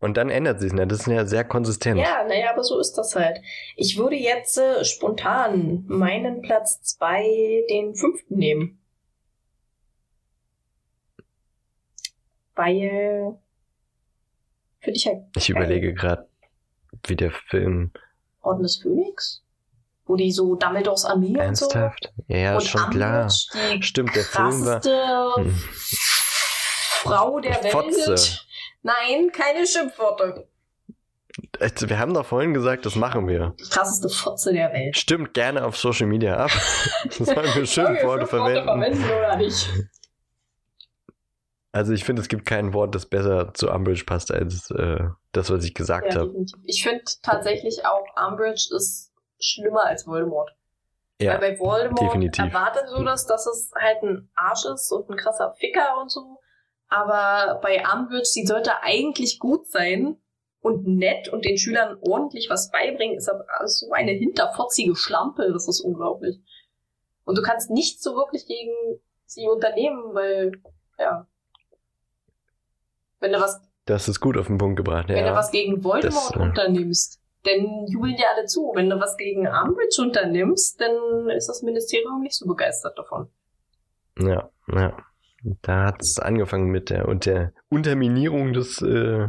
Und 0.00 0.16
dann 0.16 0.30
ändert 0.30 0.60
sich 0.60 0.68
es, 0.68 0.74
ne? 0.74 0.86
Das 0.86 1.00
ist 1.00 1.06
ja 1.06 1.24
sehr 1.24 1.44
konsistent. 1.44 1.98
Ja, 1.98 2.24
naja, 2.26 2.52
aber 2.52 2.62
so 2.62 2.78
ist 2.78 2.94
das 2.94 3.14
halt. 3.14 3.40
Ich 3.76 3.96
würde 3.96 4.16
jetzt 4.16 4.58
äh, 4.58 4.84
spontan 4.84 5.84
meinen 5.86 6.42
Platz 6.42 6.82
zwei 6.82 7.64
den 7.70 7.94
fünften 7.94 8.36
nehmen. 8.36 8.80
Weil 12.54 13.38
finde 14.80 14.96
ich 14.96 15.06
halt. 15.06 15.24
Ich 15.36 15.48
überlege 15.48 15.94
gerade, 15.94 16.28
wie 17.06 17.16
der 17.16 17.30
Film. 17.30 17.92
Orden 18.42 18.62
des 18.62 18.76
Phönix? 18.76 19.42
wo 20.08 20.16
die 20.16 20.32
so 20.32 20.54
Dumbledores 20.56 21.04
Armee 21.04 21.34
Ernsthaft? 21.34 22.12
und 22.16 22.24
so. 22.28 22.34
Ja, 22.34 22.54
und 22.56 22.64
schon 22.64 22.90
klar. 22.90 23.28
Stimmt, 23.28 24.16
der 24.16 24.24
Film 24.24 24.64
war. 24.64 24.82
Hm. 25.36 25.54
Frau 27.02 27.40
der 27.40 27.54
Fotze. 27.54 28.10
Welt. 28.10 28.47
Nein, 28.82 29.30
keine 29.32 29.66
Schimpfworte. 29.66 30.48
Wir 31.60 31.98
haben 31.98 32.14
doch 32.14 32.26
vorhin 32.26 32.52
gesagt, 32.52 32.84
das 32.84 32.96
machen 32.96 33.28
wir. 33.28 33.54
Die 33.60 33.68
krasseste 33.68 34.08
Fotze 34.08 34.52
der 34.52 34.72
Welt. 34.72 34.96
Stimmt 34.96 35.34
gerne 35.34 35.64
auf 35.64 35.76
Social 35.76 36.06
Media 36.06 36.36
ab. 36.36 36.50
Sollen 37.10 37.54
wir 37.54 37.66
Schimpfworte 37.66 38.26
verwenden? 38.26 38.64
verwenden 38.64 39.04
oder 39.04 39.36
nicht? 39.36 39.68
Also 41.70 41.92
ich 41.92 42.04
finde, 42.04 42.22
es 42.22 42.28
gibt 42.28 42.46
kein 42.46 42.72
Wort, 42.72 42.94
das 42.94 43.06
besser 43.06 43.52
zu 43.54 43.70
Umbridge 43.70 44.04
passt 44.04 44.32
als 44.32 44.70
äh, 44.70 45.04
das, 45.32 45.50
was 45.50 45.64
ich 45.64 45.74
gesagt 45.74 46.14
ja, 46.14 46.20
habe. 46.20 46.34
Ich 46.64 46.82
finde 46.82 47.04
tatsächlich 47.22 47.84
auch, 47.84 48.04
Umbridge 48.16 48.68
ist 48.74 49.12
schlimmer 49.38 49.84
als 49.84 50.06
Voldemort. 50.06 50.50
Ja, 51.20 51.32
Weil 51.32 51.52
bei 51.52 51.58
Voldemort 51.58 52.00
definitiv. 52.00 52.44
erwartet 52.44 52.84
du 52.94 53.04
das, 53.04 53.26
dass 53.26 53.46
es 53.46 53.70
halt 53.74 54.02
ein 54.02 54.30
Arsch 54.34 54.64
ist 54.64 54.90
und 54.92 55.10
ein 55.10 55.16
krasser 55.16 55.52
Ficker 55.58 56.00
und 56.00 56.10
so. 56.10 56.40
Aber 56.88 57.60
bei 57.60 57.82
Umbridge, 57.92 58.24
sie 58.24 58.46
sollte 58.46 58.82
eigentlich 58.82 59.38
gut 59.38 59.66
sein 59.68 60.16
und 60.60 60.86
nett 60.86 61.28
und 61.28 61.44
den 61.44 61.58
Schülern 61.58 61.98
ordentlich 62.00 62.48
was 62.50 62.70
beibringen, 62.70 63.16
ist 63.16 63.28
aber 63.28 63.44
so 63.66 63.90
eine 63.92 64.12
hinterfotzige 64.12 64.96
Schlampe, 64.96 65.50
das 65.52 65.68
ist 65.68 65.80
unglaublich. 65.80 66.40
Und 67.24 67.36
du 67.36 67.42
kannst 67.42 67.70
nichts 67.70 68.02
so 68.02 68.14
wirklich 68.14 68.46
gegen 68.46 68.72
sie 69.26 69.46
unternehmen, 69.46 70.14
weil, 70.14 70.52
ja. 70.98 71.26
Wenn 73.20 73.32
du 73.32 73.40
was. 73.40 73.60
Das 73.84 74.08
ist 74.08 74.20
gut 74.20 74.36
auf 74.38 74.46
den 74.46 74.58
Punkt 74.58 74.76
gebracht, 74.76 75.10
ja. 75.10 75.16
Wenn 75.16 75.26
du 75.26 75.34
was 75.34 75.50
gegen 75.50 75.84
Voldemort 75.84 76.30
das, 76.30 76.36
äh, 76.36 76.42
unternimmst, 76.42 77.20
dann 77.44 77.86
jubeln 77.86 78.16
dir 78.16 78.26
alle 78.34 78.46
zu. 78.46 78.72
Wenn 78.74 78.88
du 78.88 78.98
was 78.98 79.16
gegen 79.16 79.46
Umbridge 79.46 80.00
unternimmst, 80.00 80.80
dann 80.80 81.28
ist 81.30 81.48
das 81.48 81.62
Ministerium 81.62 82.22
nicht 82.22 82.34
so 82.34 82.46
begeistert 82.46 82.98
davon. 82.98 83.30
Ja, 84.18 84.50
ja. 84.68 84.96
Da 85.42 85.86
hat 85.86 86.02
es 86.02 86.18
angefangen 86.18 86.68
mit 86.70 86.90
der, 86.90 87.08
und 87.08 87.26
der 87.26 87.52
Unterminierung 87.68 88.52
des, 88.52 88.82
äh, 88.82 89.28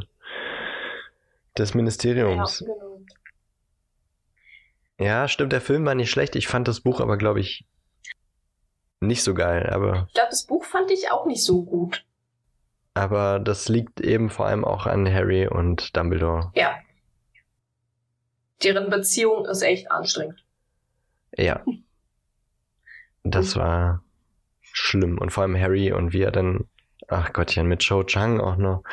des 1.58 1.74
Ministeriums. 1.74 2.62
Ja, 2.62 2.68
genau. 2.68 3.02
ja, 5.00 5.28
stimmt, 5.28 5.54
der 5.54 5.62
Film 5.62 5.86
war 5.86 5.96
nicht 5.96 6.10
schlecht. 6.10 6.36
Ich 6.36 6.48
fand 6.48 6.68
das 6.68 6.82
Buch 6.82 7.00
aber, 7.00 7.18
glaube 7.18 7.40
ich, 7.40 7.66
nicht 9.00 9.24
so 9.24 9.34
geil. 9.34 9.70
Aber 9.70 10.06
ich 10.08 10.14
glaube, 10.14 10.30
das 10.32 10.46
Buch 10.46 10.66
fand 10.66 10.90
ich 10.92 11.12
auch 11.12 11.26
nicht 11.26 11.44
so 11.44 11.64
gut. 11.64 12.06
Aber 12.96 13.40
das 13.40 13.70
liegt 13.70 14.02
eben 14.02 14.30
vor 14.30 14.48
allem 14.48 14.66
auch 14.66 14.86
an 14.88 15.12
Harry 15.12 15.48
und 15.48 15.96
Dumbledore. 15.96 16.52
Ja, 16.56 16.76
deren 18.64 18.90
Beziehung 18.90 19.46
ist 19.46 19.62
echt 19.62 19.92
anstrengend. 19.92 20.44
Ja. 21.38 21.64
Das 23.24 23.56
war 23.56 24.04
schlimm. 24.80 25.18
Und 25.18 25.32
vor 25.32 25.44
allem 25.44 25.60
Harry 25.60 25.92
und 25.92 26.14
wie 26.14 26.22
er 26.22 26.32
dann, 26.32 26.66
ach 27.08 27.34
Gottchen, 27.34 27.68
mit 27.68 27.82
Cho 27.82 28.04
Chang 28.04 28.40
auch 28.40 28.58
noch. 28.58 28.84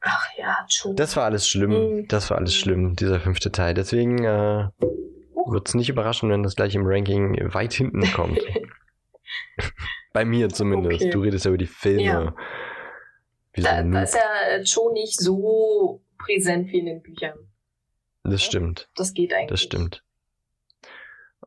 Ach 0.00 0.26
ja, 0.38 0.66
Cho. 0.68 0.94
Das 0.94 1.16
war 1.16 1.24
alles 1.24 1.46
schlimm. 1.46 1.70
Mhm. 1.70 2.08
Das 2.08 2.30
war 2.30 2.38
alles 2.38 2.54
schlimm, 2.54 2.96
dieser 2.96 3.20
fünfte 3.20 3.52
Teil. 3.52 3.74
Deswegen 3.74 4.24
äh, 4.24 4.68
wird 5.46 5.68
es 5.68 5.74
nicht 5.74 5.88
überraschen, 5.88 6.30
wenn 6.30 6.42
das 6.42 6.56
gleich 6.56 6.74
im 6.74 6.86
Ranking 6.86 7.36
weit 7.52 7.72
hinten 7.72 8.10
kommt. 8.12 8.40
Bei 10.12 10.24
mir 10.24 10.48
zumindest. 10.48 11.02
Okay. 11.02 11.10
Du 11.10 11.20
redest 11.20 11.44
ja 11.44 11.50
über 11.50 11.58
die 11.58 11.66
Filme. 11.66 12.04
Ja. 12.04 12.34
Da, 13.62 13.82
da 13.82 14.02
ist 14.02 14.14
ja 14.14 14.62
Cho 14.64 14.92
nicht 14.92 15.20
so 15.20 16.02
präsent 16.18 16.68
wie 16.72 16.78
in 16.78 16.86
den 16.86 17.02
Büchern. 17.02 17.38
Das 18.24 18.42
stimmt. 18.42 18.88
Das 18.96 19.12
geht 19.12 19.32
eigentlich. 19.32 19.48
Das 19.48 19.62
stimmt. 19.62 20.04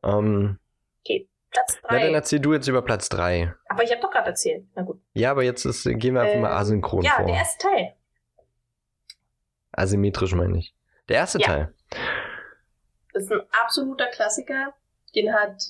Ähm, 0.04 0.60
okay, 1.02 1.28
Platz 1.54 1.80
3. 1.82 1.98
Ja, 1.98 2.06
dann 2.06 2.16
erzähl 2.16 2.40
du 2.40 2.54
jetzt 2.54 2.68
über 2.68 2.82
Platz 2.82 3.10
3. 3.10 3.54
Aber 3.70 3.84
ich 3.84 3.92
habe 3.92 4.02
doch 4.02 4.12
gerade 4.12 4.28
erzählt. 4.28 4.66
Na 4.76 4.82
gut. 4.82 5.00
Ja, 5.14 5.32
aber 5.32 5.44
jetzt 5.44 5.66
ist, 5.66 5.84
gehen 5.84 6.16
wir 6.16 6.22
einfach 6.22 6.36
äh, 6.36 6.42
mal 6.42 6.52
asynchron 6.52 7.04
ja, 7.04 7.12
vor. 7.12 7.22
Ja, 7.22 7.28
der 7.28 7.36
erste 7.36 7.68
Teil. 7.68 7.96
Asymmetrisch 9.72 10.34
meine 10.34 10.58
ich. 10.58 10.76
Der 11.10 11.18
erste 11.18 11.40
ja. 11.40 11.48
Teil. 11.48 11.74
Das 13.14 13.24
ist 13.24 13.32
ein 13.32 13.42
absoluter 13.64 14.08
Klassiker. 14.08 14.74
Den 15.16 15.34
hat, 15.34 15.62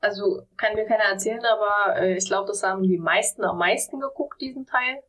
also 0.00 0.46
kann 0.56 0.74
mir 0.74 0.86
keiner 0.86 1.04
erzählen, 1.04 1.44
aber 1.44 2.00
äh, 2.00 2.16
ich 2.16 2.26
glaube, 2.26 2.46
das 2.46 2.62
haben 2.62 2.82
die 2.82 2.98
meisten 2.98 3.44
am 3.44 3.58
meisten 3.58 4.00
geguckt, 4.00 4.40
diesen 4.40 4.66
Teil. 4.66 5.02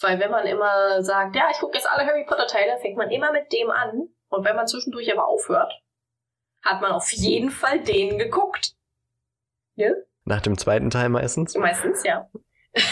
Weil 0.00 0.20
wenn 0.20 0.30
man 0.30 0.46
immer 0.46 1.02
sagt, 1.02 1.34
ja, 1.34 1.48
ich 1.50 1.58
gucke 1.58 1.76
jetzt 1.76 1.88
alle 1.88 2.06
Harry 2.06 2.24
Potter 2.24 2.46
Teile, 2.46 2.78
fängt 2.78 2.96
man 2.96 3.10
immer 3.10 3.32
mit 3.32 3.52
dem 3.52 3.70
an 3.70 4.08
und 4.28 4.44
wenn 4.44 4.56
man 4.56 4.66
zwischendurch 4.66 5.10
aber 5.12 5.26
aufhört, 5.26 5.72
hat 6.62 6.82
man 6.82 6.92
auf 6.92 7.10
jeden 7.12 7.50
Fall 7.50 7.80
den 7.80 8.18
geguckt. 8.18 8.74
Ja? 9.76 9.92
Nach 10.24 10.40
dem 10.40 10.58
zweiten 10.58 10.90
Teil 10.90 11.08
meistens? 11.08 11.54
Meistens, 11.56 12.02
ja. 12.02 12.28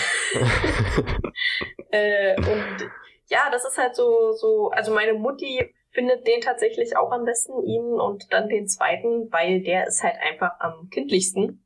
äh, 1.91 2.37
und 2.37 2.91
ja, 3.27 3.51
das 3.51 3.65
ist 3.65 3.77
halt 3.77 3.97
so, 3.97 4.33
so, 4.33 4.71
also 4.71 4.95
meine 4.95 5.15
Mutti 5.15 5.75
findet 5.91 6.27
den 6.27 6.41
tatsächlich 6.41 6.97
auch 6.97 7.11
am 7.13 7.25
besten, 7.25 7.63
ihn 7.65 7.85
und 7.85 8.33
dann 8.33 8.49
den 8.49 8.69
zweiten, 8.69 9.33
weil 9.33 9.63
der 9.63 9.87
ist 9.87 10.03
halt 10.03 10.17
einfach 10.21 10.61
am 10.61 10.89
kindlichsten. 10.91 11.65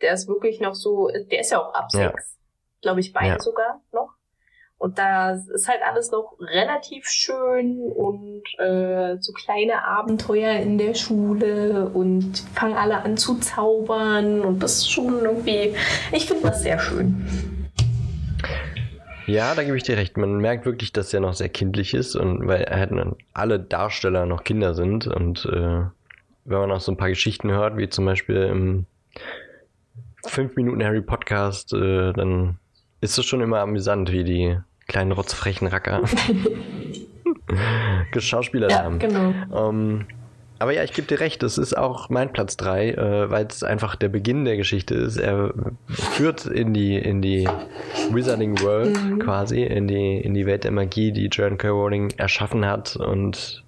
Der 0.00 0.12
ist 0.12 0.28
wirklich 0.28 0.60
noch 0.60 0.74
so, 0.74 1.08
der 1.08 1.40
ist 1.40 1.50
ja 1.50 1.60
auch 1.60 1.74
ab 1.74 1.90
sechs. 1.90 2.36
Ja. 2.36 2.40
Glaube 2.82 3.00
ich, 3.00 3.12
beide 3.12 3.34
ja. 3.34 3.40
sogar 3.40 3.82
noch. 3.92 4.13
Und 4.84 4.98
da 4.98 5.30
ist 5.32 5.66
halt 5.66 5.80
alles 5.82 6.10
noch 6.10 6.36
relativ 6.40 7.06
schön 7.06 7.80
und 7.80 8.42
äh, 8.58 9.16
so 9.18 9.32
kleine 9.32 9.82
Abenteuer 9.82 10.60
in 10.60 10.76
der 10.76 10.92
Schule 10.92 11.88
und 11.88 12.40
fangen 12.54 12.76
alle 12.76 13.02
an 13.02 13.16
zu 13.16 13.38
zaubern 13.38 14.42
und 14.42 14.62
das 14.62 14.80
ist 14.80 14.90
schon 14.90 15.24
irgendwie, 15.24 15.74
ich 16.12 16.26
finde 16.26 16.48
das 16.48 16.62
sehr 16.62 16.78
schön. 16.78 17.26
Ja, 19.26 19.54
da 19.54 19.64
gebe 19.64 19.78
ich 19.78 19.84
dir 19.84 19.96
recht. 19.96 20.18
Man 20.18 20.36
merkt 20.36 20.66
wirklich, 20.66 20.92
dass 20.92 21.14
er 21.14 21.20
noch 21.20 21.32
sehr 21.32 21.48
kindlich 21.48 21.94
ist 21.94 22.14
und 22.14 22.46
weil 22.46 22.66
halt 22.66 22.92
alle 23.32 23.58
Darsteller 23.58 24.26
noch 24.26 24.44
Kinder 24.44 24.74
sind 24.74 25.06
und 25.06 25.46
äh, 25.46 25.80
wenn 26.44 26.58
man 26.58 26.70
auch 26.72 26.80
so 26.82 26.92
ein 26.92 26.98
paar 26.98 27.08
Geschichten 27.08 27.50
hört, 27.50 27.78
wie 27.78 27.88
zum 27.88 28.04
Beispiel 28.04 28.36
im 28.36 28.84
5 30.26 30.56
Minuten 30.56 30.84
Harry 30.84 31.00
Podcast, 31.00 31.72
äh, 31.72 32.12
dann 32.12 32.58
ist 33.00 33.16
es 33.16 33.24
schon 33.24 33.40
immer 33.40 33.60
amüsant, 33.60 34.12
wie 34.12 34.24
die 34.24 34.58
kleinen 34.86 35.12
rotzfrechen 35.12 35.66
Racker 35.66 36.02
geschauspielert 38.12 38.72
ja, 38.72 38.82
haben. 38.84 38.98
Genau. 38.98 39.32
Ähm, 39.54 40.06
aber 40.58 40.72
ja, 40.72 40.84
ich 40.84 40.92
gebe 40.92 41.06
dir 41.06 41.20
recht, 41.20 41.42
das 41.42 41.58
ist 41.58 41.76
auch 41.76 42.08
mein 42.10 42.32
Platz 42.32 42.56
3, 42.56 42.90
äh, 42.90 43.30
weil 43.30 43.46
es 43.46 43.62
einfach 43.64 43.96
der 43.96 44.08
Beginn 44.08 44.44
der 44.44 44.56
Geschichte 44.56 44.94
ist. 44.94 45.16
Er 45.16 45.52
führt 45.88 46.46
in 46.46 46.72
die, 46.72 46.96
in 46.96 47.20
die 47.20 47.48
Wizarding 48.10 48.60
World 48.60 48.96
mhm. 49.02 49.18
quasi, 49.18 49.62
in 49.62 49.88
die, 49.88 50.16
in 50.18 50.32
die 50.32 50.46
Welt 50.46 50.64
der 50.64 50.70
Magie, 50.70 51.12
die 51.12 51.26
Joan 51.26 51.58
K. 51.58 51.68
Rowling 51.68 52.12
erschaffen 52.16 52.64
hat 52.64 52.96
und 52.96 53.64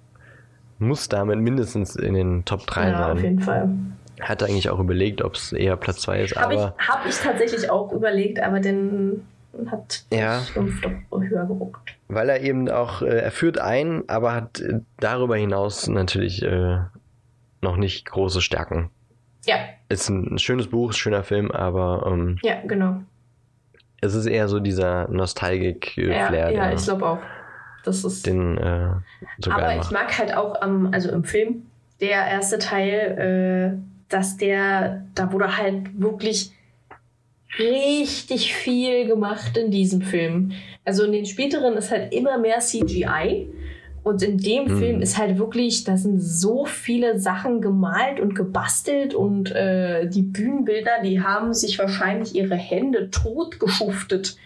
muss 0.79 1.09
damit 1.09 1.39
mindestens 1.39 1.95
in 1.95 2.13
den 2.13 2.45
Top 2.45 2.65
3 2.65 2.89
ja, 2.89 2.97
sein. 2.97 3.11
auf 3.11 3.23
jeden 3.23 3.39
Fall. 3.41 3.69
Hatte 4.21 4.45
eigentlich 4.45 4.69
auch 4.69 4.79
überlegt, 4.79 5.21
ob 5.21 5.35
es 5.35 5.51
eher 5.51 5.75
Platz 5.75 6.01
2 6.01 6.21
ist, 6.21 6.35
hab 6.35 6.45
aber... 6.45 6.75
Ich, 6.79 6.87
hab 6.87 7.05
ich 7.05 7.15
tatsächlich 7.17 7.69
auch 7.69 7.91
überlegt, 7.91 8.41
aber 8.41 8.59
und 8.59 9.23
hat 9.69 10.05
ja. 10.11 10.39
fünf 10.39 10.81
doch 10.81 11.21
höher 11.21 11.45
geruckt. 11.45 11.95
Weil 12.07 12.29
er 12.29 12.41
eben 12.41 12.69
auch, 12.69 13.01
äh, 13.01 13.19
er 13.19 13.31
führt 13.31 13.59
ein, 13.59 14.03
aber 14.07 14.33
hat 14.33 14.59
äh, 14.59 14.79
darüber 14.99 15.35
hinaus 15.35 15.87
natürlich 15.87 16.43
äh, 16.43 16.79
noch 17.61 17.77
nicht 17.77 18.05
große 18.05 18.41
Stärken. 18.41 18.89
Ja. 19.45 19.55
Ist 19.89 20.09
ein 20.09 20.37
schönes 20.37 20.67
Buch, 20.67 20.93
schöner 20.93 21.23
Film, 21.23 21.51
aber 21.51 22.05
ähm, 22.11 22.37
ja, 22.43 22.61
genau. 22.65 23.01
Es 24.01 24.13
ist 24.13 24.25
eher 24.27 24.47
so 24.47 24.59
dieser 24.59 25.07
Nostalgik-Flair. 25.07 26.29
Ja, 26.29 26.49
ja 26.51 26.73
ich 26.73 26.83
glaube 26.83 27.05
auch. 27.05 27.19
Das 27.83 28.03
ist 28.03 28.25
den 28.25 28.57
äh, 28.57 28.91
so 29.39 29.51
Aber 29.51 29.75
ich 29.77 29.91
mag 29.91 30.17
halt 30.17 30.35
auch 30.35 30.61
am, 30.61 30.93
also 30.93 31.09
im 31.09 31.23
Film, 31.23 31.67
der 32.01 32.27
erste 32.27 32.59
Teil, 32.59 33.77
äh, 33.77 33.77
dass 34.09 34.37
der, 34.37 35.03
da 35.15 35.31
wurde 35.31 35.57
halt 35.57 35.99
wirklich 35.99 36.51
richtig 37.59 38.53
viel 38.55 39.07
gemacht 39.07 39.57
in 39.57 39.71
diesem 39.71 40.01
Film. 40.01 40.51
Also 40.85 41.03
in 41.03 41.11
den 41.11 41.25
späteren 41.25 41.75
ist 41.75 41.91
halt 41.91 42.13
immer 42.13 42.37
mehr 42.37 42.59
CGI. 42.59 43.49
Und 44.03 44.23
in 44.23 44.37
dem 44.37 44.67
hm. 44.67 44.77
Film 44.77 45.01
ist 45.01 45.17
halt 45.17 45.37
wirklich, 45.37 45.83
da 45.83 45.97
sind 45.97 46.21
so 46.21 46.63
viele 46.63 47.19
Sachen 47.19 47.59
gemalt 47.59 48.21
und 48.21 48.35
gebastelt 48.35 49.13
und 49.13 49.51
äh, 49.51 50.07
die 50.07 50.21
Bühnenbilder, 50.21 51.01
die 51.03 51.21
haben 51.21 51.53
sich 51.53 51.77
wahrscheinlich 51.77 52.33
ihre 52.33 52.55
Hände 52.55 53.09
totgeschuftet, 53.11 54.37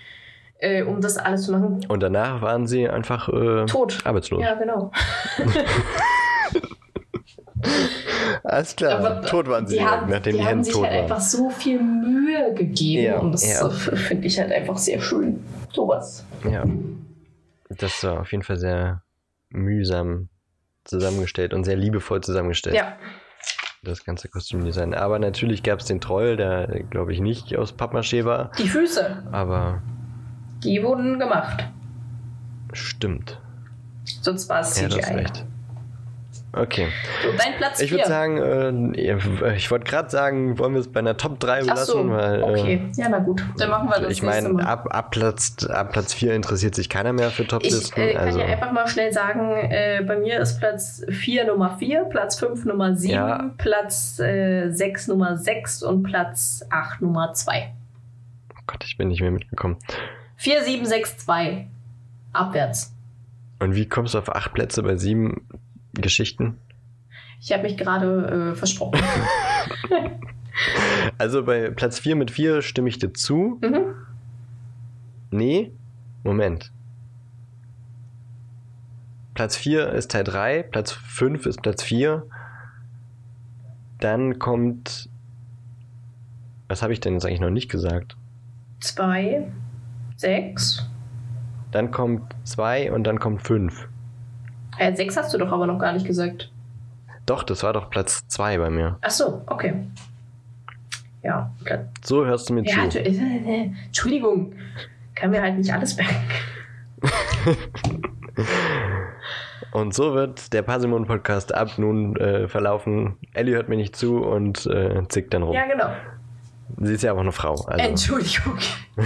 äh, 0.57 0.81
um 0.81 0.99
das 0.99 1.17
alles 1.17 1.43
zu 1.43 1.51
machen. 1.51 1.85
Und 1.87 2.01
danach 2.01 2.41
waren 2.41 2.65
sie 2.65 2.89
einfach 2.89 3.29
äh, 3.29 3.67
tot. 3.67 3.99
arbeitslos. 4.03 4.41
Ja, 4.41 4.55
genau. 4.55 4.91
Alles 8.43 8.75
klar, 8.75 8.99
Aber 8.99 9.21
tot 9.21 9.47
waren 9.47 9.67
sie, 9.67 9.77
die 9.77 9.85
haben, 9.85 10.09
nachdem 10.09 10.33
die, 10.33 10.39
die 10.39 10.45
Hände 10.45 10.69
tot 10.69 10.83
waren. 10.83 10.91
Die 10.91 10.97
haben 10.97 11.03
sich 11.03 11.05
halt 11.05 11.11
einfach 11.11 11.21
so 11.21 11.49
viel 11.49 11.81
Mühe 11.81 12.53
gegeben 12.53 13.03
ja, 13.03 13.19
und 13.19 13.31
das 13.31 13.47
ja. 13.47 13.69
finde 13.69 14.27
ich 14.27 14.39
halt 14.39 14.51
einfach 14.51 14.77
sehr 14.77 14.99
schön. 15.01 15.43
Sowas. 15.71 16.25
Ja. 16.49 16.63
Das 17.69 18.03
war 18.03 18.21
auf 18.21 18.31
jeden 18.31 18.43
Fall 18.43 18.57
sehr 18.57 19.03
mühsam 19.49 20.29
zusammengestellt 20.83 21.53
und 21.53 21.63
sehr 21.63 21.77
liebevoll 21.77 22.21
zusammengestellt. 22.21 22.75
Ja. 22.75 22.97
Das 23.83 24.03
ganze 24.03 24.29
Kostümdesign. 24.29 24.93
Aber 24.93 25.17
natürlich 25.17 25.63
gab 25.63 25.79
es 25.79 25.85
den 25.85 26.01
Troll, 26.01 26.37
der, 26.37 26.83
glaube 26.89 27.13
ich, 27.13 27.19
nicht 27.19 27.55
aus 27.57 27.73
Pappmaché 27.73 28.25
war. 28.25 28.51
Die 28.57 28.67
Füße. 28.67 29.23
Aber. 29.31 29.81
Die 30.63 30.83
wurden 30.83 31.17
gemacht. 31.17 31.67
Stimmt. 32.73 33.41
Sonst 34.21 34.49
war 34.49 34.61
es 34.61 34.75
CGI. 34.75 34.83
Ja, 34.83 34.97
das 34.97 35.09
recht. 35.11 35.45
Okay. 36.53 36.89
Dein 37.37 37.55
Platz 37.57 37.79
Ich 37.79 37.91
würde 37.91 38.05
sagen, 38.05 38.93
äh, 38.93 39.55
ich 39.55 39.71
wollte 39.71 39.89
gerade 39.89 40.09
sagen, 40.09 40.59
wollen 40.59 40.73
wir 40.73 40.81
es 40.81 40.91
bei 40.91 40.99
einer 40.99 41.15
Top 41.15 41.39
3 41.39 41.61
belassen? 41.61 41.85
So, 41.85 42.09
weil, 42.09 42.43
okay. 42.43 42.89
Äh, 42.97 43.01
ja, 43.01 43.07
na 43.09 43.19
gut. 43.19 43.41
Dann 43.57 43.69
machen 43.69 43.89
wir 43.89 44.01
das 44.01 44.11
Ich 44.11 44.21
meine, 44.21 44.67
ab, 44.67 44.87
ab, 44.91 45.11
Platz, 45.11 45.65
ab 45.65 45.93
Platz 45.93 46.13
4 46.13 46.33
interessiert 46.35 46.75
sich 46.75 46.89
keiner 46.89 47.13
mehr 47.13 47.29
für 47.29 47.47
Top-Listen. 47.47 48.01
Ich 48.01 48.09
äh, 48.09 48.13
kann 48.13 48.25
also. 48.25 48.39
ja 48.39 48.47
einfach 48.47 48.73
mal 48.73 48.85
schnell 48.87 49.13
sagen, 49.13 49.55
äh, 49.55 50.03
bei 50.05 50.17
mir 50.17 50.41
ist 50.41 50.59
Platz 50.59 51.05
4 51.09 51.45
Nummer 51.45 51.77
4, 51.77 52.05
Platz 52.05 52.37
5 52.39 52.65
Nummer 52.65 52.95
7, 52.95 53.13
ja. 53.13 53.51
Platz 53.57 54.17
6 54.17 54.21
äh, 54.21 55.11
Nummer 55.11 55.37
6 55.37 55.83
und 55.83 56.03
Platz 56.03 56.65
8 56.69 57.01
Nummer 57.01 57.33
2. 57.33 57.71
Oh 58.53 58.61
Gott, 58.67 58.83
ich 58.83 58.97
bin 58.97 59.07
nicht 59.07 59.21
mehr 59.21 59.31
mitgekommen. 59.31 59.77
4, 60.35 60.63
7, 60.63 60.85
6, 60.85 61.17
2. 61.19 61.67
Abwärts. 62.33 62.93
Und 63.59 63.75
wie 63.75 63.87
kommst 63.87 64.15
du 64.15 64.17
auf 64.17 64.35
8 64.35 64.53
Plätze 64.53 64.83
bei 64.83 64.97
7? 64.97 65.47
Geschichten? 65.93 66.57
Ich 67.39 67.51
habe 67.51 67.63
mich 67.63 67.77
gerade 67.77 68.51
äh, 68.51 68.55
versprochen. 68.55 69.01
also 71.17 71.43
bei 71.43 71.71
Platz 71.71 71.99
4 71.99 72.15
mit 72.15 72.31
4 72.31 72.61
stimme 72.61 72.89
ich 72.89 72.99
dir 72.99 73.13
zu. 73.13 73.59
Mhm. 73.61 73.95
Nee, 75.31 75.71
Moment. 76.23 76.71
Platz 79.33 79.55
4 79.55 79.89
ist 79.93 80.11
Teil 80.11 80.23
3, 80.23 80.63
Platz 80.63 80.91
5 80.91 81.45
ist 81.45 81.61
Platz 81.61 81.81
4. 81.83 82.23
Dann 83.99 84.39
kommt. 84.39 85.09
Was 86.67 86.81
habe 86.81 86.93
ich 86.93 86.99
denn 86.99 87.13
jetzt 87.13 87.25
eigentlich 87.25 87.39
noch 87.39 87.49
nicht 87.49 87.69
gesagt? 87.69 88.17
2, 88.81 89.51
6. 90.17 90.89
Dann 91.71 91.91
kommt 91.91 92.35
2 92.43 92.91
und 92.91 93.03
dann 93.05 93.19
kommt 93.19 93.41
5. 93.41 93.87
Äh, 94.77 94.95
sechs 94.95 95.17
hast 95.17 95.33
du 95.33 95.37
doch 95.37 95.51
aber 95.51 95.67
noch 95.67 95.79
gar 95.79 95.93
nicht 95.93 96.05
gesagt. 96.05 96.51
Doch, 97.25 97.43
das 97.43 97.63
war 97.63 97.73
doch 97.73 97.89
Platz 97.89 98.27
zwei 98.27 98.57
bei 98.57 98.69
mir. 98.69 98.97
Ach 99.01 99.11
so, 99.11 99.41
okay. 99.47 99.73
Ja. 101.23 101.51
So 102.03 102.25
hörst 102.25 102.49
du 102.49 102.53
mir 102.53 102.63
ja, 102.63 102.89
zu. 102.89 102.99
Äh, 102.99 103.71
Entschuldigung, 103.85 104.53
kann 105.15 105.31
mir 105.31 105.41
halt 105.41 105.57
nicht 105.57 105.71
alles 105.71 105.95
merken. 105.95 106.15
und 109.71 109.93
so 109.93 110.13
wird 110.13 110.51
der 110.53 110.63
Parsimon 110.63 111.05
Podcast 111.05 111.53
ab 111.53 111.77
nun 111.77 112.15
äh, 112.15 112.47
verlaufen. 112.47 113.17
Ellie 113.33 113.55
hört 113.55 113.69
mir 113.69 113.77
nicht 113.77 113.95
zu 113.95 114.17
und 114.17 114.65
äh, 114.65 115.03
zickt 115.09 115.33
dann 115.33 115.43
rum. 115.43 115.53
Ja, 115.53 115.67
genau. 115.67 115.91
Sie 116.79 116.93
ist 116.93 117.03
ja 117.03 117.13
auch 117.13 117.19
eine 117.19 117.31
Frau. 117.31 117.55
Also. 117.67 117.85
Entschuldigung. 117.85 118.57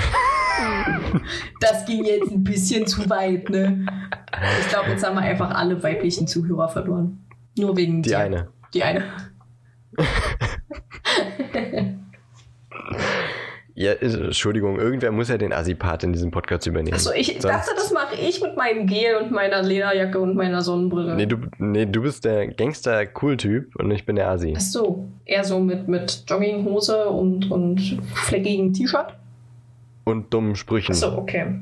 das 1.60 1.86
ging 1.86 2.06
jetzt 2.06 2.32
ein 2.32 2.44
bisschen 2.44 2.86
zu 2.88 3.10
weit, 3.10 3.50
ne? 3.50 3.86
Ich 4.60 4.68
glaube, 4.70 4.90
jetzt 4.90 5.06
haben 5.06 5.16
wir 5.16 5.22
einfach 5.22 5.52
alle 5.52 5.82
weiblichen 5.82 6.28
Zuhörer 6.28 6.70
verloren. 6.70 7.26
Nur 7.58 7.78
wegen 7.78 8.02
Die 8.02 8.10
dir. 8.10 8.20
eine. 8.20 8.48
Die 8.74 8.84
eine. 8.84 9.04
Ja, 13.78 13.92
Entschuldigung, 13.92 14.80
irgendwer 14.80 15.12
muss 15.12 15.28
ja 15.28 15.38
den 15.38 15.52
Assi-Part 15.52 16.06
in 16.06 16.14
diesem 16.14 16.32
Podcast 16.32 16.66
übernehmen. 16.66 16.96
Achso, 16.96 17.12
ich 17.12 17.28
Sonst... 17.28 17.44
dachte, 17.44 17.72
das 17.76 17.92
mache 17.92 18.16
ich 18.16 18.42
mit 18.42 18.56
meinem 18.56 18.88
Gel 18.88 19.18
und 19.18 19.32
meiner 19.32 19.62
Lederjacke 19.62 20.18
und 20.18 20.38
meiner 20.38 20.62
Sonnenbrille. 20.62 21.14
Nee, 21.16 21.26
du, 21.26 21.40
nee, 21.58 21.86
du 21.86 22.02
bist 22.02 22.24
der 22.24 22.48
Gangster-Cool-Typ 22.48 23.76
und 23.76 23.92
ich 23.92 24.06
bin 24.06 24.16
der 24.16 24.30
Assi. 24.30 24.54
Ach 24.56 24.62
so, 24.62 25.06
eher 25.26 25.44
so 25.44 25.60
mit, 25.60 25.90
mit 25.90 26.24
Jogginghose 26.26 27.10
und, 27.10 27.52
und 27.52 28.00
fleckigen 28.14 28.72
T-Shirt? 28.72 29.14
Und 30.06 30.34
dummen 30.34 30.56
Sprüchen. 30.56 30.94
Ach 30.94 30.98
so, 30.98 31.18
okay. 31.18 31.60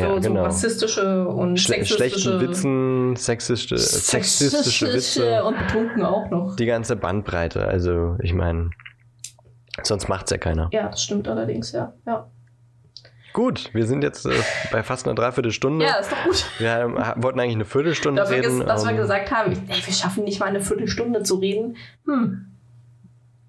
Ja, 0.00 0.14
so, 0.14 0.20
genau. 0.20 0.40
so 0.40 0.46
rassistische 0.46 1.28
und 1.28 1.58
Schle 1.58 1.76
sexistische... 1.76 2.20
Schlechten 2.20 2.40
Witzen, 2.40 3.16
sexistische, 3.16 3.78
sexistische 3.78 4.92
Witze. 4.92 5.44
Und 5.44 5.58
betrunken 5.58 6.04
auch 6.04 6.30
noch. 6.30 6.56
Die 6.56 6.66
ganze 6.66 6.96
Bandbreite, 6.96 7.66
also 7.66 8.16
ich 8.20 8.32
meine... 8.34 8.70
Sonst 9.82 10.08
macht's 10.08 10.30
ja 10.30 10.38
keiner. 10.38 10.68
Ja, 10.72 10.88
das 10.88 11.02
stimmt 11.02 11.28
allerdings, 11.28 11.72
ja. 11.72 11.92
ja. 12.06 12.30
Gut, 13.34 13.68
wir 13.74 13.86
sind 13.86 14.02
jetzt 14.02 14.24
äh, 14.24 14.30
bei 14.72 14.82
fast 14.82 15.06
einer 15.06 15.14
Dreiviertelstunde. 15.14 15.84
Ja, 15.84 15.96
ist 15.96 16.10
doch 16.10 16.24
gut. 16.24 16.46
Wir 16.58 16.72
haben, 16.72 17.22
wollten 17.22 17.38
eigentlich 17.38 17.56
eine 17.56 17.66
Viertelstunde 17.66 18.22
Dafür 18.22 18.38
reden. 18.38 18.60
Dass 18.60 18.82
um, 18.82 18.88
wir 18.88 18.96
gesagt 18.96 19.30
haben, 19.30 19.52
ey, 19.68 19.76
wir 19.84 19.92
schaffen 19.92 20.24
nicht 20.24 20.40
mal 20.40 20.46
eine 20.46 20.62
Viertelstunde 20.62 21.22
zu 21.22 21.34
reden. 21.34 21.76
Hm. 22.06 22.55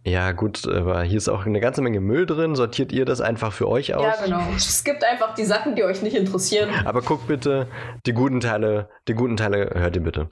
Ja, 0.07 0.31
gut, 0.31 0.67
aber 0.67 1.03
hier 1.03 1.17
ist 1.17 1.27
auch 1.27 1.45
eine 1.45 1.59
ganze 1.59 1.81
Menge 1.81 1.99
Müll 1.99 2.25
drin. 2.25 2.55
Sortiert 2.55 2.91
ihr 2.91 3.03
das 3.03 3.19
einfach 3.19 3.51
für 3.51 3.67
euch 3.67 3.93
aus? 3.93 4.03
Ja, 4.03 4.25
genau. 4.25 4.41
Es 4.55 4.83
gibt 4.83 5.03
einfach 5.03 5.33
die 5.35 5.43
Sachen, 5.43 5.75
die 5.75 5.83
euch 5.83 6.01
nicht 6.01 6.15
interessieren. 6.15 6.69
Aber 6.85 7.01
guckt 7.01 7.27
bitte, 7.27 7.67
die 8.05 8.13
guten 8.13 8.39
Teile, 8.39 8.89
die 9.07 9.13
guten 9.13 9.35
Teile 9.35 9.71
hört 9.73 9.95
ihr 9.95 10.03
bitte. 10.03 10.29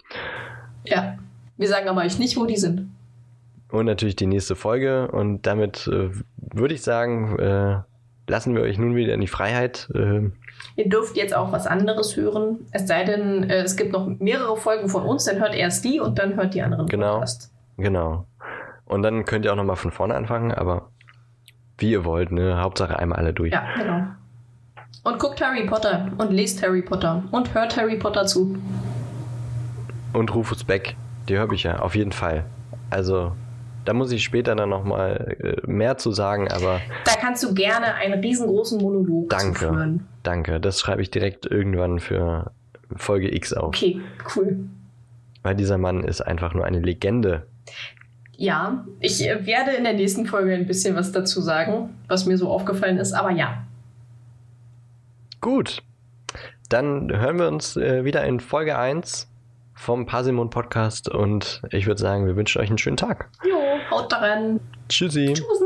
Ja. 0.85 1.17
Wir 1.57 1.69
sagen 1.69 1.87
aber 1.87 2.01
euch 2.01 2.19
nicht, 2.19 2.35
wo 2.35 2.45
die 2.45 2.57
sind 2.57 2.89
und 3.79 3.85
natürlich 3.85 4.15
die 4.15 4.27
nächste 4.27 4.55
Folge. 4.55 5.09
Und 5.11 5.45
damit 5.45 5.87
äh, 5.87 6.09
würde 6.37 6.73
ich 6.73 6.81
sagen, 6.81 7.37
äh, 7.39 7.81
lassen 8.27 8.55
wir 8.55 8.61
euch 8.61 8.77
nun 8.77 8.95
wieder 8.95 9.13
in 9.13 9.21
die 9.21 9.27
Freiheit. 9.27 9.89
Äh, 9.93 10.29
Ihr 10.75 10.89
dürft 10.89 11.15
jetzt 11.15 11.35
auch 11.35 11.51
was 11.51 11.67
anderes 11.67 12.15
hören. 12.15 12.65
Es 12.71 12.87
sei 12.87 13.03
denn, 13.03 13.49
äh, 13.49 13.61
es 13.61 13.75
gibt 13.75 13.91
noch 13.93 14.07
mehrere 14.07 14.57
Folgen 14.57 14.89
von 14.89 15.03
uns, 15.03 15.25
dann 15.25 15.39
hört 15.39 15.55
erst 15.55 15.83
die 15.85 15.99
und 15.99 16.17
dann 16.17 16.35
hört 16.35 16.53
die 16.53 16.61
anderen 16.61 16.87
genau, 16.87 17.13
Podcast. 17.13 17.51
Genau. 17.77 18.25
Und 18.85 19.01
dann 19.01 19.25
könnt 19.25 19.45
ihr 19.45 19.51
auch 19.51 19.57
nochmal 19.57 19.75
von 19.75 19.91
vorne 19.91 20.15
anfangen, 20.15 20.51
aber 20.51 20.89
wie 21.77 21.91
ihr 21.91 22.05
wollt, 22.05 22.31
ne? 22.31 22.61
Hauptsache 22.61 22.97
einmal 22.97 23.19
alle 23.19 23.33
durch. 23.33 23.51
Ja, 23.51 23.63
genau. 23.75 24.07
Und 25.03 25.19
guckt 25.19 25.41
Harry 25.41 25.65
Potter 25.65 26.11
und 26.17 26.31
lest 26.31 26.63
Harry 26.63 26.81
Potter 26.81 27.23
und 27.31 27.53
hört 27.53 27.77
Harry 27.77 27.97
Potter 27.97 28.25
zu. 28.25 28.57
Und 30.13 30.33
Rufus 30.33 30.63
Beck, 30.63 30.95
die 31.27 31.37
höre 31.37 31.51
ich 31.51 31.63
ja, 31.63 31.79
auf 31.79 31.95
jeden 31.95 32.11
Fall. 32.11 32.45
Also 32.89 33.33
da 33.85 33.93
muss 33.93 34.11
ich 34.11 34.23
später 34.23 34.55
dann 34.55 34.69
nochmal 34.69 35.35
äh, 35.39 35.69
mehr 35.69 35.97
zu 35.97 36.11
sagen, 36.11 36.47
aber. 36.49 36.81
Da 37.05 37.13
kannst 37.19 37.43
du 37.43 37.53
gerne 37.53 37.93
einen 37.95 38.19
riesengroßen 38.19 38.81
Monolog 38.81 39.29
danke, 39.29 39.59
führen. 39.59 40.07
Danke, 40.23 40.59
das 40.59 40.79
schreibe 40.79 41.01
ich 41.01 41.11
direkt 41.11 41.45
irgendwann 41.45 41.99
für 41.99 42.51
Folge 42.95 43.33
X 43.33 43.53
auf. 43.53 43.67
Okay, 43.67 44.01
cool. 44.35 44.57
Weil 45.43 45.55
dieser 45.55 45.77
Mann 45.77 46.03
ist 46.03 46.21
einfach 46.21 46.53
nur 46.55 46.65
eine 46.65 46.79
Legende. 46.79 47.45
Ja, 48.37 48.85
ich 48.99 49.27
äh, 49.27 49.45
werde 49.45 49.71
in 49.71 49.83
der 49.83 49.93
nächsten 49.93 50.25
Folge 50.25 50.53
ein 50.53 50.67
bisschen 50.67 50.95
was 50.95 51.11
dazu 51.11 51.41
sagen, 51.41 51.95
was 52.07 52.25
mir 52.25 52.37
so 52.37 52.49
aufgefallen 52.49 52.97
ist, 52.97 53.13
aber 53.13 53.31
ja. 53.31 53.63
Gut. 55.41 55.81
Dann 56.69 57.15
hören 57.15 57.39
wir 57.39 57.47
uns 57.47 57.77
äh, 57.77 58.03
wieder 58.03 58.25
in 58.25 58.39
Folge 58.39 58.77
1 58.77 59.29
vom 59.75 60.05
Parsimon 60.05 60.49
Podcast 60.49 61.09
und 61.09 61.61
ich 61.69 61.85
würde 61.85 62.01
sagen, 62.01 62.25
wir 62.25 62.35
wünschen 62.35 62.61
euch 62.61 62.69
einen 62.69 62.77
schönen 62.77 62.97
Tag. 62.97 63.29
Jo, 63.43 63.57
haut 63.91 64.11
daran. 64.11 64.59
Tschüssi. 64.89 65.33
Tschüss. 65.33 65.64